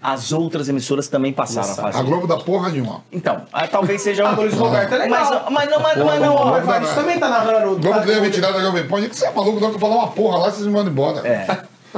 [0.01, 2.03] as outras emissoras também passaram a A fazer.
[2.03, 3.03] Globo da porra nenhuma.
[3.11, 5.19] Então, ah, talvez seja Ah, do Luiz Roberto é legal.
[5.19, 7.75] Mas, mas não, mas, mas Porra, não, ó, Globo O Evaristo também tá narrando.
[7.77, 9.01] Globo tá- me tirar da Jovem Pan.
[9.01, 11.27] Que você é maluco, não que eu falar uma porra lá, vocês me mandam embora.
[11.27, 11.47] É.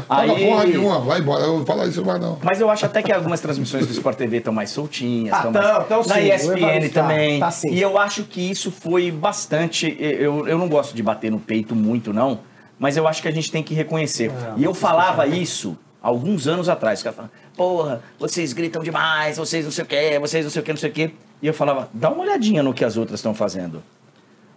[0.02, 1.44] Fala porra Aí, nenhuma, vai embora.
[1.44, 2.38] Eu vou falar isso, vai não.
[2.44, 5.34] mas eu acho até que algumas transmissões do Sport TV estão mais soltinhas.
[5.34, 5.88] Ah, estão tão, mais...
[5.88, 7.40] tão Na ESPN tá- também.
[7.40, 7.72] tá sim.
[7.72, 9.96] E eu acho que isso foi bastante.
[10.00, 12.40] Eu, eu não gosto de bater no peito muito, não.
[12.80, 14.32] Mas eu acho que a gente tem que reconhecer.
[14.56, 17.00] e eu falava isso alguns anos atrás.
[17.00, 20.62] Os caras falavam, porra, vocês gritam demais, vocês não sei o quê, vocês não sei
[20.62, 21.12] o quê, não sei o quê.
[21.42, 23.84] E eu falava, dá uma olhadinha no que as outras estão fazendo.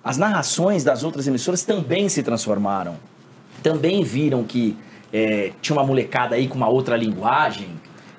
[0.02, 2.96] As narrações das outras emissoras também se transformaram.
[3.62, 4.76] Também viram que
[5.12, 7.68] é, tinha uma molecada aí com uma outra linguagem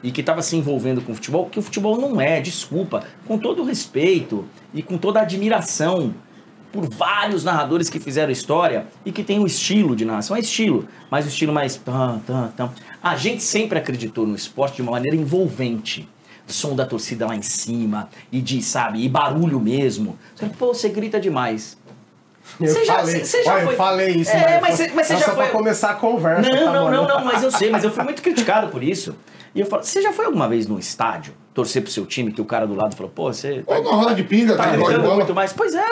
[0.03, 3.37] e que estava se envolvendo com o futebol, que o futebol não é, desculpa, com
[3.37, 6.13] todo respeito e com toda admiração
[6.71, 10.87] por vários narradores que fizeram história e que tem um estilo de narração, é estilo,
[11.09, 12.69] mas o estilo mais tan, tan, tan.
[13.03, 16.07] A gente sempre acreditou no esporte de uma maneira envolvente.
[16.47, 20.17] som da torcida lá em cima, e de, sabe, e barulho mesmo.
[20.57, 21.77] Pô, você grita demais.
[22.61, 24.59] Eu Você já- falei, você já olha, foi- eu falei isso, É, né?
[24.61, 26.41] mas você- mas você Nossa, já foi- pra começar a conversa.
[26.49, 29.15] Não, tá não, não, não, mas eu sei, mas eu fui muito criticado por isso.
[29.53, 32.39] E eu falo, você já foi alguma vez no estádio torcer pro seu time que
[32.39, 35.33] o cara do lado falou, pô, você Ou na roda de pinga, tá gritando muito
[35.35, 35.51] mais?
[35.51, 35.83] Pois é,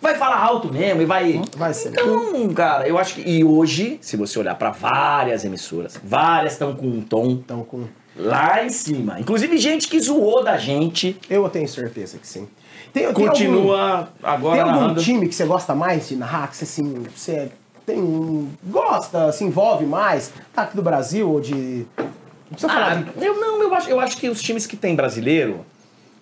[0.00, 1.42] vai falar alto mesmo e vai.
[1.56, 1.90] Vai ser.
[1.90, 3.20] Então, cara, eu acho que.
[3.28, 7.84] E hoje, se você olhar pra várias emissoras, várias estão com um tom Então, com...
[8.16, 9.20] lá em cima.
[9.20, 12.48] Inclusive gente que zoou da gente Eu tenho certeza que sim.
[12.94, 15.02] Tem, tem continua Algum, agora tem algum narrando.
[15.02, 16.48] time que você gosta mais de narrar?
[16.48, 17.50] Que você, assim, você
[17.84, 20.32] tem, gosta, se envolve mais?
[20.54, 21.84] Tá aqui do Brasil ou de...
[21.98, 22.06] Não
[22.52, 23.26] precisa falar Ah, de...
[23.26, 25.66] eu não, eu acho, eu acho que os times que tem brasileiro,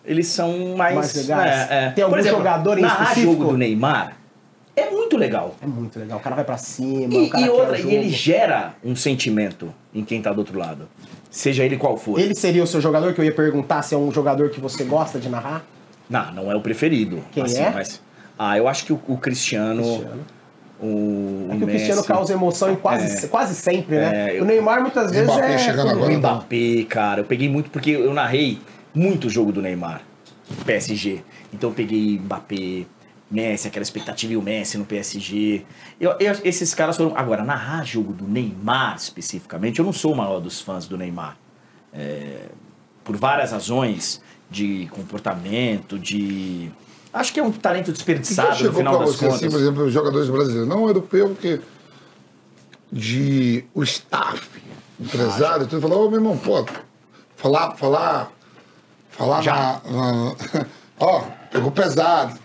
[0.05, 0.95] eles são mais.
[0.95, 1.71] Mais legais.
[1.71, 1.91] é, é.
[1.91, 3.33] Tem algum Por exemplo, jogador em específico?
[3.33, 4.17] jogo do Neymar
[4.75, 5.55] é muito legal.
[5.61, 6.19] É muito legal.
[6.19, 10.23] O cara vai pra cima, E, e outra, e ele gera um sentimento em quem
[10.23, 10.89] tá do outro lado.
[11.31, 12.19] Seja ele qual for.
[12.19, 14.85] Ele seria o seu jogador que eu ia perguntar se é um jogador que você
[14.85, 15.63] gosta de narrar?
[16.09, 17.23] Não, não é o preferido.
[17.33, 17.71] Quem assim, é?
[17.71, 18.01] Mas,
[18.39, 20.25] ah, eu acho que o, o Cristiano, Cristiano.
[20.81, 24.31] o, É que o Messi, Cristiano causa emoção em quase, quase sempre, né?
[24.33, 25.59] É, eu- o Neymar muitas vezes Mbappé é...
[25.59, 26.13] chegando agora.
[26.13, 28.61] O Mbappé, cara, eu peguei muito porque eu narrei
[28.95, 30.03] muito jogo do Neymar,
[30.67, 31.21] PSG.
[31.53, 32.85] Então eu peguei Mbappé,
[33.31, 35.65] Messi, aquela expectativa e o Messi no PSG.
[36.01, 37.17] Eu- eu- esses caras foram.
[37.17, 41.37] Agora, narrar jogo do Neymar especificamente, eu não sou o maior dos fãs do Neymar.
[41.95, 42.47] É,
[43.05, 44.21] por várias razões
[44.53, 46.71] de comportamento, de.
[47.13, 49.53] Acho que é um talento já desperdiçado no final das você, assim, contas.
[49.53, 51.61] por exemplo, os jogadores brasileiros, não europeu, porque
[52.91, 54.49] de o staff,
[55.01, 56.65] empresário, tudo falou, ô meu irmão, pô,
[57.37, 58.31] falar, falar,
[59.11, 59.81] falar Já.
[59.91, 60.35] na.
[61.01, 62.39] ó, pegou pesado.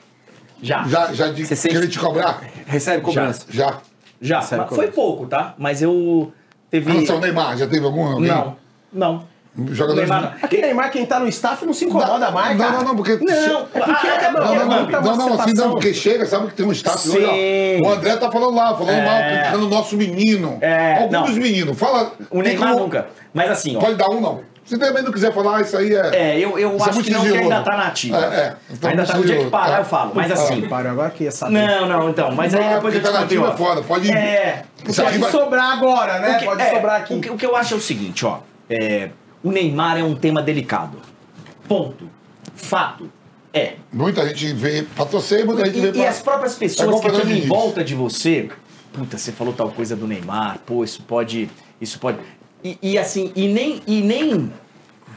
[0.62, 0.88] Já.
[0.88, 2.42] Já, já de Você sente- querer te cobrar?
[2.66, 3.46] Recebe cobrança.
[3.50, 3.80] Já.
[4.20, 4.40] Já.
[4.58, 5.54] Mas foi pouco, tá?
[5.58, 6.32] Mas eu.
[6.72, 6.92] Teve.
[6.92, 8.06] Relação ao Neymar, já teve algum?
[8.08, 8.28] Alguém?
[8.28, 8.58] Não,
[8.92, 9.26] não.
[9.72, 10.10] Jogadores.
[10.10, 10.46] Neymar não.
[10.46, 12.78] Aqui Neymar, quem tá no staff não se incomoda mais, não, cara.
[12.78, 13.18] não, não, porque.
[13.20, 13.34] Não,
[13.74, 15.66] É porque ah, é Não, não, não, muita não, não, assim aceitação.
[15.66, 17.18] não, porque chega, sabe que tem um staff Sim.
[17.18, 17.88] hoje, ó.
[17.88, 19.06] O André tá falando lá, falando É.
[19.06, 20.58] mal, criticando o nosso menino.
[20.62, 21.42] É, Alguns não.
[21.42, 21.78] meninos.
[21.78, 22.12] Fala.
[22.30, 23.08] O Neymar como- nunca.
[23.34, 23.80] Mas assim, ó.
[23.80, 24.42] Pode dar um, não.
[24.64, 26.10] Se também não quiser falar, isso aí é.
[26.14, 28.18] É, eu, eu é acho muito que não, que ainda tá na ativa.
[28.18, 28.54] É, é.
[28.70, 30.12] Então, ainda tá no dia que parar, eu falo.
[30.14, 30.34] Mas Ah.
[30.34, 30.62] assim.
[30.68, 31.54] Parou, agora que ia saber.
[31.54, 32.32] Não, não, então.
[32.34, 33.54] Mas aí Não, depois eu te tá na ativa ó.
[33.54, 34.14] é foda, pode ir.
[34.16, 34.64] É.
[34.84, 36.42] Pode sobrar agora, né?
[36.44, 37.14] Pode é, sobrar aqui.
[37.14, 38.40] O que, o que eu acho é o seguinte, ó.
[38.70, 39.10] É,
[39.43, 40.97] o Neymar é um tema delicado.
[41.68, 42.09] Ponto.
[42.55, 43.09] Fato.
[43.53, 43.76] É.
[43.91, 46.01] Muita gente vê pra torcer, muita gente vê E, pra.
[46.01, 48.49] e as próprias pessoas igual que estão em volta de você,
[48.93, 51.49] puta, você falou tal coisa do Neymar, pô, isso pode.
[51.80, 52.18] Isso pode.
[52.64, 54.51] E, e assim, e nem, e nem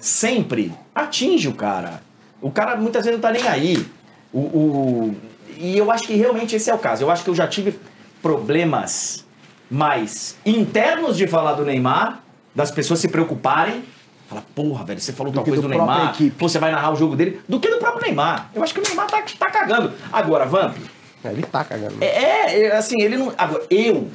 [0.01, 2.03] sempre atinge o cara.
[2.41, 3.87] O cara muitas vezes não tá nem aí.
[4.33, 5.17] O, o-
[5.59, 7.03] e eu acho que realmente esse é o caso.
[7.05, 7.79] Eu acho que eu já tive
[8.23, 9.25] problemas
[9.71, 12.23] mais internos de falar do Neymar,
[12.55, 13.85] das pessoas se preocuparem.
[14.31, 16.31] Fala, porra, velho, você falou tal que coisa do do, Neymar, equipe.
[16.37, 18.49] pô, você vai narrar o jogo dele, do que do próprio Neymar.
[18.55, 19.93] Eu acho que o Neymar tá, tá cagando.
[20.13, 20.77] Agora, Vamp,
[21.25, 21.97] É, ele tá cagando.
[22.01, 23.33] é, é, é, assim, ele não.
[23.37, 24.09] Agora, eu.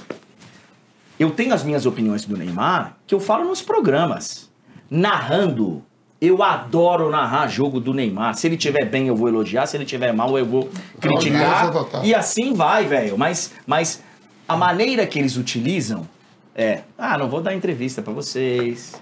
[1.19, 4.49] Eu tenho as minhas opiniões do Neymar que eu falo nos programas.
[4.89, 5.83] Narrando.
[6.21, 8.35] Eu adoro narrar jogo do Neymar.
[8.35, 9.65] Se ele tiver bem, eu vou elogiar.
[9.67, 10.69] Se ele tiver mal, eu vou
[10.99, 11.71] criticar.
[12.03, 13.17] E assim vai, velho.
[13.17, 14.01] Mas, mas
[14.47, 16.07] a maneira que eles utilizam
[16.55, 18.93] é: ah, não vou dar entrevista pra vocês.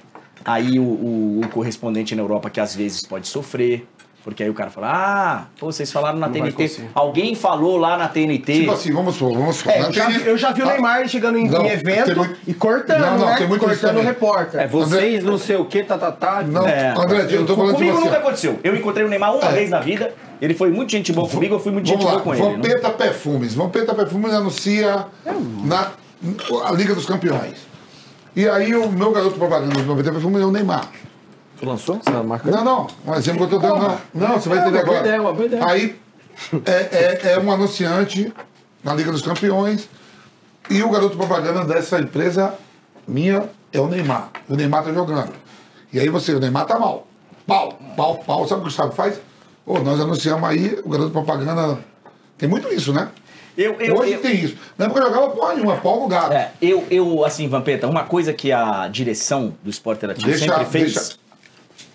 [0.45, 3.87] Aí o, o- o correspondente na Europa que às vezes pode sofrer.
[4.23, 6.79] Porque aí o cara fala: ah, pô, vocês falaram na Não TNT.
[6.95, 8.53] Alguém falou lá na TNT.
[8.61, 9.73] Tipo assim, vamos supor, vamos supor.
[9.73, 12.37] É, eu já, eu já vi o Ah, Neymar chegando em, Não, em evento muito-
[12.47, 13.35] e cortando, Não, não, né?
[13.37, 14.61] tem muito cortando o repórter.
[14.61, 16.41] É, vocês não sei o que, tá, tá, tá.
[16.41, 18.05] Não, É, André, eu tô falando comigo você.
[18.05, 18.57] nunca aconteceu.
[18.63, 19.51] Eu encontrei o Neymar uma É.
[19.51, 20.13] vez na vida.
[20.41, 22.43] Ele foi muito gente boa comigo, eu fui muito gente Vamos lá, boa com ele.
[22.43, 22.49] né?
[22.57, 23.53] não- Vampeta Perfumes.
[23.55, 25.05] Vampeta Perfumes anuncia
[25.65, 25.91] na
[26.65, 27.72] a Liga dos Campeões.
[28.35, 30.89] E aí o meu garoto propaganda do Vampeta Perfumes é o Neymar.
[31.59, 32.49] Tu lançou essa marca?
[32.49, 33.99] Não, não, um exemplo que eu tô dando, não.
[34.29, 35.07] Não, você vai entender uma boa agora.
[35.07, 35.65] ideia, uma boa ideia.
[35.65, 35.99] Aí
[36.65, 38.33] é, é, é um anunciante
[38.83, 39.87] na Liga dos Campeões
[40.69, 42.55] e o garoto propaganda dessa empresa
[43.07, 44.31] minha é o Neymar.
[44.49, 45.31] O Neymar tá jogando.
[45.91, 47.07] E aí você, o Neymar tá mal.
[47.45, 48.47] Pau, pau, pau.
[48.47, 49.19] Sabe o que o Gustavo faz?
[49.65, 51.77] Ô, nós anunciamos aí, o garoto propaganda.
[52.37, 53.09] Tem muito isso, né?
[53.57, 54.57] Eu, eu, Hoje eu, tem isso.
[54.77, 56.33] Na época eu jogava porra nenhuma, pau no gato.
[56.33, 60.65] é, eu, eu, assim, Vampeta, uma coisa que a direção do Esporte Interativo Deixa- sempre
[60.65, 61.15] fez deixa-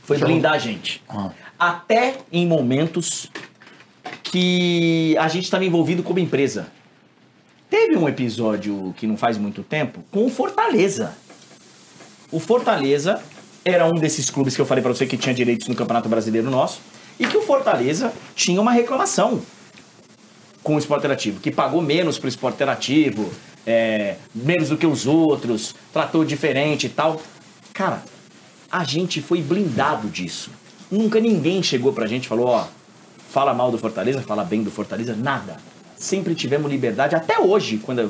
[0.04, 1.02] foi deixa eu- blindar a gente.
[1.08, 1.30] Ah.
[1.58, 3.28] Até em momentos
[4.22, 6.68] que a gente estava envolvido como empresa.
[7.68, 11.14] Teve um episódio que não faz muito tempo com o Fortaleza.
[12.30, 13.20] O Fortaleza
[13.64, 16.50] era um desses clubes que eu falei pra você que tinha direitos no Campeonato Brasileiro
[16.50, 16.80] nosso
[17.18, 19.42] e que o Fortaleza tinha uma reclamação
[20.68, 23.32] com o Esporte Interativo, que pagou menos pro Esporte Interativo,
[23.66, 27.22] é, menos do que os outros, tratou diferente e tal.
[27.72, 28.02] Cara,
[28.70, 30.50] a gente foi blindado disso.
[30.90, 32.66] Nunca ninguém chegou pra gente e falou, ó,
[33.30, 35.56] fala mal do Fortaleza, fala bem do Fortaleza, nada.
[35.96, 38.00] Sempre tivemos liberdade, até hoje, quando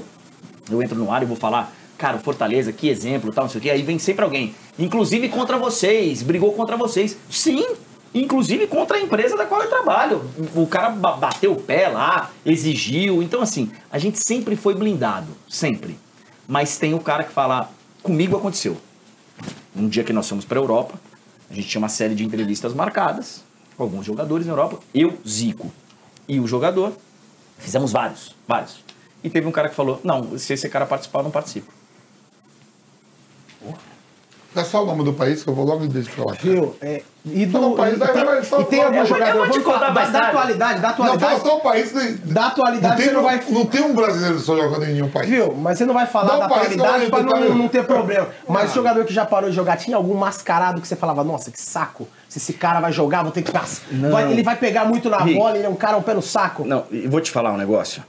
[0.69, 3.61] eu, entro no ar e vou falar, cara, o Fortaleza, que exemplo, tal, não sei
[3.61, 7.17] o quê, aí vem sempre alguém, inclusive contra vocês, brigou contra vocês.
[7.31, 7.65] Sim,
[8.15, 10.23] inclusive contra a empresa da qual eu trabalho.
[10.55, 13.23] O cara ba- bateu o pé lá, exigiu.
[13.23, 15.99] Então, assim, a gente sempre foi blindado, sempre.
[16.47, 17.71] Mas tem o cara que fala,
[18.03, 18.77] comigo aconteceu.
[19.77, 20.99] Um dia que nós fomos para a Europa,
[21.51, 23.43] a gente tinha uma série de entrevistas marcadas
[23.77, 25.71] com alguns jogadores na Europa, eu, Zico
[26.27, 26.93] e o jogador,
[27.59, 28.83] fizemos vários, vários.
[29.23, 31.73] E teve um cara que falou: Não, se esse cara participar, eu não participo.
[34.55, 36.33] Dá só o nome do país que eu vou logo deixar falar.
[36.41, 36.75] Viu?
[36.81, 39.41] É, e, do, Não, país e, vai- vai- só- e tem algum jogador.
[39.41, 41.47] eu vou te contar mais da, atualidade, da Não, fala atualidade.
[41.49, 41.93] só o país.
[41.93, 42.19] né?
[42.25, 43.45] Da atualidade não tem, você não vai.
[43.51, 45.29] Não tem um brasileiro só jogando em nenhum país.
[45.29, 45.55] Viu?
[45.55, 48.29] Mas você não vai falar Dá da atualidade pra não, não ter problema.
[48.49, 51.51] Mas o jogador que já parou de jogar, tinha algum mascarado que você falava, nossa,
[51.51, 52.09] que saco.
[52.27, 53.83] Se esse cara vai jogar, vou ter que passar.
[53.93, 54.11] Não.
[54.11, 55.39] Vai- ele vai pegar muito na Rick.
[55.39, 56.65] bola, ele é um cara um pé no saco.
[56.65, 58.03] Não, e vou te falar um negócio.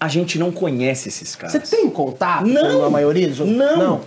[0.00, 1.52] A gente não conhece esses caras.
[1.52, 2.80] Você tem contato Não.
[2.80, 3.76] com a maioria dos Não.
[3.78, 4.00] Não.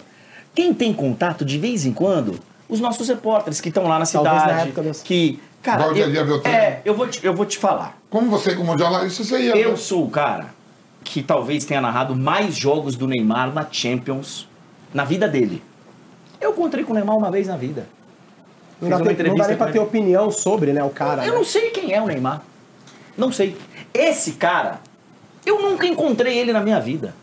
[0.57, 2.39] Quem tem contato de vez em quando?
[2.67, 4.61] Os nossos repórteres que estão lá na Talvez na cidade.
[4.69, 5.39] época das- Que.
[5.61, 5.93] Cara, a eu,
[6.41, 6.47] treino.
[6.47, 7.95] é, eu vou, te, eu vou te falar.
[8.09, 9.55] Como você, como jornalista, você ia.
[9.55, 10.47] Eu sou o cara
[11.03, 14.47] que talvez tenha narrado mais jogos do Neymar na Champions
[14.91, 15.61] na vida dele.
[16.41, 17.87] Eu encontrei com o Neymar uma vez na vida.
[18.81, 21.23] Não dá, uma ter- não dá nem pra com ter opinião sobre, né, o cara.
[21.23, 21.37] Eu né?
[21.37, 22.41] não sei quem é o Neymar.
[23.15, 23.55] Não sei.
[23.93, 24.79] Esse cara,
[25.45, 27.13] eu nunca encontrei ele na minha vida.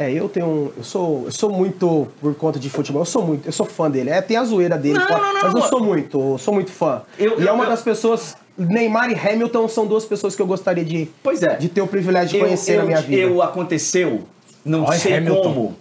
[0.00, 3.02] É, eu tenho um, eu sou, eu sou muito por conta de futebol.
[3.02, 4.08] Eu sou muito, eu sou fã dele.
[4.08, 5.68] É, tem a zoeira dele, Não, não, não, mas eu não.
[5.68, 7.02] sou muito, eu sou muito fã.
[7.18, 10.40] Eu- e é eu- uma eu- das pessoas, Neymar e Hamilton são duas pessoas que
[10.40, 11.56] eu gostaria de, Pois é.
[11.56, 13.20] de ter o privilégio de conhecer eu, na minha vida.
[13.20, 14.22] eu aconteceu,
[14.64, 15.42] não Olha, sei Hamilton.
[15.42, 15.76] como,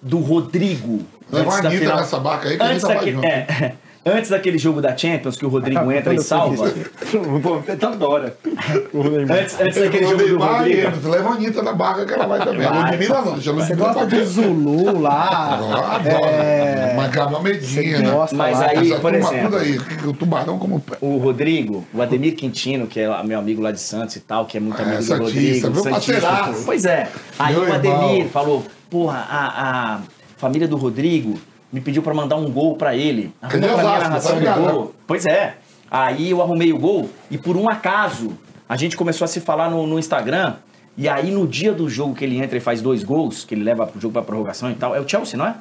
[0.00, 1.00] do Rodrigo.
[1.32, 1.96] Leva antes a da Anitta final.
[1.98, 3.26] nessa barca aí que a antes Anitta vai daquele, junto.
[3.26, 3.74] é,
[4.06, 6.72] antes daquele jogo da Champions que o Rodrigo entra e salva.
[7.78, 8.36] Tá da hora.
[8.44, 10.86] Antes, antes daquele jogo do Rodrigo.
[10.88, 12.66] Hamilton, leva a Anitta na barca que ela vai também.
[12.66, 14.24] Vai, Ludmilla não, a Você gosta cá.
[14.24, 15.58] Zulu lá.
[15.60, 16.24] Eu adoro.
[16.26, 16.94] É.
[16.96, 18.10] Mas acaba medinha, né?
[18.10, 18.66] gosta Mas lá.
[18.66, 20.96] aí, Essa por exemplo, aí, o tubarão como pé.
[21.00, 24.56] o Rodrigo, o Ademir Quintino, que é meu amigo lá de Santos e tal, que
[24.56, 25.82] é muito É, amigo do Santista, Rodrigo.
[26.00, 26.54] Santista.
[26.64, 27.08] Pois é.
[27.38, 28.28] Aí Meu o Ademir irmão.
[28.30, 30.00] falou, porra, a, a
[30.36, 31.34] família do Rodrigo
[31.74, 33.34] me pediu pra mandar um gol pra ele.
[33.42, 34.94] É pra mim a narração do gol.
[35.08, 35.56] Pois é.
[35.90, 38.38] Aí eu arrumei o gol e por um acaso
[38.68, 40.54] a gente começou a se falar no, no Instagram.
[40.96, 43.64] E aí no dia do jogo que ele entra e faz dois gols, que ele
[43.64, 45.56] leva o jogo pra prorrogação e tal, é o Chelsea, não é?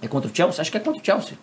[0.00, 0.62] É contra o Chelsea?
[0.62, 1.36] Acho que é contra o Chelsea.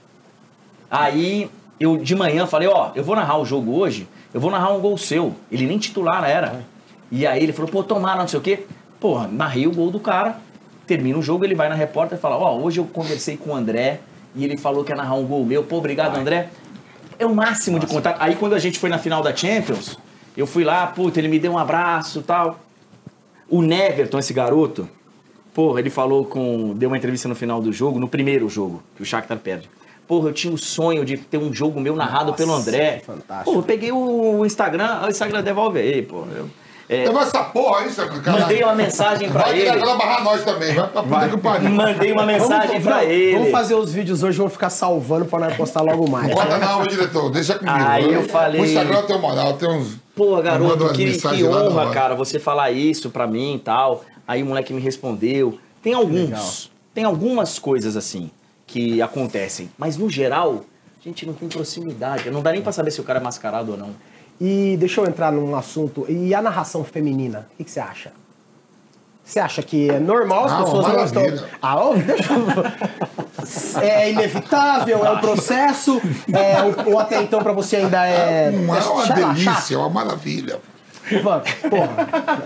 [0.89, 4.71] Aí eu de manhã falei, ó, eu vou narrar o jogo hoje, eu vou narrar
[4.71, 5.35] um gol seu.
[5.51, 6.61] Ele nem titular era.
[7.11, 8.65] E aí ele falou, pô, tomara, não sei o quê.
[9.01, 10.39] Porra, narrei o gol do cara,
[10.87, 13.55] termina o jogo, ele vai na repórter e fala, ó, hoje eu conversei com o
[13.55, 13.99] André
[14.35, 15.63] e ele falou que ia narrar um gol meu.
[15.63, 16.49] Pô, obrigado, André.
[17.19, 18.17] É o máximo de contato.
[18.19, 19.97] Aí quando a gente foi na final da Champions,
[20.35, 22.59] eu fui lá, puta, ele me deu um abraço e tal.
[23.49, 24.87] O Neverton, esse garoto,
[25.57, 26.75] Porra, ele falou com.
[26.75, 29.67] Deu uma entrevista no final do jogo, no primeiro jogo, que o Shakhtar perde.
[30.07, 33.01] Porra, eu tinha o sonho de ter um jogo meu narrado pelo André.
[33.03, 33.45] fantástico.
[33.45, 36.25] Porra, eu peguei o Instagram, o Instagram devolve aí, pô.
[36.31, 36.47] Eu,
[36.89, 38.39] é, Leva essa porra aí, seu cara.
[38.39, 39.67] mandei uma mensagem pra Vai ele.
[39.67, 41.69] ela barrar nós também, vai pra puta que o pariu.
[41.69, 43.33] Mandei uma mensagem vamos, pra vamos- ele.
[43.33, 46.33] Vamos fazer os vídeos hoje, vamos ficar salvando pra nós postar logo mais.
[46.33, 47.77] Bota não, meu diretor, deixa comigo.
[47.77, 49.95] Aí eu falei- O Instagram tem moral, tem uns...
[50.15, 54.03] Pô, Eu garoto, que, que na honra, cara, você falar isso pra mim e tal.
[54.27, 55.59] Aí o moleque me respondeu.
[55.83, 58.31] Tem alguns, tem algumas coisas assim
[58.65, 60.65] que acontecem, mas no geral,
[60.99, 62.29] a gente não tem proximidade.
[62.31, 63.89] Não dá nem pra saber se o cara é mascarado ou não.
[64.39, 66.05] E deixa eu entrar num assunto.
[66.07, 67.47] E a narração feminina?
[67.53, 68.11] O que, que você acha?
[69.23, 71.23] Você acha que é normal as Ah, pessoas não estão.
[71.61, 73.81] Ah, ó, deixa eu...
[73.81, 76.01] É inevitável, é um processo,
[76.31, 78.51] é, ou, ou até então pra você ainda é.
[78.51, 80.59] Não é uma lá, delícia, é uma maravilha.
[81.21, 81.43] Porra,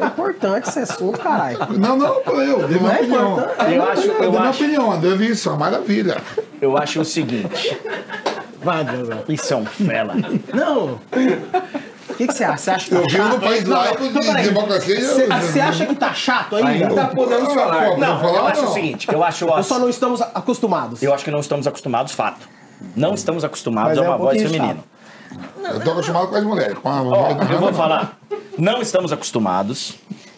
[0.02, 1.58] é importante esse assunto, caralho.
[1.78, 3.32] Não, não, eu dei minha é opinião.
[3.40, 3.74] importante.
[3.74, 6.18] Eu acho, Eu dei eu minha acho, opinião, uma delícia, uma maravilha.
[6.62, 7.78] eu acho o seguinte.
[9.30, 10.16] Isso é um fela.
[10.54, 11.00] Não.
[12.10, 12.58] O que, que você acha?
[12.58, 13.34] Você acha que tá Eu vivo chato?
[13.34, 14.44] no país Não, laico de peraí.
[14.44, 15.00] democracia.
[15.00, 16.70] eu- Você você acha que tá chato ainda?
[16.88, 17.98] Ainda podemos falar.
[17.98, 18.70] Não, falar, eu acho não.
[18.70, 21.02] o seguinte, eu acho Ou só não estamos acostumados?
[21.02, 22.48] Eu acho que não estamos acostumados, fato.
[22.96, 24.84] Não estamos acostumados Mas a é um uma voz pouquinho feminina.
[25.74, 26.78] Eu tô acostumado com as mulheres.
[26.78, 28.18] Com a Ó, voz eu vou falar.
[28.58, 29.94] Não estamos acostumados.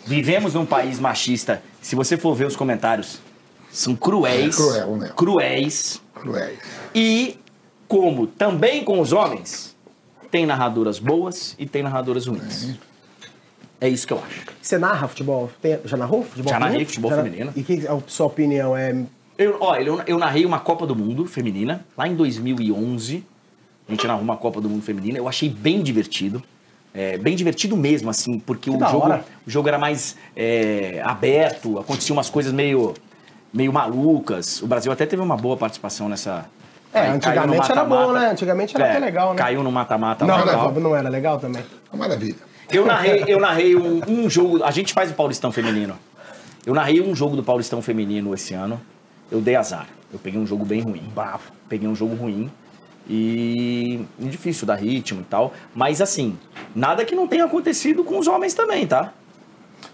[0.05, 1.61] Vivemos num país machista.
[1.81, 3.19] Se você for ver os comentários,
[3.71, 4.53] são cruéis.
[4.59, 5.11] É cruel, né?
[5.15, 6.01] Cruéis.
[6.13, 6.59] Cruéis.
[6.93, 7.39] E
[7.93, 9.75] como também com os homens,
[10.31, 12.73] tem narradoras boas e tem narradoras ruins.
[13.79, 14.45] É isso que eu acho.
[14.59, 15.51] Você narra futebol?
[15.61, 17.53] Tem- já narrou futebol Já narrei futebol Já na- feminino.
[17.55, 18.95] E que a sua opinião é.
[19.37, 23.23] Eu, ó, eu, eu narrei uma Copa do Mundo feminina lá em 2011.
[23.87, 25.17] A gente narrou uma Copa do Mundo Feminina.
[25.19, 26.41] Eu achei bem divertido.
[26.95, 29.25] É, bem divertido mesmo, assim, porque o da jogo, hora.
[29.45, 32.93] o jogo era mais é, aberto, aconteciam umas coisas meio,
[33.53, 34.61] meio malucas.
[34.61, 36.45] O Brasil até teve uma boa participação nessa.
[36.93, 38.29] É, cai- caiu no antigamente era bom, né?
[38.31, 39.37] Antigamente era É, até legal, né?
[39.37, 41.63] Caiu no mata-mata Não, e não, não era legal também.
[41.91, 42.35] Uma maravilha.
[42.71, 44.63] Eu narrei, eu narrei um, um jogo.
[44.63, 45.95] A gente faz o Paulistão Feminino.
[46.65, 48.79] Eu narrei um jogo do Paulistão Feminino esse ano.
[49.31, 49.87] Eu dei azar.
[50.11, 51.03] Eu peguei um jogo bem ruim.
[51.13, 51.51] Bravo.
[51.67, 52.49] Peguei um jogo ruim.
[53.09, 55.53] E e difícil dar ritmo e tal.
[55.75, 56.37] Mas assim,
[56.75, 59.11] nada que não tenha acontecido com os homens também, tá?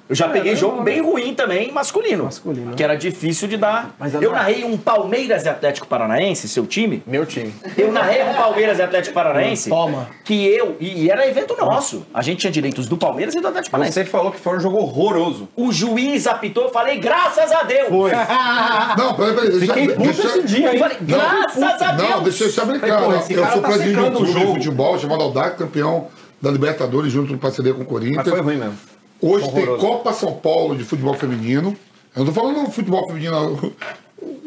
[0.10, 0.84] Eu já É, peguei não, jogo não.
[0.84, 2.24] bem ruim também, masculino.
[2.24, 2.74] Masculino.
[2.76, 3.96] Que era difícil de dar.
[4.00, 7.04] Mas eu eu não- narrei um Palmeiras e Atlético Paranaense, seu time.
[7.06, 7.54] Meu time.
[7.78, 9.70] Eu narrei um Palmeiras e Atlético Paranaense.
[9.70, 10.08] Toma.
[10.26, 10.76] Que eu.
[10.80, 12.08] E era evento nosso.
[12.12, 13.94] A gente tinha direitos do Palmeiras e do Atlético Paranaense.
[14.00, 15.48] Você falou que foi um jogo horroroso.
[15.56, 17.90] O juiz apitou, eu falei, graças a Deus!
[17.90, 18.12] Foi.
[18.98, 19.60] Não, peraí, peraí.
[19.60, 20.80] Fiquei puto deixa, esse dia, Eu hein?
[20.80, 22.10] falei, graças a Deus!
[22.10, 23.02] Não, deixa eu te Falei, brincar.
[23.02, 23.16] não.
[23.20, 24.54] esse Eu cara sou tá presidente do o clube de jogo.
[24.56, 26.08] futebol chamado Aldac, campeão
[26.42, 28.18] da Libertadores, junto com parceria com o Corinthians.
[28.26, 28.74] Mas foi ruim mesmo.
[29.22, 29.86] Hoje tem Horroroso.
[29.86, 31.76] Copa São Paulo de futebol feminino.
[32.16, 33.74] Eu não tô falando do futebol feminino,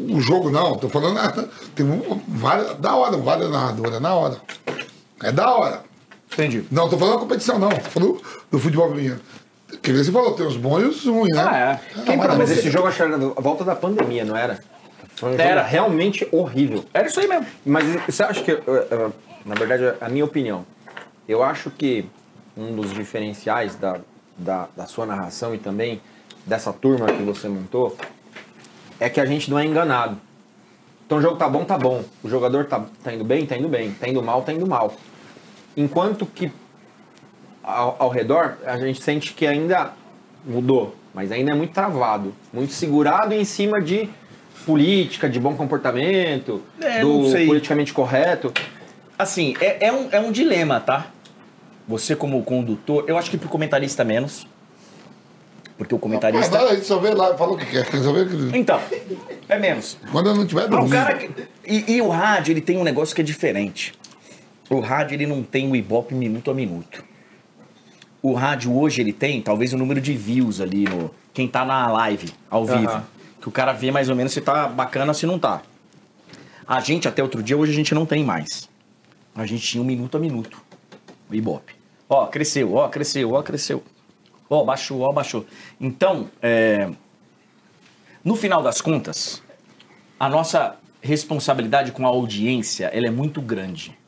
[0.01, 0.77] o, jogo não.
[0.77, 1.49] Tô falando.
[1.74, 2.77] Tem um- várias.
[2.78, 4.36] Da hora, várias narradoras, na hora.
[5.23, 5.82] É da hora.
[6.32, 6.65] Entendi.
[6.70, 7.69] Não, tô falando da competição, não.
[7.70, 9.20] Tô falando do futebol feminino.
[9.82, 11.44] Que você falou, tem os bons e os ruins, né?
[11.47, 11.97] Ah, é.
[11.97, 12.16] uma Quem.
[12.16, 14.61] Mas esse jogo era a volta da pandemia, não era?
[15.23, 15.62] Um jogo Era.
[15.62, 16.85] realmente horrível.
[16.93, 17.47] Era isso aí mesmo.
[17.65, 19.11] Mas você acha que, eh, eh,
[19.47, 20.65] na verdade, a minha opinião,
[21.28, 22.05] eu acho que
[22.57, 23.99] um dos diferenciais da,
[24.37, 26.01] da, da sua narração e também
[26.47, 27.97] dessa turma que você montou
[28.99, 30.17] é que a gente não é enganado.
[31.07, 32.03] Então o jogo tá bom, tá bom.
[32.23, 33.93] O jogador tá, tá indo bem, tá indo bem.
[33.93, 34.95] Tá indo mal, tá indo mal.
[35.77, 36.51] Enquanto que
[37.63, 39.93] ao, ao redor a gente sente que ainda
[40.45, 44.09] mudou, mas ainda é muito travado, muito segurado em cima de
[44.65, 48.53] política, de bom comportamento, É, do politicamente correto.
[49.19, 51.07] Assim, é, é um, é um dilema, tá?
[51.87, 54.47] Você como condutor, eu acho que pro comentarista menos.
[55.77, 56.59] Porque o Mas comentarista...
[56.61, 57.87] aí, só vê lá, fala o que quer.
[58.03, 58.57] Só vê que...
[58.57, 58.81] Então,
[59.49, 59.99] é menos.
[60.13, 60.93] Quando eu não tiver dormindo.
[60.93, 61.31] cara que...
[61.67, 63.93] e, e o rádio, ele tem um negócio que é diferente.
[64.71, 67.05] O rádio, ele não tem o ibope minuto a minuto.
[68.23, 71.11] O rádio hoje, ele tem, talvez, o número de views ali no...
[71.35, 72.89] Quem tá na live, ao vivo.
[72.89, 73.05] Aham.
[73.41, 75.63] Que o cara vê mais ou menos se tá bacana ou se não tá.
[76.67, 78.69] A gente, até outro dia, hoje a gente não tem mais.
[79.35, 80.63] A gente tinha um minuto a minuto.
[81.33, 81.75] O ibope.
[82.09, 83.83] Ó, cresceu, ó, cresceu, ó, cresceu.
[84.49, 85.47] Ó, baixou, ó, baixou.
[85.81, 86.91] Então, é...
[88.23, 89.43] no final das contas,
[90.21, 93.99] a nossa responsabilidade com a audiência ela é muito grande.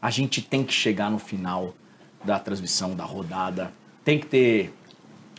[0.00, 1.74] A gente tem que chegar no final
[2.22, 3.72] da transmissão, da rodada.
[4.04, 4.72] Tem que ter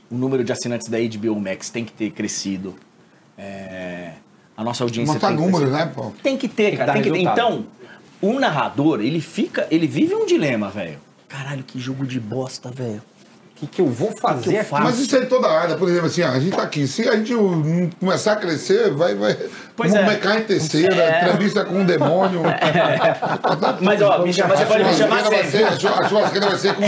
[0.09, 2.75] o número de assinantes da HBO Max tem que ter crescido.
[3.37, 4.13] É,
[4.55, 6.11] a nossa audiência Mostrar tem que números, né, pô?
[6.23, 6.93] Tem que ter, cara.
[6.93, 7.19] Tem que ter.
[7.19, 7.67] Então,
[8.21, 10.99] o narrador, ele fica, ele vive um dilema, velho.
[11.27, 13.01] Caralho, que jogo de bosta, velho.
[13.55, 14.69] O que, que eu vou fazer eu aqui?
[14.69, 14.83] faço?
[14.83, 16.87] Mas isso é em toda a área, por exemplo, assim, ó, a gente tá aqui.
[16.87, 17.33] Se a gente
[17.99, 19.15] começar a crescer, vai.
[19.15, 19.35] vai
[19.75, 20.09] Pois vamos é.
[20.11, 21.23] mecar em terceira, É.
[21.23, 22.41] entrevista com um demônio.
[23.81, 26.57] Mas, ó, me chama, você pode me chamar vai ser, a chur- a churrasqueira vai
[26.57, 26.81] ser com,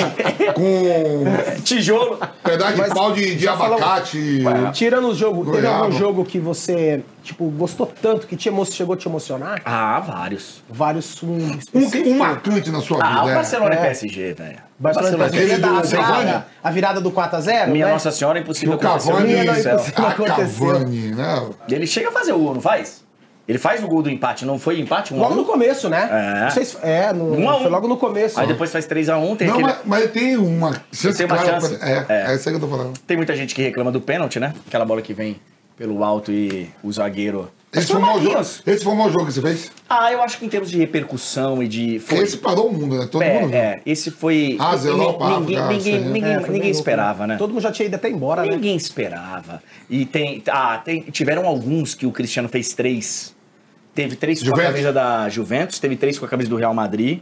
[0.54, 1.24] com
[1.64, 2.20] Tijolo.
[2.44, 4.44] pedaço de pau de, de abacate.
[4.74, 8.98] Tirando o jogo, teve algum jogo que você, tipo, gostou tanto que te chegou a
[8.98, 9.62] te emocionar?
[9.66, 10.64] Ah, vários.
[10.70, 11.30] Vários um
[11.74, 13.24] Um, um marcante na sua Ah, vida.
[13.26, 13.36] o é.
[13.36, 13.82] Barcelona e É.
[13.82, 14.58] PSG, velho.
[14.80, 17.92] Barcelona da do a virada, a virada do 4x0, Minha né?
[17.94, 19.12] Nossa Senhora, é Que impossível o acontecer.
[19.12, 19.82] Cavani, Minha Nossa Senhora.
[19.82, 20.68] a aconteceu.
[20.68, 21.50] Cavani, né?
[21.70, 23.04] Ele chega a fazer o gol, não faz?
[23.48, 25.12] Ele faz o gol do empate, não foi empate?
[25.12, 25.38] Um Logo um?
[25.38, 26.08] no começo, né?
[26.12, 26.44] É.
[26.44, 27.60] Não sei se- é, no, Um um.
[27.62, 28.40] foi logo no começo.
[28.40, 29.70] Aí depois faz 3x1, tem Não, aquele...
[29.74, 31.76] mas, mas tem uma chance Tem uma clara chance.
[31.78, 32.32] pra- É, É.
[32.32, 32.98] é isso aí que eu tô falando.
[33.08, 34.54] Tem muita gente que reclama do pênalti, né?
[34.68, 35.42] Aquela bola que vem
[35.80, 37.50] pelo alto e o zagueiro...
[37.72, 39.72] Esse foi, o mau jogo, esse foi o mau jogo que você fez?
[39.88, 42.00] Ah, eu acho que em termos de repercussão e de...
[42.00, 42.18] Foi.
[42.18, 43.06] Esse parou o mundo, né?
[43.06, 43.56] Todo mundo viu.
[43.56, 44.58] É, é, esse foi...
[44.60, 46.04] Ah, papo, ninguém, cara, ninguém, aí.
[46.06, 47.38] ninguém, É, ninguém louco, esperava, né?
[47.38, 48.56] Todo mundo já tinha ido até embora, né?
[48.56, 49.62] Ninguém esperava.
[49.88, 50.42] E tem.
[50.50, 53.36] Ah, tem, tiveram alguns que o Cristiano fez três.
[53.94, 54.72] Teve três com a Juventus.
[54.72, 57.20] camisa da Juventus, teve três com a camisa do Real Madrid.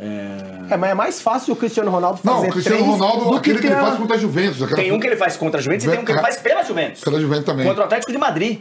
[0.00, 3.36] É, mas é mais fácil o Cristiano Ronaldo fazer Não, o Cristiano três Ronaldo, do
[3.36, 4.62] aquele que, ele faz contra a Juventus.
[4.62, 4.76] Aquela...
[4.82, 6.62] Tem um que ele faz contra a Juventus e tem um que ele faz pela
[6.62, 7.00] Juventus.
[7.02, 7.66] Pela Juventus também.
[7.66, 8.60] Contra o Atlético de Madrid.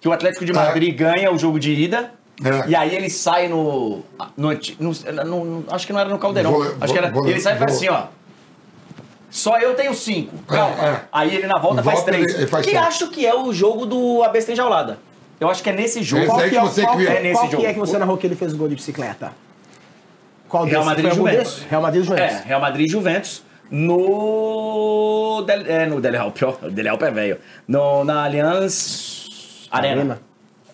[0.00, 2.12] Que o Atlético de Madrid ganha o jogo de ida.
[2.42, 2.70] É.
[2.70, 4.00] E aí ele sai no,
[4.36, 6.52] no, no- no- no- Acho que não era no Caldeirão.
[6.52, 7.10] Vole- acho que era.
[7.10, 8.04] vole- ele sai e faz assim, ó.
[9.30, 10.38] Só eu tenho cinco.
[10.46, 10.74] Calma.
[10.82, 11.00] É, é.
[11.12, 12.26] Aí ele na volta Na faz volta três.
[12.32, 12.86] ele- ele faz que três.
[12.86, 14.98] acho que é o jogo do A Besta Enjaulada.
[15.40, 16.22] Eu acho que é nesse jogo.
[16.22, 17.12] Esse Qual aí que que é, você qual, criou.
[17.12, 17.66] é, É nesse qual que jogo.
[17.66, 19.32] é que você narrou que ele fez o gol de bicicleta?
[20.48, 20.84] Qual Real?
[20.84, 21.66] Madrid e algum Juventus.
[21.68, 22.36] Real Madrid e Juventus.
[22.36, 23.42] É, Real Madrid e Juventus.
[23.70, 25.42] No.
[25.46, 26.52] Del, é, no Dele Alpe, ó.
[26.68, 27.38] Dele Alpe é velho.
[27.66, 30.00] No, na Allianz Arena.
[30.00, 30.22] Arena.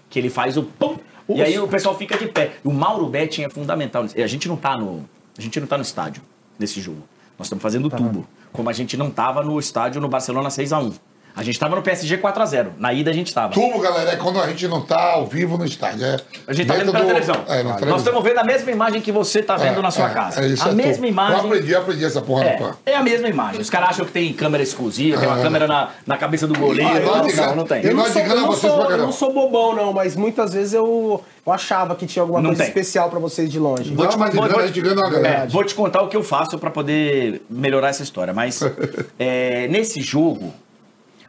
[0.09, 0.97] Que ele faz o pum.
[1.29, 2.53] E aí o pessoal fica de pé.
[2.63, 4.05] O Mauro Betting é fundamental.
[4.05, 6.23] A gente não tá no, a gente não tá no estádio
[6.59, 7.03] nesse jogo.
[7.39, 8.27] Nós estamos fazendo tubo.
[8.53, 10.93] Como a gente não tava no estádio no Barcelona 6 a 1
[11.37, 12.69] A gente tava no PSG 4x0.
[12.79, 13.53] Na ida a gente tava.
[13.53, 16.05] Tubo, galera, é quando a gente não tá ao vivo no estádio.
[16.07, 16.17] É
[16.47, 17.35] A gente tá vendo pela do- televisão.
[17.49, 17.97] É, na Nós televisão.
[17.99, 20.41] estamos vendo a mesma imagem que você tá vendo É, na sua é, casa.
[20.43, 21.07] é isso, a é mesma tubo.
[21.07, 21.35] imagem.
[21.39, 22.77] Eu aprendi, eu aprendi essa porra no pan.
[22.87, 23.61] É, é a mesma imagem.
[23.61, 26.89] Os caras acham que tem câmera exclusiva, tem uma câmera na, na cabeça do goleiro.
[26.89, 27.83] Ah, eu não, não, não tem.
[27.83, 30.73] eu Eu não, sou, eu, não sou, eu não sou bobão, não, mas muitas vezes
[30.75, 32.69] eu, eu achava que tinha alguma Não coisa tem.
[32.69, 33.93] especial pra vocês de longe.
[33.93, 35.47] Vou te Vou- vou- É, galera.
[35.49, 38.33] vou te contar o que eu faço pra poder melhorar essa história.
[38.33, 38.61] Mas
[39.19, 40.55] é, nesse jogo,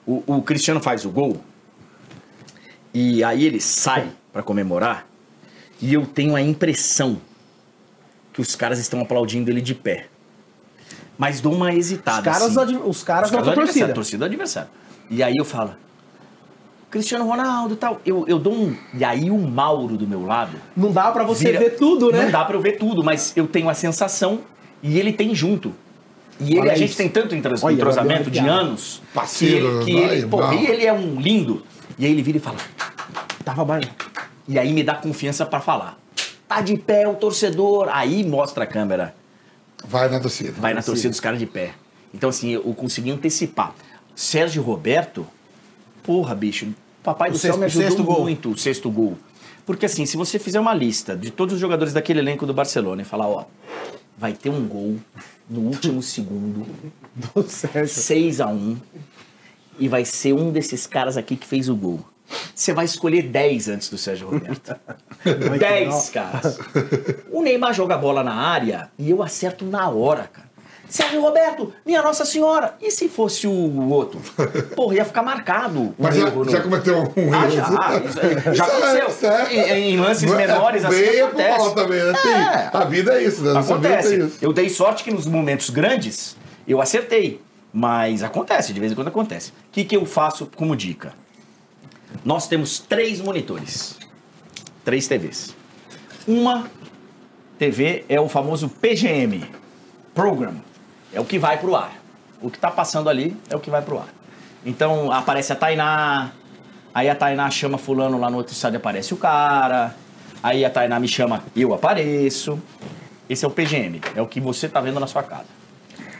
[0.05, 1.41] o, o Cristiano faz o gol
[2.93, 5.07] e aí ele sai pra comemorar
[5.81, 7.17] e eu tenho a impressão
[8.33, 10.07] que os caras estão aplaudindo ele de pé.
[11.17, 12.19] Mas dou uma hesitada.
[12.19, 12.77] Os caras, assim.
[12.83, 13.93] os caras Os da caras adversário, torcida.
[13.93, 14.69] torcida do adversário.
[15.09, 15.75] E aí eu falo,
[16.91, 18.01] Cristiano Ronaldo e tal.
[18.05, 18.75] Eu, eu dou um.
[18.93, 20.57] E aí o Mauro do meu lado.
[20.75, 22.23] Não dá pra você vira- ver tudo, né?
[22.25, 24.41] Não dá pra eu ver tudo, mas eu tenho a sensação
[24.83, 25.73] e ele tem junto.
[26.39, 27.33] E ele, a gente tem tanto
[27.63, 29.01] Olha, entrosamento de anos.
[29.13, 31.63] Parceiro, que ele, que vai, ele, e ele é um lindo.
[31.97, 32.57] E aí ele vira e fala.
[33.43, 33.89] Tava bem.
[34.47, 35.97] E aí me dá confiança pra falar.
[36.47, 37.87] Tá de pé o torcedor.
[37.91, 39.15] Aí mostra a câmera.
[39.87, 40.53] Vai na torcida.
[40.57, 41.73] Vai na torcida dos caras de pé.
[42.13, 43.73] Então, assim, eu consegui antecipar.
[44.15, 45.27] Sérgio Roberto,
[46.03, 46.67] porra, bicho,
[47.03, 49.17] papai O do céu sexto- me ajudou muito, o sexto gol.
[49.65, 53.01] Porque, assim, se você fizer uma lista de todos os jogadores daquele elenco do Barcelona
[53.01, 53.45] e falar, ó,
[54.17, 54.97] vai ter um gol
[55.49, 56.65] no último segundo,
[57.33, 57.87] Do Sérgio.
[57.87, 58.77] 6 a 1
[59.79, 61.99] e vai ser um desses caras aqui que fez o gol.
[62.53, 64.75] Você vai escolher 10 antes do Sérgio Roberto.
[65.59, 66.57] 10 caras.
[67.31, 70.49] O Neymar joga a bola na área e eu acerto na hora, cara.
[70.95, 72.75] Sérgio Roberto, minha Nossa Senhora.
[72.81, 74.21] E se fosse o outro?
[74.77, 75.93] Porra, ia ficar marcado.
[75.99, 77.51] Mas já, no- já cometeu um Ah, erro.
[77.51, 78.01] já.
[78.05, 79.07] Isso, já Isso é- aconteceu.
[79.09, 81.57] isso é- Em, em lances é- menores, assim, acontece.
[81.57, 82.13] falar também, né?
[82.73, 82.77] É.
[82.77, 83.59] A vida é isso, né?
[83.59, 84.15] Acontece.
[84.15, 84.37] isso.
[84.41, 87.41] Eu dei sorte que nos momentos grandes eu acertei.
[87.73, 89.49] Mas acontece, de vez em quando acontece.
[89.49, 91.11] O que, que eu faço como dica?
[92.23, 93.97] Nós temos três monitores.
[94.85, 95.53] Três TVs.
[96.25, 96.69] Uma
[97.59, 99.43] TV é o famoso PGM
[100.13, 100.53] Program.
[101.15, 101.93] É o que vai pro ar.
[102.41, 104.09] O que tá passando ali é o que vai pro ar.
[104.65, 106.31] Então aparece a Tainá,
[106.93, 109.95] aí a Tainá chama fulano lá no outro estádio aparece o cara,
[110.43, 112.61] aí a Tainá me chama, eu apareço.
[113.29, 115.45] Esse é o PGM, é o que você tá vendo na sua casa.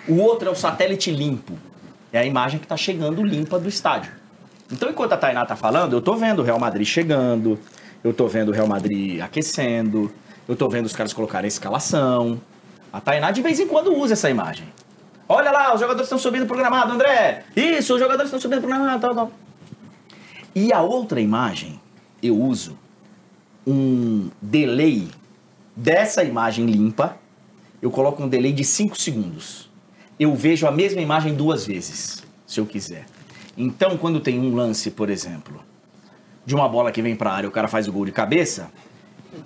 [0.08, 1.54] O outro é o satélite limpo.
[2.14, 4.12] É a imagem que tá chegando limpa do estádio.
[4.72, 7.60] Então, enquanto a Tainá tá falando, eu tô vendo o Real Madrid chegando,
[8.04, 10.12] eu tô vendo o Real Madrid aquecendo,
[10.48, 12.40] eu tô vendo os caras colocarem a escalação.
[12.94, 14.66] A Tainá de vez em quando usa essa imagem.
[15.28, 17.44] Olha lá, os jogadores estão subindo pro gramado, André!
[17.56, 19.32] Isso, os jogadores estão subindo pro gramado, tal, tal.
[20.54, 21.80] E a outra imagem,
[22.22, 22.78] eu uso
[23.66, 25.08] um delay
[25.76, 27.18] dessa imagem limpa,
[27.82, 29.70] eu coloco um delay de 5 segundos.
[30.20, 33.06] Eu vejo a mesma imagem duas vezes, se eu quiser.
[33.58, 35.62] Então, quando tem um lance, por exemplo,
[36.46, 38.70] de uma bola que vem pra área, o cara faz o gol de cabeça,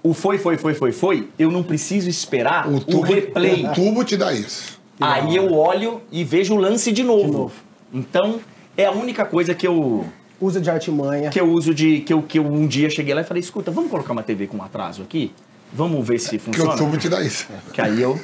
[0.04, 3.66] o foi, foi, foi, foi, foi, eu não preciso esperar o, O tubo, replay.
[3.66, 4.79] o tubo te dá isso.
[5.00, 7.32] Aí eu olho e vejo o lance de novo.
[7.32, 7.54] novo.
[7.94, 8.40] Então,
[8.76, 10.06] é a única coisa que eu
[10.42, 11.30] Usa de artimanha.
[11.30, 13.72] que eu uso de que eu, que eu um dia cheguei lá e falei, escuta,
[13.72, 15.34] vamos colocar uma TV com atraso aqui?
[15.74, 16.74] Vamos ver se Porque funciona.
[16.74, 17.48] o tubo te dá isso.
[17.74, 18.20] Que aí eu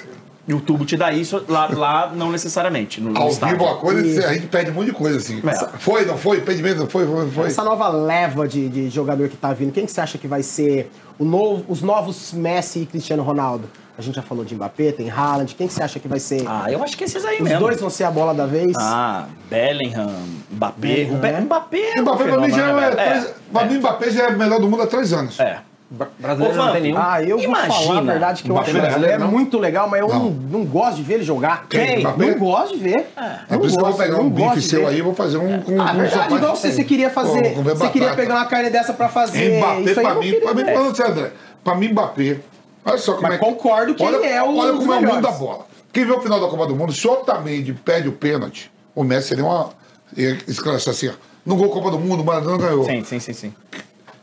[0.47, 3.57] e o tubo te dá isso lá, lá não necessariamente no, Ao estádio.
[3.57, 5.41] vivo a coisa, a gente perde um monte de coisa assim.
[5.43, 5.77] É.
[5.79, 6.37] Foi, não foi?
[6.37, 7.47] Impedimento, não foi, foi, foi.
[7.47, 10.43] Essa nova leva de, de jogador que tá vindo, quem que você acha que vai
[10.43, 13.67] ser o novo, os novos Messi e Cristiano Ronaldo?
[13.97, 15.55] A gente já falou de Mbappé, tem Haaland.
[15.55, 16.43] Quem que você acha que vai ser?
[16.45, 17.59] Ah, eu acho que esses aí Os mesmo.
[17.59, 18.73] dois vão ser a bola da vez?
[18.77, 20.11] Ah, Bellingham,
[20.51, 20.75] Mbappé.
[20.77, 21.39] Bellingham, o Be- né?
[21.41, 22.73] Mbappé é um Mbappé pra mim já é.
[22.73, 22.95] velho?
[22.97, 25.39] três- Pra mim, Mbappé já é o melhor do mundo há três anos.
[25.39, 25.59] É.
[25.89, 26.97] Bra- Brasileiro Ô, não tem nenhum.
[26.97, 28.11] Ah, eu vou falar a Imagina.
[28.11, 29.31] verdade que eu Mbappé acho que brasileiro, é não?
[29.31, 30.29] muito legal, mas eu não, Não.
[30.31, 31.65] não gosto de ver ele jogar.
[31.69, 31.99] Quem?
[32.01, 32.25] Mbappé?
[32.25, 33.07] Não gosto de ver.
[33.15, 34.79] É Não por isso que eu vou gosto, pegar não um gosto bife de seu
[34.81, 34.87] ver.
[34.87, 37.53] aí e vou fazer um com Ah, com verdade, igual de- você, você queria fazer.
[37.53, 39.57] Você queria pegar uma carne dessa pra fazer.
[39.59, 41.31] Mbappé, Isso aí pra não mim, pra mim, falando sério, André,
[41.63, 42.37] pra mim, Mbappé.
[42.85, 43.45] Olha só como Mas é que.
[43.45, 45.39] concordo que olha, ele é um Olha como é o mundo da melhores.
[45.39, 45.67] bola.
[45.91, 49.03] Quem vê o final da Copa do Mundo, se o Otamendi perde o pênalti, o
[49.03, 49.71] Messi seria uma.
[50.15, 51.13] ia esclarecer assim, ó.
[51.45, 52.85] No gol Copa do Mundo, o Maradona ganhou.
[52.85, 53.53] Sim, sim, sim, sim.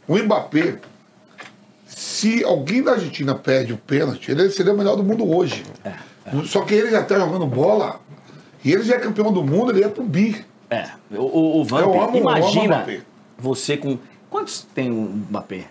[0.06, 0.76] O Mbappé,
[1.86, 5.64] se alguém da Argentina perde o pênalti, ele seria o melhor do mundo hoje.
[5.84, 5.92] É,
[6.44, 8.00] Só que ele já tá jogando bola
[8.64, 10.44] e ele já é campeão do mundo, ele ia pro bi.
[10.70, 10.88] É.
[11.10, 12.86] O, o, o Vamp, imagina
[13.38, 13.98] você com.
[14.30, 14.94] Quantos tem o
[15.28, 15.66] Mbappé?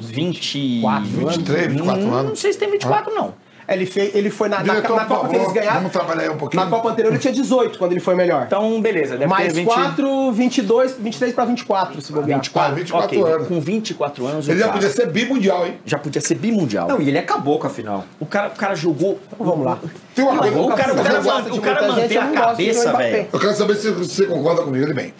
[0.00, 0.80] 20.
[0.80, 1.36] 24 anos?
[1.36, 2.28] 23, 24 Hum, anos.
[2.30, 3.34] Não sei se tem 24, não.
[3.66, 5.76] Ele, fez, ele foi na, na, Diretor, na por Copa que eles favor, ganharam.
[5.78, 6.62] vamos trabalhar aí um pouquinho.
[6.62, 8.44] Na Copa anterior ele tinha 18 quando ele foi melhor.
[8.46, 9.12] Então, beleza.
[9.16, 9.64] Deve ter Mais 20...
[9.66, 12.38] 4, 22, 23 pra 24, se bobear.
[12.40, 13.32] 24, Ah, 24 ok.
[13.32, 13.48] anos.
[13.48, 15.78] Com 24 anos, Ele já cara podia ser bimundial, hein?
[15.86, 16.88] já podia ser bimundial.
[16.88, 18.04] Não, e ele acabou com a final.
[18.20, 19.18] O cara, o cara jogou.
[19.38, 19.78] Vamos lá.
[20.14, 20.60] Tem uma coisa.
[20.60, 21.20] O cara, o cara,
[21.54, 23.28] o cara mantém a não cabeça, velho.
[23.32, 24.84] Eu quero saber se você concorda comigo.
[24.84, 25.14] Ele bem.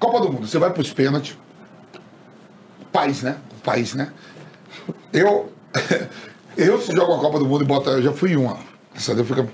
[0.00, 1.36] Copa do Mundo, você vai pros pênaltis.
[2.92, 3.36] País, né?
[3.64, 4.12] País, né?
[5.12, 5.52] Eu.
[6.56, 7.90] Eu, se jogo a Copa do Mundo e bota.
[7.90, 8.58] Eu já fui em uma.
[9.08, 9.48] Daí fica.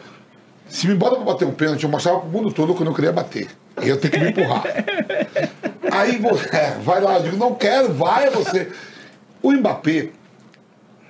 [0.69, 2.93] Se me bota pra bater um pênalti, eu mostrava pro mundo todo que eu não
[2.93, 3.49] queria bater.
[3.83, 4.63] E eu tenho que me empurrar.
[5.91, 6.55] Aí você.
[6.55, 8.71] É, vai lá, eu digo, não quero, vai é você.
[9.43, 10.11] O Mbappé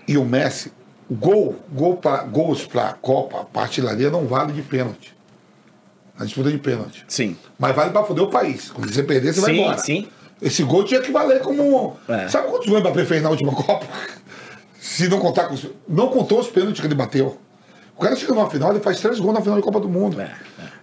[0.06, 0.72] e o Messi,
[1.10, 5.14] gol, gol pra, gols pra Copa, pra artilharia, não vale de pênalti.
[6.16, 7.04] Na disputa de pênalti.
[7.08, 7.36] Sim.
[7.58, 8.70] Mas vale pra foder o país.
[8.70, 9.78] Quando você perder, você vai Sim, embora.
[9.78, 10.08] sim.
[10.42, 11.96] Esse gol tinha que valer como.
[12.08, 12.28] É.
[12.28, 13.86] Sabe quantos gols o Mbappé fez na última Copa?
[14.80, 15.66] Se não contar com os.
[15.88, 17.38] Não contou os pênaltis que ele bateu.
[17.96, 20.18] O cara chega numa final, ele faz três gols na final de Copa do Mundo.
[20.20, 20.32] É,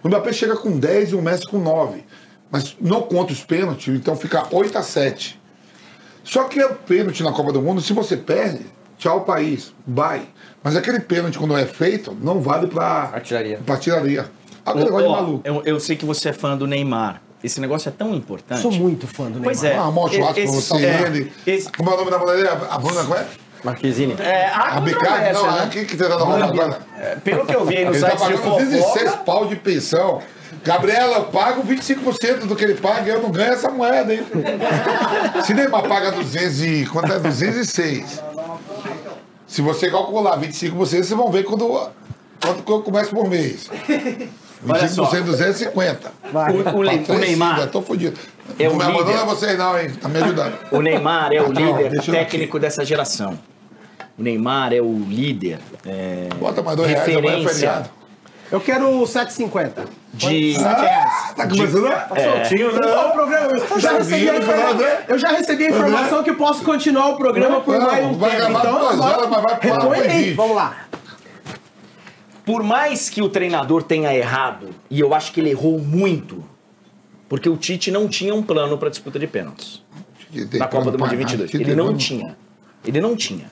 [0.04, 2.04] O Mbappé chega com 10 e o Messi com 9.
[2.50, 5.38] Mas não conta os pênaltis, então fica 8 a 7.
[6.22, 8.64] Só que o pênalti na Copa do Mundo, se você perde,
[8.96, 10.28] tchau país, vai.
[10.62, 13.58] Mas aquele pênalti, quando é feito, não vale pra Artilharia.
[13.66, 14.30] Pra artilharia.
[14.64, 15.40] Aquele negócio de Ó, maluco.
[15.44, 17.20] eu, eu sei que você é fã do Neymar.
[17.42, 18.62] Esse negócio é tão importante.
[18.62, 19.44] Sou muito fã do Neymar.
[19.44, 19.76] Pois é.
[19.76, 21.32] Ah, mó churrasco pra você, é, ele.
[21.46, 22.48] esse- Como é o nome da mulher dele?
[22.48, 23.26] A Bruna, como é?
[23.64, 24.16] Marquezine.
[24.20, 24.94] É, A Bicardi?
[24.94, 25.62] controvérsia, Não, né?
[25.64, 26.78] aqui que tá agora.
[26.98, 29.56] É, Pelo que eu vi aí no Ele tá de pagando 16 fofoca, pau de
[29.56, 30.22] pensão.
[30.64, 34.24] Gabriela, eu pago 25% do que ele paga e eu não ganho essa moeda, hein?
[35.44, 36.86] Se Neymar paga 200 e...
[36.86, 37.18] Quanto é?
[37.20, 38.22] 206.
[39.46, 41.66] Se você calcular 25%, vocês vão ver quando,
[42.42, 43.70] quanto que eu começo por mês.
[44.66, 45.04] 25% Olha só.
[45.20, 46.12] 250.
[46.32, 46.52] Vai.
[46.52, 48.18] o, o, Le- o Neymar, Eu tô fudido.
[48.58, 48.94] É não o me líder.
[49.00, 49.90] abandona vocês não, hein?
[50.00, 50.54] Tá me ajudando.
[50.72, 53.38] o Neymar é o Não, líder eu técnico dessa geração.
[54.18, 57.90] O Neymar é o líder é, Bota mais dois reais, amanhã é referência feriado.
[58.50, 59.72] Eu quero 7,50.
[60.14, 60.56] de...
[60.64, 62.08] Ah, tá começando a...
[62.08, 62.80] Soltinho, né?
[62.80, 64.98] O programa, eu, já Tá recebi informa- né?
[65.06, 68.14] eu já recebi a informação que eu posso continuar o programa por Não, mais um
[68.14, 68.50] vai tempo.
[68.58, 70.32] Então, duas agora, horas, mas vai repõe põe aí.
[70.32, 70.76] Vamos lá.
[72.48, 76.42] Por mais que o treinador tenha errado, e eu acho que ele errou muito,
[77.28, 79.82] porque o Tite não tinha um plano para disputa de pênaltis
[80.54, 81.52] na Copa do Mundo de 22.
[81.52, 82.38] Ele não tinha.
[82.86, 83.50] Ele não tinha.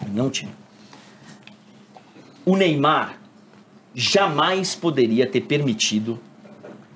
[0.00, 0.52] Ele não tinha.
[2.46, 3.18] O Neymar
[3.94, 6.18] jamais poderia ter permitido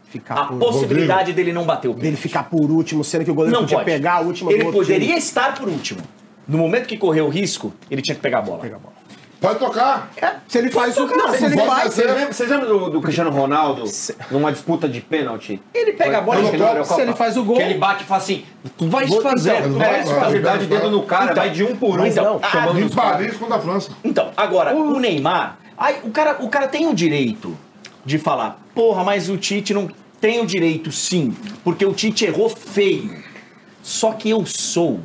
[0.05, 2.23] Ficar a por, possibilidade dele não bater o dele pênalti.
[2.23, 3.91] ficar por último, sendo que o goleiro Não podia pode.
[3.91, 5.19] pegar a última ele poderia time.
[5.19, 6.01] estar por último.
[6.47, 8.61] No momento que correu o risco, ele tinha que pegar a bola.
[8.61, 8.98] Pegar a bola.
[9.40, 10.10] Pode tocar.
[10.20, 11.06] É, se ele faz o.
[11.06, 11.82] Não, se ele pode faz.
[11.85, 12.02] fazer.
[12.02, 13.85] Você lembra, vocês lembram do, do Cristiano Ronaldo
[14.32, 15.62] numa disputa de pênalti?
[15.73, 16.70] Ele pega a bola Eu e não ele toco.
[16.73, 17.56] olha o Se ele faz o gol.
[17.56, 18.44] Que ele bate e fala assim:
[18.77, 20.90] tu vais Vou- fazer, então, tu vai, vais vai, fazer, dá vai, de dedo vai.
[20.90, 23.12] no cara, Então, vai de um por um, então, ah, chamando Em os caras.
[23.12, 23.90] Paris contra a França.
[24.02, 27.56] Então, agora, o Neymar, aí, o, cara, o cara tem o direito
[28.05, 29.89] de falar, porra, mas o Tite não
[30.20, 31.32] tem o direito, sim,
[31.62, 33.23] porque o Tite errou feio.
[33.82, 34.98] Só que eu sou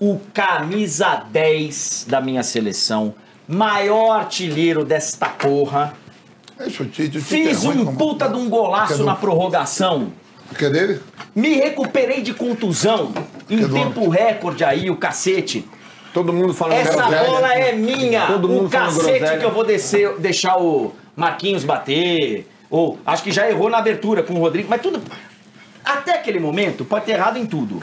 [0.00, 3.14] o camisa 10 da minha seleção,
[3.48, 5.94] maior artilheiro desta porra.
[6.58, 6.64] O
[7.18, 10.12] o Fiz é ruim, um como- puta de um golaço na prorrogação.
[10.56, 11.00] Que é dele?
[11.34, 13.12] Me recuperei de contusão
[13.50, 15.64] em tempo recorde aí, o cacete.
[16.12, 17.24] Todo mundo falando Essa groselha.
[17.24, 18.26] bola é minha.
[18.28, 19.38] Todo o mundo falando cacete groselha.
[19.40, 22.46] que eu vou descer, deixar o Marquinhos bater.
[22.70, 25.02] Ou acho que já errou na abertura com o Rodrigo, mas tudo.
[25.84, 27.82] Até aquele momento, pode ter errado em tudo.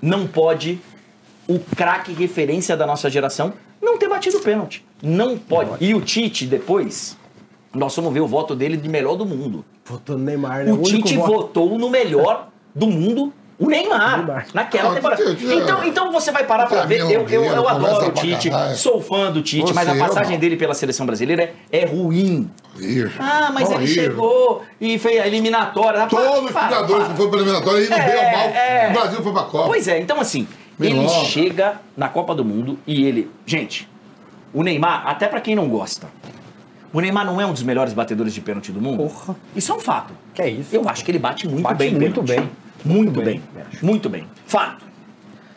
[0.00, 0.80] Não pode
[1.48, 4.84] o craque referência da nossa geração não ter batido o pênalti.
[5.02, 5.70] Não pode.
[5.80, 7.16] E o Tite, depois,
[7.74, 9.64] nós vamos ver o voto dele de melhor do mundo.
[9.84, 10.72] Votou no Neymar, né?
[10.72, 11.32] O único Tite voto.
[11.32, 14.46] votou no melhor do mundo, o Neymar, Neymar.
[14.52, 15.24] naquela Ah, temporada.
[15.34, 17.00] Tite, Então, então você vai parar pra Tite, ver.
[17.00, 18.76] Eu, eu, eu Mineiro, adoro o pra Tite, caralho.
[18.76, 20.40] sou fã do Tite, mas a Você, passagem irmão.
[20.40, 22.50] dele pela seleção brasileira é, é ruim.
[22.76, 23.10] Horrível.
[23.18, 26.06] Ah, mas ele chegou e fez a eliminatória.
[26.06, 27.12] Todos os Para, jogadores para.
[27.12, 28.88] que foram para eliminatória, indo É, bem ou mal, é.
[28.88, 29.66] o Brasil foi pra Copa.
[29.66, 30.46] Pois é, então assim,
[30.86, 31.24] ele Milão.
[31.24, 33.30] chega na Copa do Mundo e ele.
[33.46, 33.88] Gente,
[34.52, 36.06] o Neymar, até pra quem não gosta,
[36.92, 38.98] o Neymar não é um dos melhores batedores de pênalti do mundo.
[39.08, 39.36] Porra.
[39.56, 40.12] Isso é um fato.
[40.34, 40.74] Que é isso?
[40.74, 41.94] Eu acho que ele bate muito Bate bem.
[41.94, 42.48] muito pênalti.
[42.84, 42.92] bem.
[42.96, 43.42] Muito bem.
[43.82, 44.26] Muito bem.
[44.46, 44.84] Fato.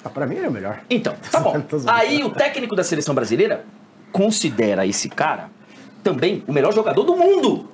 [0.03, 0.81] Ah, Pra mim ele é o melhor.
[0.89, 1.55] Então, tá bom.
[1.87, 3.63] Aí o técnico da seleção brasileira
[4.11, 5.49] considera esse cara
[6.03, 7.69] também o melhor jogador do mundo.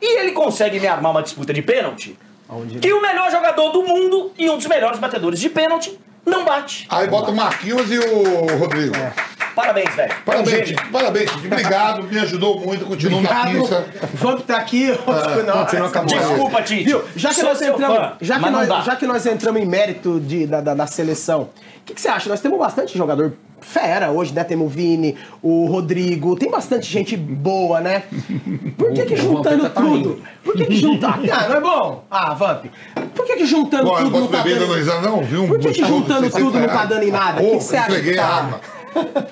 [0.00, 2.16] E ele consegue me armar uma disputa de pênalti
[2.48, 5.98] Aonde ele- que o melhor jogador do mundo e um dos melhores batedores de pênalti
[6.24, 6.86] não bate.
[6.88, 8.96] Aí bota o Marquinhos e o Rodrigo.
[8.96, 9.33] É.
[9.54, 10.14] Parabéns, velho.
[10.24, 10.90] Parabéns, um.
[10.90, 11.30] Parabéns.
[11.34, 13.86] Obrigado, me ajudou muito, continua na pista.
[14.14, 14.88] Vamos tá aqui.
[14.88, 16.04] não, continua com a.
[16.04, 16.84] Desculpa, Tite.
[16.84, 17.02] Viu?
[17.14, 20.20] Já que, Sou nós entramos, fã, já, que nós, já que nós entramos em mérito
[20.20, 22.28] de, da, da, da seleção, o que, que você acha?
[22.28, 23.32] Nós temos bastante jogador
[23.64, 24.44] fera hoje, né?
[24.44, 28.02] Temos o Vini, o Rodrigo, tem bastante gente boa, né?
[28.76, 30.22] Por que que juntando tá tudo?
[30.44, 31.26] Por que que juntando...
[31.32, 32.04] Ah, não é bom?
[32.10, 32.66] Ah, Vamp.
[33.14, 35.02] Por que que juntando tudo não tá beber dando...
[35.02, 35.22] não?
[35.22, 37.40] Vi um Por que que juntando 60 tudo não tá dando em nada?
[37.40, 38.60] Pô, Que que você acha que a tá?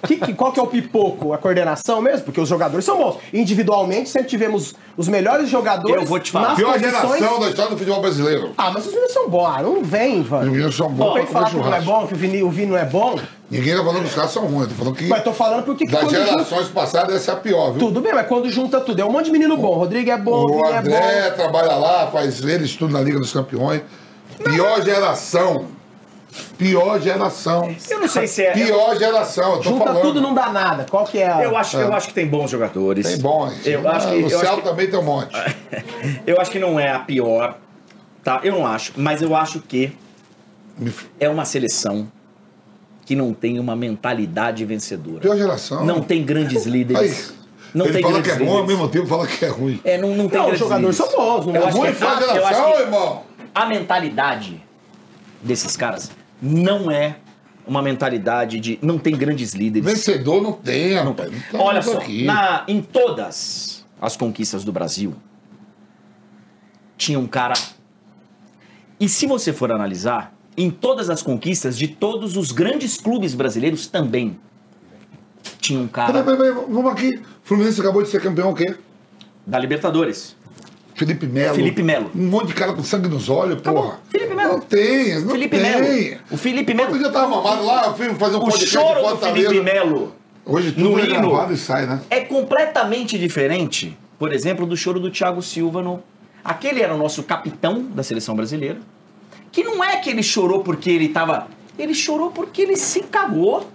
[0.06, 1.32] Que, que- qual que é o pipoco?
[1.32, 2.24] A coordenação mesmo?
[2.24, 3.16] Porque os jogadores são bons.
[3.32, 6.54] Individualmente, sempre tivemos os melhores jogadores Eu vou te falar.
[6.56, 6.92] Pior posições...
[7.20, 8.50] geração da história do futebol brasileiro.
[8.58, 9.46] Ah, mas os meninos são bons.
[9.46, 10.42] Ah, não vem, Os Vamp.
[10.44, 12.50] meninos são Não bons vem pra falar que não é bom, que o Vini, o
[12.50, 13.18] Vini não é bom.
[13.50, 14.68] Ninguém tá falando que os caras são ruins.
[14.68, 16.26] Tô falando que Mas tô falando porque que das quando junta...
[16.30, 17.80] gerações passadas essa é a pior, viu?
[17.80, 19.74] Tudo bem, mas quando junta tudo, é um monte de menino bom.
[19.76, 21.36] Rodrigo é bom, O Vini é André bom.
[21.36, 23.82] trabalha lá, faz ele estuda na Liga dos Campeões.
[24.42, 25.66] Pior geração.
[26.56, 27.74] Pior geração.
[27.90, 28.52] Eu não sei se é.
[28.52, 30.02] Pior geração, eu tô Junta falando.
[30.02, 30.86] tudo não dá nada.
[30.88, 31.42] Qual que é a...
[31.42, 33.06] Eu acho, eu acho que tem bons jogadores.
[33.06, 33.66] Tem bons.
[33.66, 35.30] Eu acho que, o eu acho Céu que- também tem um monte.
[36.26, 37.58] eu acho que não é a pior,
[38.24, 38.40] tá?
[38.42, 39.92] Eu não acho, mas eu acho que
[41.20, 42.10] é uma seleção
[43.04, 45.20] que não tem uma mentalidade vencedora.
[45.20, 45.84] Pior geração.
[45.84, 47.34] Não tem grandes Aí, líderes.
[47.74, 48.78] Não ele tem fala que grandes é bom, ao líderes.
[48.80, 49.80] mesmo tempo fala que é ruim.
[49.84, 51.12] É, não, não tem Não, os grandes jogadores líderes.
[51.14, 53.22] são bons, não Eu é Ruim que, eu geração, irmão.
[53.54, 54.62] a mentalidade
[55.42, 56.10] desses caras
[56.42, 57.16] não é
[57.66, 59.88] uma mentalidade de não tem grandes líderes.
[59.88, 61.30] Vencedor não tem, rapaz.
[61.30, 65.14] Não tá Olha só, na, em todas as conquistas do Brasil,
[66.96, 67.54] tinha um cara.
[68.98, 73.86] E se você for analisar, em todas as conquistas de todos os grandes clubes brasileiros
[73.86, 74.38] também
[75.60, 77.22] tinha um Peraí, cara peraí, peraí, vamos aqui.
[77.44, 78.76] Fluminense acabou de ser campeão o quê?
[79.46, 80.36] da Libertadores.
[81.06, 81.54] Felipe Melo.
[81.54, 82.10] Felipe Melo.
[82.14, 83.98] Um monte de cara com sangue nos olhos, porra.
[84.10, 84.52] Felipe Melo.
[84.54, 85.80] Não tem, não Felipe tem.
[85.80, 86.20] Melo.
[86.30, 86.98] O Felipe Outro Melo.
[86.98, 89.48] dia tava mamado lá, eu fui fazer um O podcast choro de do Fortaleza.
[89.48, 90.14] Felipe Melo
[90.44, 91.28] Hoje tudo no é hino.
[91.30, 92.00] gravado e sai, né?
[92.10, 96.02] é completamente diferente, por exemplo, do choro do Thiago Silva no.
[96.44, 98.80] Aquele era o nosso capitão da seleção brasileira.
[99.52, 101.46] Que não é que ele chorou porque ele tava.
[101.78, 103.68] Ele chorou porque ele se cagou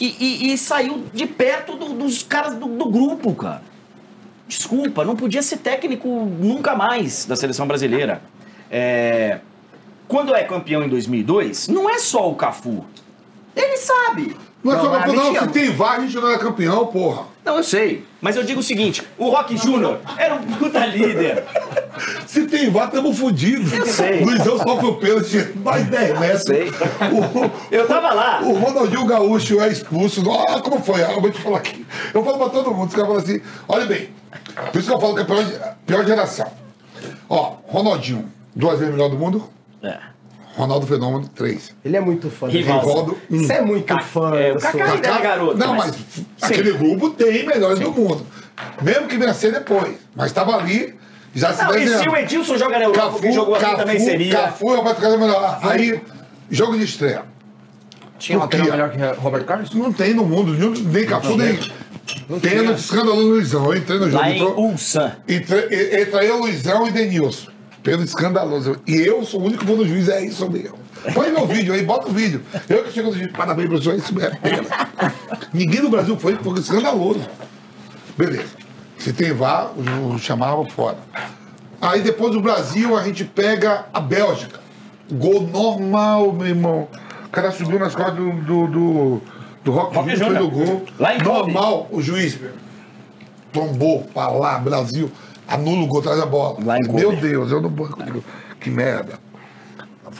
[0.00, 3.62] e, e- e saiu de perto do- dos caras do, do grupo, cara.
[4.56, 8.20] Desculpa, não podia ser técnico nunca mais da seleção brasileira.
[8.70, 9.38] É,
[10.06, 12.84] Quando é campeão em 2002, não é só o Cafu.
[13.56, 14.36] Ele sabe.
[14.62, 15.40] Não é só campeão, mas não.
[15.40, 17.24] Se tem VAR, a gente não é campeão, porra.
[17.44, 18.04] Não, eu sei.
[18.20, 21.44] Mas eu digo o seguinte: o Rock Júnior era um puta líder.
[22.26, 23.72] Se tem VAR, tamo fudidos.
[23.72, 24.24] Eu sei.
[24.24, 26.42] Luizão sofre o pênalti mais 10 metros.
[26.42, 26.68] sei.
[26.70, 28.40] O, Eu tava lá.
[28.42, 30.22] o Ronaldinho Gaúcho é expulso.
[30.28, 31.02] Olha como foi.
[31.02, 31.84] Eu vou te falar aqui.
[32.14, 32.88] Eu falo pra todo mundo.
[32.88, 34.10] Os caras falam assim: olha bem.
[34.70, 36.46] Por isso que eu falo que é a pior, pior geração.
[37.28, 39.50] Ó, Ronaldinho, duas vezes melhor do mundo.
[39.82, 40.11] É.
[40.56, 41.74] Ronaldo Fenômeno, três.
[41.84, 42.48] Ele é muito fã.
[42.48, 42.86] Rivaldo.
[42.86, 43.38] Rivaldo, um.
[43.38, 44.34] Você é muito fã.
[44.36, 45.56] é, o Kaká ainda é garoto.
[45.58, 45.96] Não, mas,
[46.40, 48.26] aquele grupo tem melhores do mundo.
[48.82, 49.94] Mesmo que vencer depois.
[50.14, 50.94] Mas estava ali,
[51.34, 54.32] já se Não, e se o Edilson joga na Europa, que jogou aqui também seria.
[54.36, 55.58] Cafu, Roberto Carlos é melhor.
[55.62, 56.00] Aí,
[56.50, 57.22] jogo de estreia.
[58.18, 59.74] Tinha um lateral melhor que Roberto Carlos?
[59.74, 61.58] Não tem no mundo, nem- nem Cafu, nem.
[62.40, 63.64] Pênalti escandaloso Luizão.
[63.72, 64.22] Eu entrei no jogo.
[64.22, 65.12] Lá em entrou- Ulsan.
[65.28, 67.50] Entre, entre eu, Luizão e Denilson.
[67.82, 68.76] Pênalti escandaloso.
[68.86, 70.78] E eu sou o único que vou no juiz, é isso mesmo.
[71.14, 72.40] Põe meu vídeo aí, bota o vídeo.
[72.68, 74.38] Eu que chego no juiz, parabéns, professor, é isso mesmo.
[75.52, 77.20] Ninguém no Brasil foi, foi escandaloso.
[78.16, 78.44] Beleza.
[78.98, 80.98] Se tem VAR, o- chamava fora.
[81.80, 84.60] Aí depois do Brasil, a gente pega a Bélgica.
[85.10, 86.88] Gol normal, meu irmão.
[87.26, 89.20] O cara subiu nas costas do, do, do,
[89.64, 90.44] do Rock, Rock Júnior, fez Júnior.
[90.44, 90.84] o gol.
[91.00, 91.52] Lá em Kobe.
[91.52, 92.38] Normal, o juiz
[93.52, 95.10] tombou pra lá, Brasil,
[95.52, 96.58] anula o gol, traz a bola.
[96.64, 97.14] Lá em Meu.
[97.16, 97.98] Deus, eu não banco.
[98.60, 99.18] Que merda.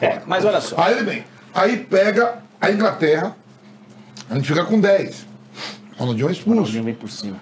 [0.01, 0.81] É, mas olha só.
[0.81, 1.25] Aí ele vem.
[1.55, 3.37] Aí pega a Inglaterra,
[4.29, 5.27] a gente fica com 10.
[5.99, 6.51] Ronaldinho é expulso.
[6.51, 7.37] Ronaldinho vem por cima.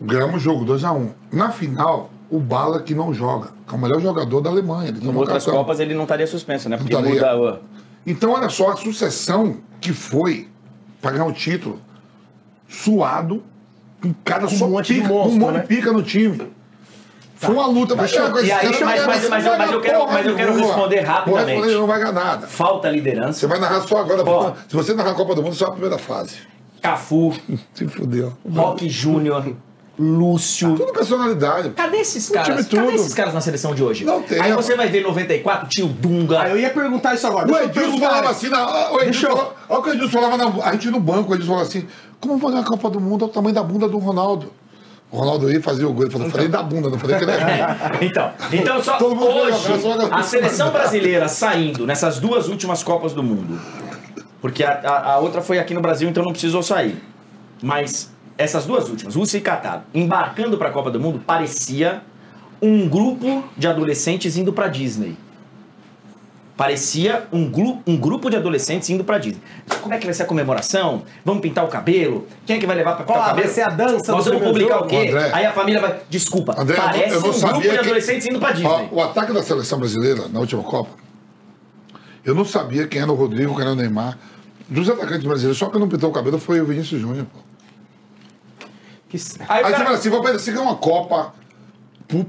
[0.00, 1.10] Ganhamos o jogo 2x1.
[1.32, 4.88] Na final, o Bala que não joga, que é o melhor jogador da Alemanha.
[4.90, 5.60] Ele Em outras cartão.
[5.60, 6.76] Copas ele não estaria suspenso, né?
[6.76, 7.58] Porque muda o.
[8.06, 10.48] Então, olha só a sucessão que foi
[11.00, 11.80] para ganhar o título.
[12.68, 13.42] Suado,
[14.04, 15.60] um cara Com um só monte de pica, monstro, um monte né?
[15.60, 16.57] de pica no time.
[17.40, 20.06] Foi uma luta, mas chegar com esse aí, cara, mas- mas- mas- mas eu- quero-
[20.08, 21.50] mas eu quero responder rapidamente.
[21.52, 22.46] responder, não vai ganhar nada.
[22.48, 23.38] Falta liderança.
[23.38, 24.22] Você vai narrar só agora.
[24.28, 24.52] Ó.
[24.68, 26.36] Se você narrar a Copa do Mundo, só a primeira fase.
[26.82, 27.32] Cafu,
[27.74, 28.32] Se fudeu.
[28.54, 29.54] Rock Júnior,
[29.98, 30.76] Lúcio.
[30.76, 31.70] Tudo personalidade.
[31.70, 32.66] Cadê esses caras?
[32.68, 32.82] tudo.
[32.84, 34.04] Cadê esses caras na seleção de hoje?
[34.04, 36.42] Não tem, Aí você vai ver 94, tinha o Dunga.
[36.42, 37.48] Ah, eu ia perguntar isso agora.
[37.48, 40.36] O Deixa Edilson falava assim, na, o Edilson falava, olha o que o Edilson falava,
[40.36, 41.86] na, a gente no banco, o Edilson falava assim,
[42.20, 43.22] como vai ganhar a Copa do Mundo?
[43.24, 44.52] Olha o tamanho da bunda do Ronaldo.
[45.10, 47.32] O Ronaldo aí fazia o gol, ele falou, falei da bunda, não falei que ele
[47.32, 49.68] é Então, então só hoje,
[50.10, 53.58] a seleção brasileira saindo nessas duas últimas Copas do Mundo,
[54.40, 57.02] porque a, a- a outra foi aqui no Brasil, então não precisou sair.
[57.62, 62.02] Mas essas duas últimas, Rússia e Catar, embarcando para a Copa do Mundo, parecia
[62.60, 65.16] um grupo de adolescentes indo para Disney.
[66.58, 69.40] Parecia um, glu- um grupo de adolescentes indo pra Disney.
[69.80, 71.04] Como é que vai ser a comemoração?
[71.24, 72.26] Vamos pintar o cabelo?
[72.44, 73.46] Quem é que vai levar pra pintar o cabelo?
[73.46, 74.86] vai ser a dança Nós do vamos publicar jogo?
[74.86, 74.96] o quê?
[75.08, 75.30] André.
[75.32, 76.00] Aí a família vai.
[76.10, 78.50] Desculpa, André, eu não- parece eu não um grupo sabia de que- adolescentes indo pra
[78.50, 78.88] Disney.
[78.90, 80.90] Ó, o ataque da seleção brasileira na última Copa,
[82.24, 84.18] eu não sabia quem era o Rodrigo, quem era o Neymar.
[84.68, 87.24] Dos atacantes brasileiros, só que não pintou o cabelo foi o Vinícius Júnior.
[87.32, 87.38] pô.
[89.08, 91.32] Que- Aí o Aí você cara- fala assim, vou parecer que é uma Copa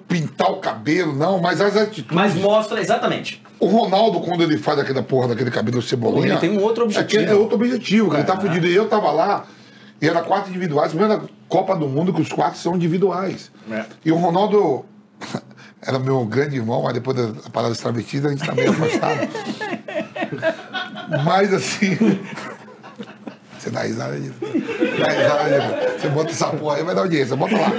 [0.07, 2.13] pintar o cabelo, não, mas as atitudes.
[2.15, 3.41] Mas mostra, exatamente.
[3.59, 6.33] O Ronaldo, quando ele faz aquela porra daquele cabelo cebolinha.
[6.33, 7.23] Ele tem um outro É, objetivo.
[7.23, 8.67] é outro objetivo, que ele tá fudido.
[8.67, 9.45] E eu tava lá,
[10.01, 13.51] e era quatro individuais, primeira Copa do Mundo que os quatro são individuais.
[13.71, 13.85] É.
[14.05, 14.85] E o Ronaldo
[15.81, 19.27] era meu grande irmão, mas depois da parada extravertida a gente tá meio afastado.
[21.23, 21.97] mas assim.
[23.57, 24.35] Você dá risada disso.
[24.39, 25.99] Dá risada disso.
[26.01, 27.71] Você bota essa porra aí, vai dar audiência, bota lá.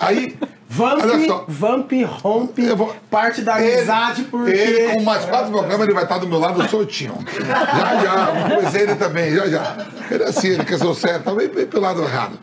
[0.00, 0.34] Aí.
[0.70, 1.44] Vamp, olha só.
[1.48, 1.90] Vamp
[2.22, 4.50] rompe vou- parte da Ele- amizade porque...
[4.50, 7.14] Ele, com mais quatro programas, ele vai estar do meu lado soltinho.
[7.46, 8.26] Já, já.
[8.54, 9.86] Pois ele também, já, já.
[10.10, 12.38] Ele é assim, ele quer ser o certo, também bem pelo lado errado.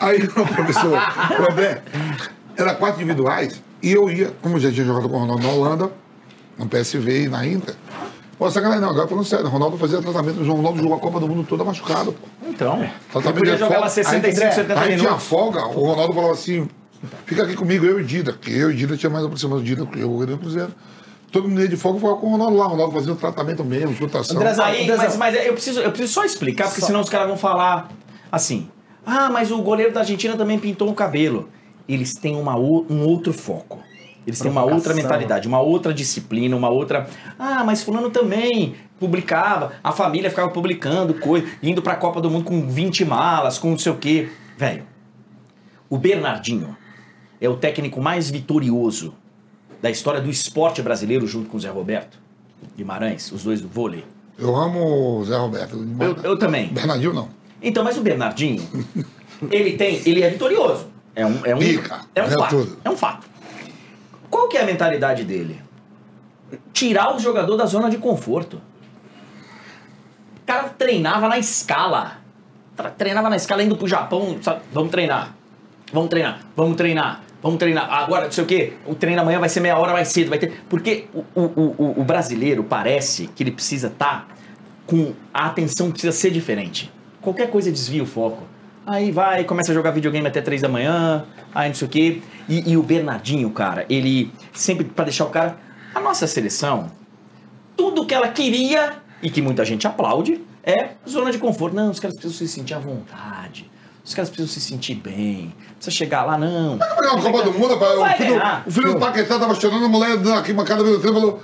[0.00, 1.82] Aí, aí o professor, o André,
[2.56, 5.52] era quatro individuais, e eu ia, como eu já tinha jogado com o Ronaldo na
[5.52, 5.90] Holanda,
[6.58, 7.74] no PSV e na Inter.
[8.38, 11.20] Pô, sacanagem, não, agora falando sério, o Ronaldo fazia tratamento, o Ronaldo jogou a Copa
[11.20, 12.26] do Mundo toda machucado, pô.
[12.48, 12.78] Então.
[13.12, 13.80] Tratamento Eu podia jogar folga.
[13.80, 15.24] lá 65, Aí, 70 aí tinha minutos.
[15.24, 16.68] folga, o Ronaldo falava assim:
[17.26, 19.84] fica aqui comigo, eu e Dida, porque eu e Dida tinha mais aproximado do Dida,
[19.86, 20.72] que jogou no Cruzeiro.
[21.32, 23.64] Todo mundo ia de folga ficava com o Ronaldo lá, o Ronaldo fazia o tratamento
[23.64, 23.94] mesmo,
[24.54, 27.36] Zé- Aí, mas, mas eu, preciso, eu preciso só explicar, porque senão os caras vão
[27.36, 27.90] falar
[28.30, 28.68] assim.
[29.04, 31.48] Ah, mas o goleiro da Argentina também pintou o cabelo.
[31.88, 33.80] Eles têm uma, um outro foco.
[34.26, 37.06] Eles têm uma outra mentalidade, uma outra disciplina, uma outra.
[37.38, 42.44] Ah, mas fulano também publicava, a família ficava publicando coisa, indo pra Copa do Mundo
[42.44, 44.30] com 20 malas, com não sei o quê.
[44.56, 44.84] Velho,
[45.90, 46.74] o Bernardinho
[47.44, 49.14] é o técnico mais vitorioso
[49.82, 52.18] da história do esporte brasileiro, junto com o Zé Roberto
[52.76, 54.04] Guimarães, os dois do vôlei.
[54.38, 55.76] Eu amo o Zé Roberto.
[56.00, 56.68] Eu, eu também.
[56.68, 57.28] Bernardinho não.
[57.62, 58.66] Então, mas o Bernardinho,
[59.50, 60.86] ele tem, ele é vitorioso.
[61.14, 62.50] É um, é um, Pica, é um ganha fato.
[62.50, 62.78] tudo.
[62.84, 63.26] É um fato.
[64.28, 65.62] Qual que é a mentalidade dele?
[66.72, 68.60] Tirar o jogador da zona de conforto.
[70.42, 72.18] O cara treinava na escala.
[72.98, 74.62] Treinava na escala indo pro Japão, sabe?
[74.72, 75.34] Vamos treinar.
[75.92, 76.40] Vamos treinar.
[76.56, 77.23] Vamos treinar.
[77.44, 77.92] Vamos treinar.
[77.92, 80.30] Agora, não sei o quê, o treino amanhã vai ser meia hora mais cedo.
[80.30, 80.64] Vai ter...
[80.66, 84.26] Porque o, o, o, o brasileiro parece que ele precisa estar
[84.86, 85.12] com.
[85.32, 86.90] A atenção precisa ser diferente.
[87.20, 88.44] Qualquer coisa desvia o foco.
[88.86, 92.22] Aí vai, começa a jogar videogame até três da manhã, aí não sei o quê.
[92.48, 95.58] E, e o Bernardinho, cara, ele sempre pra deixar o cara.
[95.94, 96.90] A nossa seleção,
[97.76, 101.76] tudo que ela queria e que muita gente aplaude é zona de conforto.
[101.76, 103.70] Não, os caras precisam se sentir à vontade.
[104.04, 105.54] Os caras precisam se sentir bem.
[105.76, 106.76] Precisa chegar lá, não.
[106.76, 107.98] Vai ganhar uma Copa do Mundo, rapaz.
[107.98, 111.02] O filho, o filho do Paquetá tava chorando, a mulher dando aqui uma cada vez
[111.02, 111.42] no falou: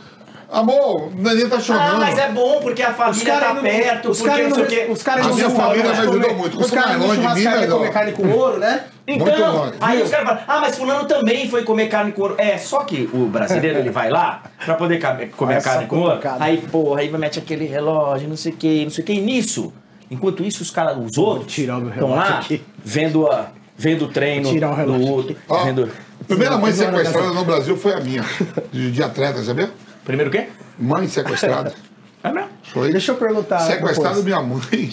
[0.52, 1.94] Amor, o neném tá chorando.
[1.94, 4.54] Ah, mas é bom porque a Os família tá não- perto, os porque caras não
[4.56, 4.86] sei o não- quê.
[4.92, 6.60] Os caras A não minha iam família me mas ajudou muito.
[6.60, 7.78] Os caras não longe de mim, melhor.
[7.78, 8.84] comer carne com ouro, né?
[9.08, 12.34] Muito Então, aí os caras falam, ah, mas fulano também foi comer carne com ouro.
[12.36, 15.00] É, só que o brasileiro, ele vai lá pra poder
[15.36, 16.20] comer Essa carne com ouro.
[16.38, 19.12] Aí, porra, aí mete aquele relógio, não sei o que, não sei o que.
[19.14, 19.72] E nisso,
[20.10, 22.62] enquanto isso, os caras, os outros, tirar o meu estão relógio lá, aqui.
[22.84, 25.36] vendo, a, vendo o treino Vou tirar o relógio do outro.
[25.64, 25.90] Vendo...
[26.20, 28.24] a primeira mãe sequestrada no Brasil foi a minha,
[28.72, 29.70] de, de atleta, sabia?
[30.04, 30.48] Primeiro o quê?
[30.78, 31.72] Mãe sequestrada.
[32.22, 32.50] É mesmo?
[32.64, 32.92] Foi.
[32.92, 33.60] Deixa eu perguntar.
[33.60, 34.92] Sequestrada minha mãe.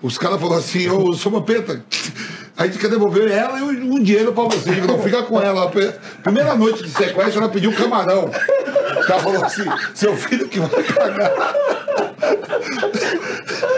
[0.00, 1.84] Os caras falaram assim, ô, seu Mampeta,
[2.56, 4.70] a gente quer devolver ela e um um dinheiro pra você.
[4.70, 5.72] Eu digo, não fica com ela.
[6.22, 8.26] Primeira noite de sequestro, ela pediu camarão.
[8.26, 12.07] O cara falou assim, seu filho que vai pagar.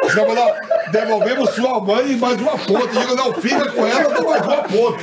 [0.05, 0.55] Os caras falaram,
[0.91, 2.73] devolvemos sua mãe e mais uma ponta.
[2.73, 5.03] Eu digo, não, fica com ela, dá mais uma ponta.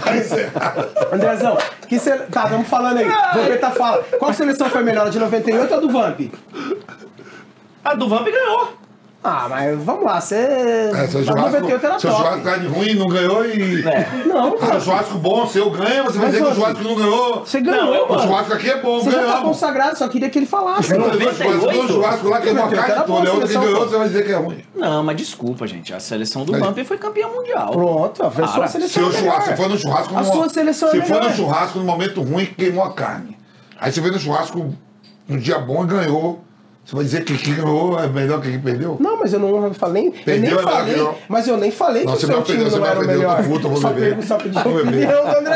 [0.00, 0.74] Pra encerrar.
[1.12, 1.58] Andrezão,
[1.88, 2.16] que cê...
[2.18, 3.08] tá, vamos falando aí.
[3.34, 4.02] Vampeta fala.
[4.18, 6.20] Qual seleção foi melhor, a de 98 ou a do Vamp?
[7.84, 8.77] A do Vamp ganhou.
[9.22, 10.36] Ah, mas vamos lá, você.
[10.36, 13.82] É, seu churrasco, 98 era seu churrasco tá de ruim, não ganhou e.
[14.26, 17.40] Não, Ah, o churrasco bom, seu ganha, você vai dizer que o churrasco não ganhou.
[17.44, 18.22] você ganhou, Não, eu- O mano.
[18.22, 19.42] churrasco aqui é bom, Você já tá ganhamos.
[19.48, 20.92] consagrado, só queria que ele falasse.
[20.92, 21.16] Não, mano.
[21.16, 23.28] o churrasco, não, o churrasco lá queimou a Era carne bom, toda.
[23.28, 24.64] É outro que ganhou, você vai dizer que é ruim.
[24.76, 25.92] Não, mas desculpa, gente.
[25.92, 26.52] A seleção do.
[26.56, 27.72] Vamp foi campeã mundial.
[27.72, 28.88] Pronto, a sua Cara, seleção.
[28.88, 30.16] Se, é o churrasco, se for no churrasco.
[30.16, 33.36] A sua seleção é Se for no churrasco, no momento ruim, queimou a carne.
[33.80, 34.72] Aí você vê no churrasco,
[35.28, 36.44] no dia bom e ganhou.
[36.88, 38.96] Você vai dizer que quem ganhou é melhor que quem perdeu?
[38.98, 40.06] Não, mas eu não falei.
[40.08, 40.96] eu Perdeu, nem é melhor falei.
[40.96, 41.14] não.
[41.28, 42.90] Mas eu nem falei Não, que o você seu vai time perder, você não vai
[42.92, 43.02] era o.
[43.02, 43.36] Eu melhor.
[43.36, 44.00] tô puto, eu vou só beber.
[44.06, 45.08] pergunto, só pedi Vou beber.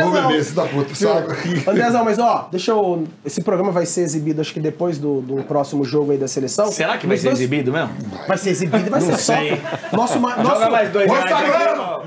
[0.02, 1.64] Vou beber, esse da puta, saco aqui.
[1.66, 3.04] Andrezão, mas ó, deixa eu.
[3.24, 6.66] Esse programa vai ser exibido, acho que depois do, do próximo jogo aí da seleção.
[6.70, 7.90] Será que vai Nos ser dois- exibido mesmo?
[8.28, 9.56] Vai ser exibido, vai ser sei.
[9.90, 9.96] só.
[9.96, 12.02] Nosso, ma- nosso, Joga mais dois nosso reais Instagram, ó.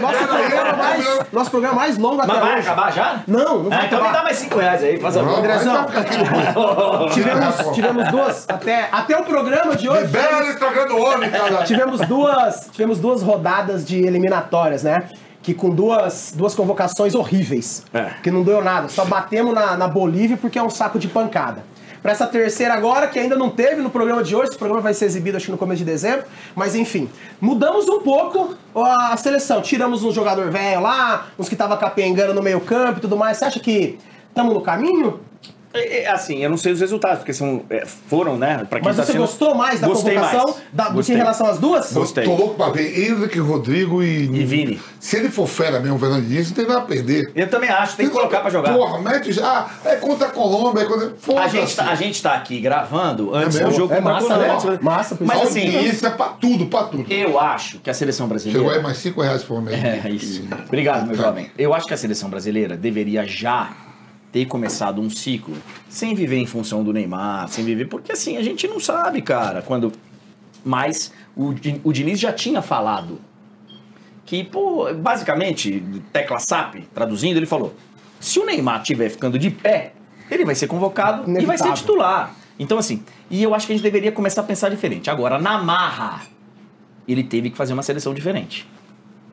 [0.00, 3.22] Nosso programa mais, nosso programa mais longo até Mas vai acabar já?
[3.26, 5.86] Não, não vai Ah, então me dá mais 5 reais aí, faz a Não, Andrezão.
[7.12, 10.02] Tivemos, tivemos duas, até, até o programa de hoje.
[10.02, 11.64] Libera estragando o homem, cara.
[11.64, 15.08] Tivemos duas, tivemos duas rodadas de eliminatórias, né?
[15.42, 17.84] Que com duas, duas convocações horríveis.
[17.92, 18.10] É.
[18.22, 18.88] Que não deu nada.
[18.88, 21.62] Só batemos na, na Bolívia porque é um saco de pancada.
[22.02, 24.94] Pra essa terceira agora, que ainda não teve no programa de hoje, esse programa vai
[24.94, 27.08] ser exibido acho que no começo de dezembro, mas enfim,
[27.40, 29.60] mudamos um pouco a seleção.
[29.60, 33.38] Tiramos um jogador velho lá, uns que tava capengando no meio campo e tudo mais.
[33.38, 35.20] Você acha que estamos no caminho?
[35.78, 38.66] É, é, Assim, eu não sei os resultados, porque são, é, foram, né?
[38.68, 40.56] Pra quem Mas tá você sendo- gostou mais da Gostei convocação mais.
[40.72, 41.14] da- do que Gostei.
[41.14, 41.92] em relação às duas?
[41.92, 42.24] Gostei.
[42.24, 44.24] Tô louco pra ver Henrique, Rodrigo e...
[44.24, 44.80] E Vini.
[45.00, 47.30] Se ele for fera mesmo, o Fernando Diniz, não tem nada a perder.
[47.34, 48.72] Eu também acho, tem que colocar pra jogar.
[48.74, 49.68] Porra, mete já.
[49.84, 51.12] É contra a Colômbia, é contra...
[51.18, 51.44] Foda-se.
[51.44, 54.78] A gente, tá, a gente tá aqui gravando antes É do jogo É massa, né?
[54.82, 55.48] Massa, por Mas isso.
[55.48, 57.10] assim, Isso é pra tudo, pra tudo.
[57.12, 58.82] eu acho que a seleção Chegou aí brasileira.
[58.82, 59.82] mais 5 reais por mês.
[59.84, 60.42] É isso.
[60.66, 61.50] Obrigado, meu jovem.
[61.56, 63.70] Eu acho que a seleção brasileira deveria já
[64.32, 65.56] ter começado um ciclo
[65.88, 67.86] sem viver em função do Neymar, sem viver.
[67.86, 69.92] Porque assim, a gente não sabe, cara, quando.
[70.64, 73.20] Mas o, o Diniz já tinha falado
[74.26, 75.82] que, pô, basicamente,
[76.12, 77.74] tecla SAP, traduzindo, ele falou:
[78.20, 79.92] se o Neymar estiver ficando de pé,
[80.30, 81.74] ele vai ser convocado e vai ser Inevitável.
[81.74, 82.34] titular.
[82.58, 85.08] Então, assim, e eu acho que a gente deveria começar a pensar diferente.
[85.08, 86.22] Agora, na marra,
[87.06, 88.68] ele teve que fazer uma seleção diferente.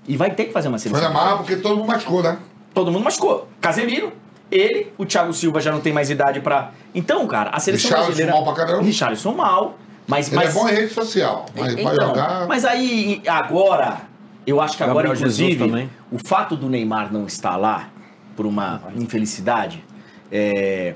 [0.08, 2.38] E vai ter que fazer uma Foi seleção na marra porque todo mundo machucou, né?
[2.74, 3.48] Todo mundo machucou.
[3.60, 4.14] Casemiro,
[4.52, 6.72] ele, o Thiago Silva já não tem mais idade pra.
[6.94, 8.32] Então, cara, a seleção Richarlison brasileira.
[8.34, 8.84] mal pra caramba.
[8.84, 9.78] Richarlison mal.
[10.08, 12.48] Mas, Ele mas, é bom em rede social, mas vai então, jogar...
[12.48, 14.02] mas aí, agora,
[14.46, 15.90] eu acho que agora, Gabriel Jesus inclusive, também.
[16.12, 17.90] o fato do Neymar não estar lá,
[18.36, 19.84] por uma infelicidade,
[20.32, 20.94] é,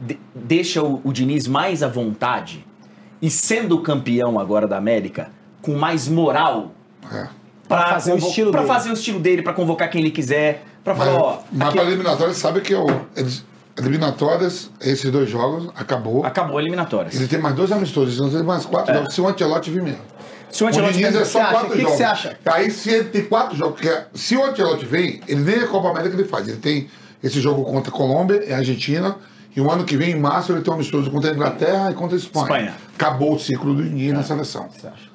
[0.00, 2.66] de- deixa o, o Diniz mais à vontade
[3.22, 5.30] e sendo campeão agora da América,
[5.62, 6.72] com mais moral
[7.12, 7.28] É.
[7.68, 8.72] Pra fazer o estilo pra dele.
[8.72, 11.82] fazer o estilo dele, pra convocar quem ele quiser, pra falar, Mas, ó, mas para
[11.84, 12.86] eliminatórias, sabe que é o,
[13.16, 13.44] eles,
[13.76, 16.24] eliminatórias, esses dois jogos, acabou.
[16.24, 17.14] acabou eliminatórias.
[17.14, 19.14] Ele tem mais dois amistosos, não tem mais quatro jogos.
[19.14, 20.00] Se o Antelote vir mesmo.
[20.50, 21.50] Se o O Ancelotti Diniz é só acha?
[21.52, 21.96] quatro O que jogos.
[21.96, 22.38] você acha?
[22.46, 25.90] Aí se ele tem quatro jogos, porque se o Antelote vem, ele nem a Copa
[25.90, 26.48] América ele faz.
[26.48, 26.88] Ele tem
[27.22, 29.16] esse jogo contra a Colômbia e a Argentina.
[29.54, 31.94] E o ano que vem, em março, ele tem um amistoso contra a Inglaterra e
[31.94, 32.44] contra a Espanha.
[32.44, 32.74] Espanha.
[32.94, 34.68] Acabou o ciclo do Diniz na seleção.
[34.70, 35.08] Você acha?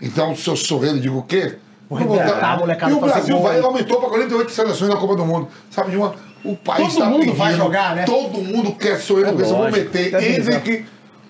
[0.00, 1.56] Então, se eu sou ele, digo o quê?
[1.88, 4.96] Vou dar- a molecada e o fazer Brasil gol, vai, aumentou para 48 seleções na
[4.96, 5.48] Copa do Mundo.
[5.70, 6.14] Sabe de uma?
[6.44, 8.04] O país Todo tá mundo vai pedindo, jogar, né?
[8.04, 10.18] Todo mundo quer sou eu, porque eu vou meter Tá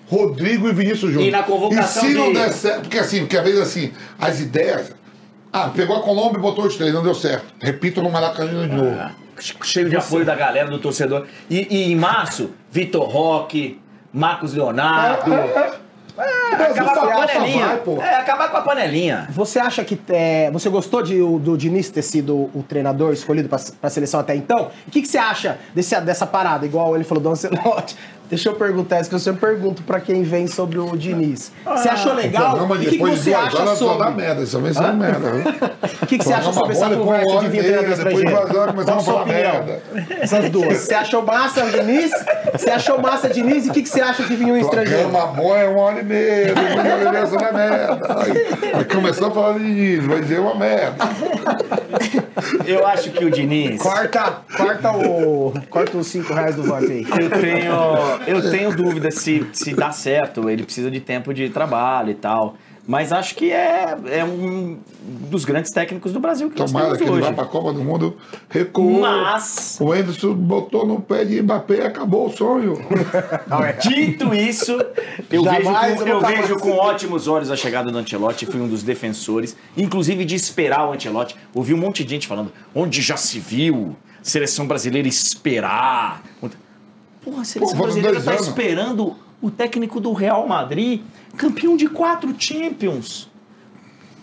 [0.09, 1.27] Rodrigo e Vinícius Júnior.
[1.27, 3.91] E na convocação E se não de- der certo, porque assim, porque às vezes assim,
[4.19, 4.91] as ideias.
[5.53, 7.45] Ah, pegou a Colômbia e botou os três, não deu certo.
[7.59, 8.95] Repito no Maracanã de novo.
[8.99, 9.11] Ah,
[9.63, 11.25] cheio de apoio da galera, do torcedor.
[11.49, 13.79] E, e em março, Vitor Roque,
[14.13, 15.31] Marcos Leonardo.
[16.19, 17.67] Acabar com a panelinha.
[17.67, 18.01] vai, pô.
[18.01, 19.27] é, acabar com a panelinha.
[19.31, 23.59] Você acha que é, você gostou de, do Diniz ter sido o treinador escolhido para
[23.81, 24.71] a seleção até então?
[24.87, 26.65] O que, que você acha desse, dessa parada?
[26.65, 27.95] Igual ele falou do Ancelotti.
[28.29, 31.51] Deixa eu perguntar, isso que eu sempre pergunto para quem vem sobre o Diniz.
[31.65, 32.49] Você achou O legal?
[32.57, 34.21] programa o que, que você duas acha horas só dá sobre?
[34.21, 34.41] merda.
[34.43, 35.29] Isso também só merda.
[36.01, 38.35] O que, que você acha sobre essa conversa depois de vir uma treinador estrangeiro?
[38.37, 39.51] horas começamos Qual a sua falar opinião?
[39.65, 39.81] merda.
[40.21, 40.77] Essas duas.
[40.77, 42.11] Você achou massa o Diniz?
[42.53, 43.65] Você achou massa Diniz?
[43.65, 45.09] E o que, que você acha que vinha um estrangeiro?
[45.09, 48.23] Programa bom é uma hora e meia, depois uma hora e meia dá merda.
[48.23, 50.95] Aí, aí começou a falar de Diniz, vai dizer uma merda.
[52.65, 53.81] Eu acho que o Diniz.
[53.81, 55.53] Corta, corta o.
[55.69, 57.07] Corta os 5 reais do VAP aí.
[57.19, 57.73] Eu tenho,
[58.27, 60.49] eu tenho dúvida se, se dá certo.
[60.49, 62.55] Ele precisa de tempo de trabalho e tal.
[62.89, 64.79] Mas acho que é, é um
[65.29, 67.35] dos grandes técnicos do Brasil que Tomara nós que temos ele hoje.
[67.35, 68.17] vá pra Copa do Mundo,
[68.49, 69.01] recuou.
[69.01, 72.73] Mas, O Anderson botou no pé de Mbappé e acabou o sonho.
[73.87, 74.71] dito isso,
[75.29, 78.47] eu, vejo Jamais com, eu vejo com ótimos olhos a chegada do Ancelotti.
[78.47, 81.35] Fui um dos defensores, inclusive de esperar o Ancelotti.
[81.53, 86.23] Ouvi um monte de gente falando, onde já se viu seleção brasileira esperar.
[87.29, 88.47] Porra, a seleção Pô, brasileira tá anos.
[88.47, 91.01] esperando o técnico do Real Madrid,
[91.37, 93.29] campeão de quatro Champions.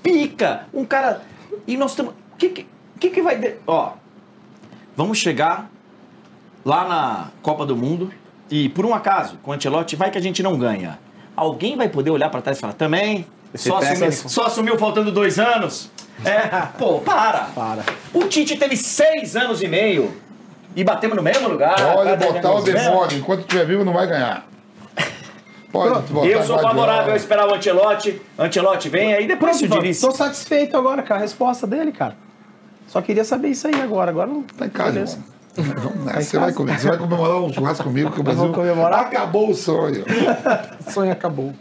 [0.02, 1.22] Pica, um cara.
[1.66, 2.12] E nós estamos.
[2.12, 2.66] O que,
[3.00, 3.36] que, que vai.
[3.38, 3.92] de- Ó,
[4.96, 5.70] vamos chegar
[6.64, 8.10] lá na Copa do Mundo
[8.50, 10.98] e, por um acaso, com o Ancelotti, vai que a gente não ganha.
[11.34, 13.26] Alguém vai poder olhar pra trás e falar, também?
[13.54, 15.90] Só assumiu, essas- só assumiu faltando dois anos?
[16.24, 16.46] É,
[16.78, 17.44] pô, para.
[17.54, 17.84] Para.
[18.12, 20.14] O Tite teve seis anos e meio
[20.76, 21.74] e batemos no mesmo lugar.
[21.74, 24.46] Pode botar o demônio, enquanto estiver vivo não vai ganhar.
[25.72, 28.20] Pode botar Eu sou favorável a esperar o Ancelotti.
[28.38, 30.00] Ancelotti vem aí depois se o Pronto, Diniz.
[30.00, 32.14] Tô satisfeito agora com a resposta dele, cara.
[32.86, 34.10] Só queria saber isso aí agora.
[34.10, 35.24] Agora não Tá em casa, irmão.
[36.04, 36.78] Tá Você vai comigo.
[36.78, 39.00] Você vai comemorar um churrasco comigo que o Brasil comemorar.
[39.00, 40.04] acabou o sonho.
[40.86, 41.54] O sonho acabou.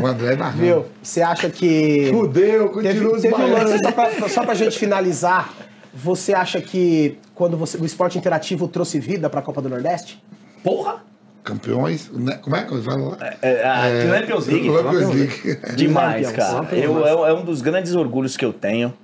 [0.00, 0.58] O André narrando.
[0.58, 0.86] Viu?
[1.02, 2.10] Você acha que.
[2.10, 5.50] Fudeu, continua Teve, os teve um lance, só pra, só pra gente finalizar,
[5.92, 10.22] você acha que quando você, o esporte interativo trouxe vida pra Copa do Nordeste?
[10.62, 11.04] Porra!
[11.42, 12.38] Campeões, né?
[12.40, 13.18] como é que eu falo lá?
[13.42, 14.68] É, a Champions League.
[14.68, 15.60] Champions League.
[15.74, 16.72] Demais, cara.
[16.72, 18.94] Eu, é, é um dos grandes orgulhos que eu tenho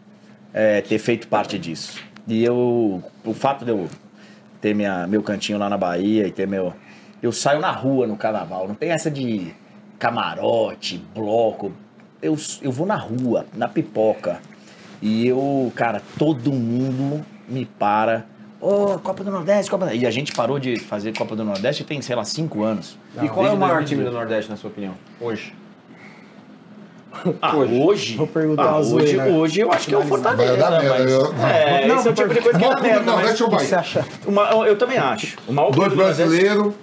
[0.54, 2.00] é, ter feito parte disso.
[2.28, 3.88] E eu, o fato de eu
[4.60, 6.72] ter minha, meu cantinho lá na Bahia e ter meu.
[7.20, 9.52] Eu saio na rua no carnaval, não tem essa de
[9.98, 11.72] camarote, bloco.
[12.22, 14.40] Eu, eu vou na rua, na pipoca.
[15.02, 18.26] E eu, cara, todo mundo me para.
[18.60, 19.94] Ô, Copa do Nordeste, Copa do...
[19.94, 22.98] E a gente parou de fazer Copa do Nordeste tem, sei lá, cinco anos.
[23.22, 23.88] E qual é o maior 2018.
[23.88, 24.94] time do Nordeste, na sua opinião?
[25.20, 25.54] Hoje.
[27.42, 28.16] Ah, hoje?
[28.16, 29.24] Vou perguntar ah, hoje, Zoeira.
[29.24, 30.70] hoje eu acho que é o Fortaleza.
[30.70, 33.50] Mas- eu- É, Não, esse é o tipo de coisa que mas- é o O
[33.50, 33.78] que você Bahia.
[33.78, 34.06] acha?
[34.26, 35.36] Uma- eu, também acho.
[35.48, 36.74] O maior Dois brasileiros,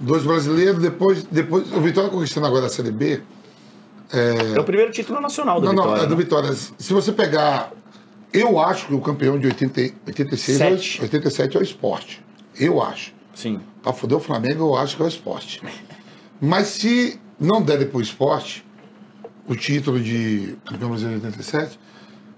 [0.00, 3.20] dois brasileiros, depois, depois o Vitória conquistando agora a Série B.
[4.12, 5.96] É o primeiro título nacional do Não, Vitória.
[5.96, 6.22] não, é do né?
[6.22, 6.52] Vitória.
[6.52, 7.70] Se você pegar.
[8.32, 11.02] Eu acho que o campeão de 80, e- 86, é o- Sete.
[11.02, 12.22] 87 é o esporte.
[12.58, 13.12] Eu acho.
[13.34, 13.60] Sim.
[13.82, 15.62] Pra foder o Flamengo, eu acho que é o esporte.
[16.40, 18.64] Mas se não der depois o esporte,
[19.46, 21.78] o título de campeão brasileiro de 87,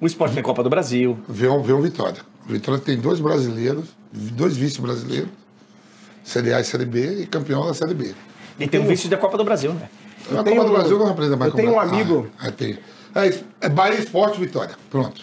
[0.01, 1.19] O esporte tem Copa do Brasil.
[1.29, 2.23] vê um, vê um Vitória.
[2.49, 5.29] O Vitória tem dois brasileiros, dois vice-brasileiros,
[6.23, 8.15] Série A e Série B, e campeão da Série B.
[8.59, 9.89] E tem o vice da Copa do Brasil, né?
[10.31, 12.51] A tenho Copa do um- Brasil não representa mais eu tenho um amigo- Ah, é,
[12.51, 12.79] tem.
[13.15, 14.77] É, é Bahia Esporte Vitória.
[14.91, 15.23] Pronto.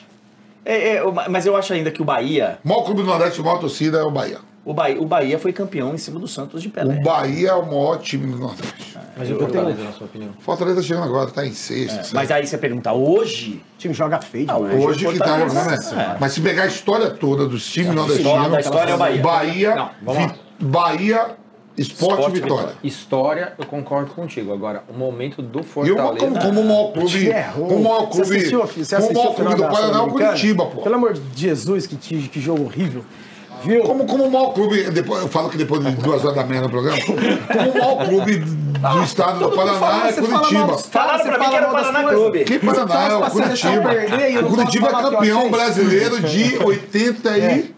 [0.69, 3.43] É, é, mas eu acho ainda que o Bahia, O maior clube do Nordeste, a
[3.43, 4.39] maior torcida é o Bahia.
[4.65, 6.97] o Bahia, o Bahia foi campeão em cima do Santos de Pelé.
[6.99, 8.97] O Bahia é o maior time do Nordeste.
[9.17, 10.31] Mas eu Fortaleza, na sua opinião.
[10.39, 11.95] Fortaleza chegando agora, tá em sexto.
[11.95, 12.15] sétimo.
[12.15, 13.63] Mas aí você pergunta, hoje?
[13.75, 14.57] O time joga feio Ah.
[14.57, 15.79] Hoje que tá jogando, né?
[16.13, 16.17] é.
[16.19, 19.21] Mas se pegar a história toda dos times história nordestinos, da história é o Bahia.
[19.21, 20.27] Bahia, Não, vamos lá.
[20.59, 21.37] Vi- Bahia,
[21.77, 22.69] Esporte, Esporte, Vitória.
[22.83, 24.51] História, eu concordo contigo.
[24.51, 26.17] Agora, o momento do E eu, Fortaleza...
[26.25, 28.85] como, como o maior O clube, é como o maior Você clube, assistiu, filho?
[28.85, 30.09] Você como o assistiu maior o final clube do Paraná é o?
[30.09, 30.81] Curitiba, pô.
[30.81, 33.03] Pelo amor de Jesus, que, que, que jogo horrível.
[33.63, 33.81] Viu?
[33.83, 36.61] Como, como o maior clube, depois, eu falo que depois de duas horas da manhã
[36.61, 40.77] no programa, como o maior clube do estado do Paraná fala, é você Curitiba.
[40.77, 42.09] Falaram você pra mim que era das Paraná.
[42.09, 42.43] Clube.
[42.43, 43.93] Que Paraná é o Curitiba.
[44.29, 47.76] e O Curitiba é campeão brasileiro de 86.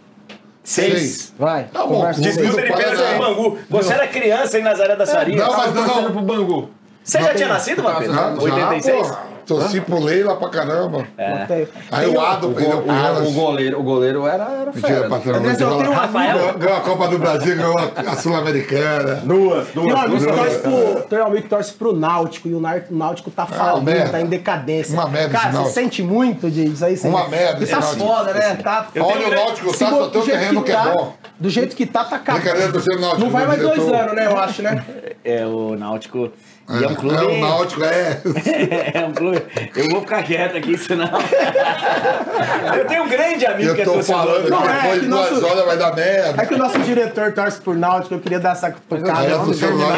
[0.63, 1.33] Seis.
[1.37, 2.09] Vai, Tá bom.
[2.11, 3.57] Disputa de pênalti do Bangu.
[3.69, 5.35] Você era criança em Nazaré da Saria.
[5.35, 6.69] Não, mas não, pro Bangu.
[7.03, 9.11] Você já tinha nascido, já, 86?
[9.55, 11.07] Torci pro Leila pra caramba.
[11.47, 13.27] Tem- Aí o Ado O, perdeu pro ah, Elas.
[13.27, 15.09] o goleiro, o goleiro era, era Mentira, fera.
[15.09, 15.35] patrão.
[15.35, 16.57] Aliás, eu tenho um Rafael.
[16.57, 19.15] Ganhou a Copa do Brasil, ganhou a Sul-Americana.
[19.23, 22.53] Duas, Tem um amigo que torce pro, tem um amigo que torce pro Náutico e
[22.53, 22.61] o
[22.91, 24.09] Náutico tá falindo, merda.
[24.09, 24.93] tá em decadência.
[24.93, 26.95] Uma merda Cara, você sente muito disso aí?
[26.95, 28.55] Você Uma merda tá foda, né?
[28.55, 29.89] Tá, Olha o Náutico, tá?
[29.89, 31.13] Só tem do o jeito terreno que é tá, bom.
[31.39, 32.21] Do jeito que tá, tá
[32.99, 34.25] Náutico, Não vai mais dois anos, né?
[34.25, 34.83] Eu acho, né?
[35.23, 36.31] É, o Náutico.
[36.71, 37.15] E é um clube.
[37.15, 38.21] É o Náutico, é.
[38.93, 39.41] É um clube.
[39.75, 41.09] Eu vou ficar quieto aqui, senão.
[42.77, 44.23] eu tenho um grande amigo Eu que é torcedor.
[44.25, 46.41] falando Não, é depois que de duas nosso- horas vai dar merda.
[46.41, 49.13] É que o nosso diretor torce por Náutico, eu queria dar essa é, cutucada.
[49.13, 49.25] lá.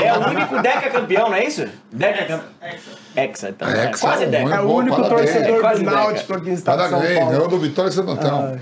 [0.04, 1.66] É o único Deca campeão, não é isso?
[1.92, 2.40] Deca campeão.
[3.16, 3.68] Hexa, então.
[3.70, 4.46] É, É, Hexa quase é um Deca.
[4.46, 5.32] bom, É o único parabéns.
[5.32, 6.02] torcedor É quase do Deca.
[6.04, 7.32] Náutico aqui no estado de São Parabéns, Paulo.
[7.34, 8.60] ganhou do Vitória e Santo Antão.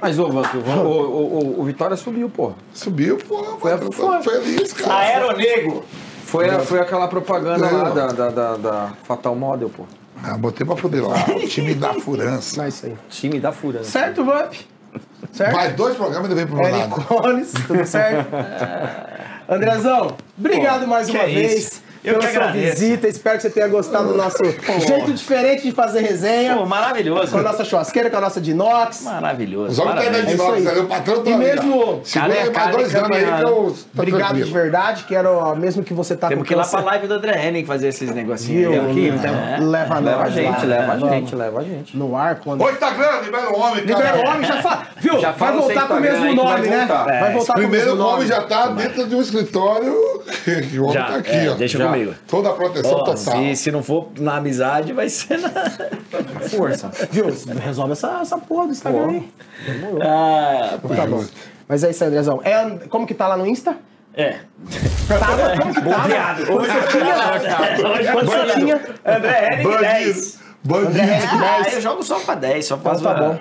[0.00, 2.52] Mas, ô, Vanto, o, o, o, o Vitória subiu, pô.
[2.72, 3.42] Subiu, pô.
[3.60, 4.40] Foi- Foi, foi.
[4.40, 4.94] feliz, cara.
[4.94, 5.84] Aeronego.
[6.36, 7.82] Foi, a- foi aquela propaganda Não.
[7.82, 9.84] lá da, da, da, da Fatal Model, pô.
[10.22, 11.16] Ah, botei pra foder lá.
[11.36, 12.64] O time da furança.
[12.64, 12.96] É isso aí.
[13.10, 13.84] Time da Furança.
[13.90, 14.54] Certo, Vamp?
[15.32, 15.54] Certo?
[15.54, 16.88] Mais dois programas e ele vem pro meu Eric.
[17.04, 18.28] Cones, tudo certo?
[19.48, 21.82] Andrezão, obrigado Pô, mais uma é vez isso.
[22.06, 23.08] Eu pela que sua visita.
[23.08, 26.52] Espero que você tenha gostado do nosso jeito diferente de fazer resenha.
[26.52, 27.36] Pô, Com a maravilhoso.
[27.42, 29.02] nossa churrasqueira, com a nossa de inox.
[29.02, 29.72] Maravilhoso.
[29.72, 30.22] Os homens tá Parabéns.
[30.22, 30.62] indo de É novo, aí.
[30.64, 30.78] sabe?
[30.80, 32.00] o patrão tá E mesmo-.
[32.04, 33.70] Segura Cara, aí mais cara, dois anos aí que eu.
[33.72, 35.04] Tá Obrigado de verdade.
[35.08, 37.64] Quero, mesmo que você tá Temos com que ir lá pra live do André Henning
[37.64, 38.74] fazer esses negocinhos.
[38.96, 39.58] Então, É.
[39.60, 41.10] Leva, Leva a gente, leva a vamos.
[41.14, 41.96] gente, leva a gente.
[41.96, 42.62] No ar, quando...
[42.62, 43.98] Ô, Instagram, libera o homem, cara.
[43.98, 44.86] Libera o homem, já fala.
[44.98, 45.18] Viu?
[45.20, 46.86] Já vai voltar com o mesmo que nome, né?
[46.88, 48.26] Vai É, voltar com o Primeiro, mesmo o homem nome.
[48.28, 49.94] já tá dentro de um escritório.
[50.76, 51.54] O homem Já, tá aqui, é, ó.
[51.54, 51.84] deixa Já.
[52.04, 52.14] Comigo.
[52.28, 53.16] Toda a proteção Ó, total.
[53.16, 55.50] se, se não for na amizade, vai ser na.
[56.48, 56.90] Força.
[57.10, 57.26] Viu?
[57.60, 59.28] Resolve essa, essa porra do Instagram aí.
[60.02, 61.24] Ah, Tá bom.
[61.68, 62.40] Mas é isso aí, Andrezão.
[62.44, 63.76] É, como que tá lá no Insta?
[64.14, 64.38] é.
[65.08, 66.46] Tava, como que tava?
[66.46, 68.12] Quando você tinha...
[68.12, 68.80] Quando você tinha...
[69.04, 69.78] André Bandido.
[69.82, 70.38] 10.
[70.64, 71.00] Bandido.
[71.00, 73.04] Ah, eu jogo só pra 10, só Então faço.
[73.04, 73.38] tá bom.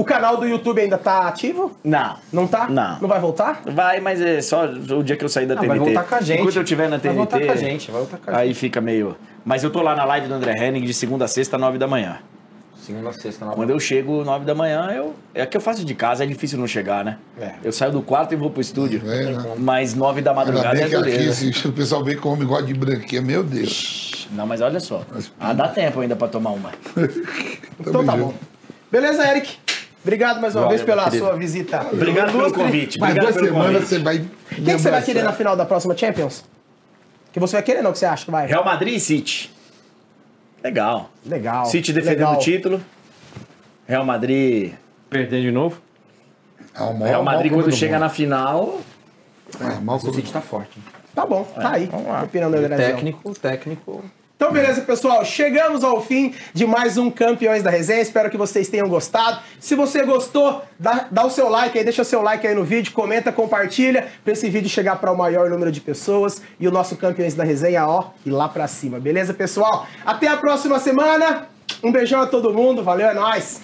[0.00, 1.76] O canal do YouTube ainda tá ativo?
[1.84, 2.16] Não.
[2.32, 2.66] Não tá?
[2.68, 2.98] Não.
[3.00, 3.60] Não vai voltar?
[3.66, 5.78] Vai, mas é só o dia que eu sair da Não, TNT.
[5.78, 6.40] vai voltar com a gente.
[6.40, 7.08] Enquanto eu estiver na TNT.
[7.08, 9.14] Vai voltar com a gente, vai voltar com a Aí fica meio.
[9.44, 11.86] Mas eu tô lá na live do André Henning de segunda a sexta, nove da
[11.86, 12.16] manhã.
[12.80, 13.44] segunda a sexta.
[13.44, 15.14] nove Quando eu chego 9 da manhã, eu.
[15.34, 17.18] É que eu faço de casa, é difícil não chegar, né?
[17.38, 17.52] É.
[17.62, 19.02] Eu saio do quarto e vou pro estúdio.
[19.04, 19.54] É, né?
[19.58, 21.46] Mas 9 da Ainda madrugada bem é que aqui dureza.
[21.46, 24.26] esse, o pessoal vem com homem igual de branquinha, meu Deus.
[24.32, 25.02] Não, mas olha só.
[25.38, 26.70] Ah, dá tempo ainda pra tomar uma.
[27.78, 28.32] Então tá bom.
[28.90, 29.58] Beleza, Eric?
[30.02, 31.24] Obrigado mais uma Valeu, vez pela querido.
[31.26, 31.86] sua visita.
[31.92, 32.98] Obrigado pelo convite.
[32.98, 33.88] Mais Obrigado duas pelo semanas convite.
[33.88, 34.18] você vai.
[34.54, 36.44] Quem que você vai querer na final da próxima Champions?
[37.32, 37.92] Que você vai querer, não?
[37.92, 38.46] Que você acha que vai?
[38.46, 39.52] Real Madrid e City.
[40.64, 41.10] Legal.
[41.24, 41.66] Legal.
[41.66, 42.34] City defendendo legal.
[42.34, 42.80] o título.
[43.86, 44.72] Real Madrid.
[45.08, 45.80] Perder de novo?
[46.74, 48.80] Ah, o maior- Real Madrid, maior quando chega na final.
[49.60, 50.78] É, O City tá forte.
[51.14, 51.86] Tá bom, tá aí.
[51.86, 52.20] vamos lá.
[52.22, 52.76] Andrezão.
[52.76, 54.04] Técnico, técnico.
[54.40, 55.22] Então, beleza, pessoal.
[55.22, 58.00] Chegamos ao fim de mais um Campeões da Resenha.
[58.00, 59.38] Espero que vocês tenham gostado.
[59.60, 62.90] Se você gostou, dá, dá o seu like aí, deixa seu like aí no vídeo,
[62.94, 66.96] comenta, compartilha, pra esse vídeo chegar para o maior número de pessoas e o nosso
[66.96, 68.98] Campeões da Resenha, ó, e lá pra cima.
[68.98, 69.86] Beleza, pessoal?
[70.06, 71.46] Até a próxima semana.
[71.82, 72.82] Um beijão a todo mundo.
[72.82, 73.60] Valeu, é nóis.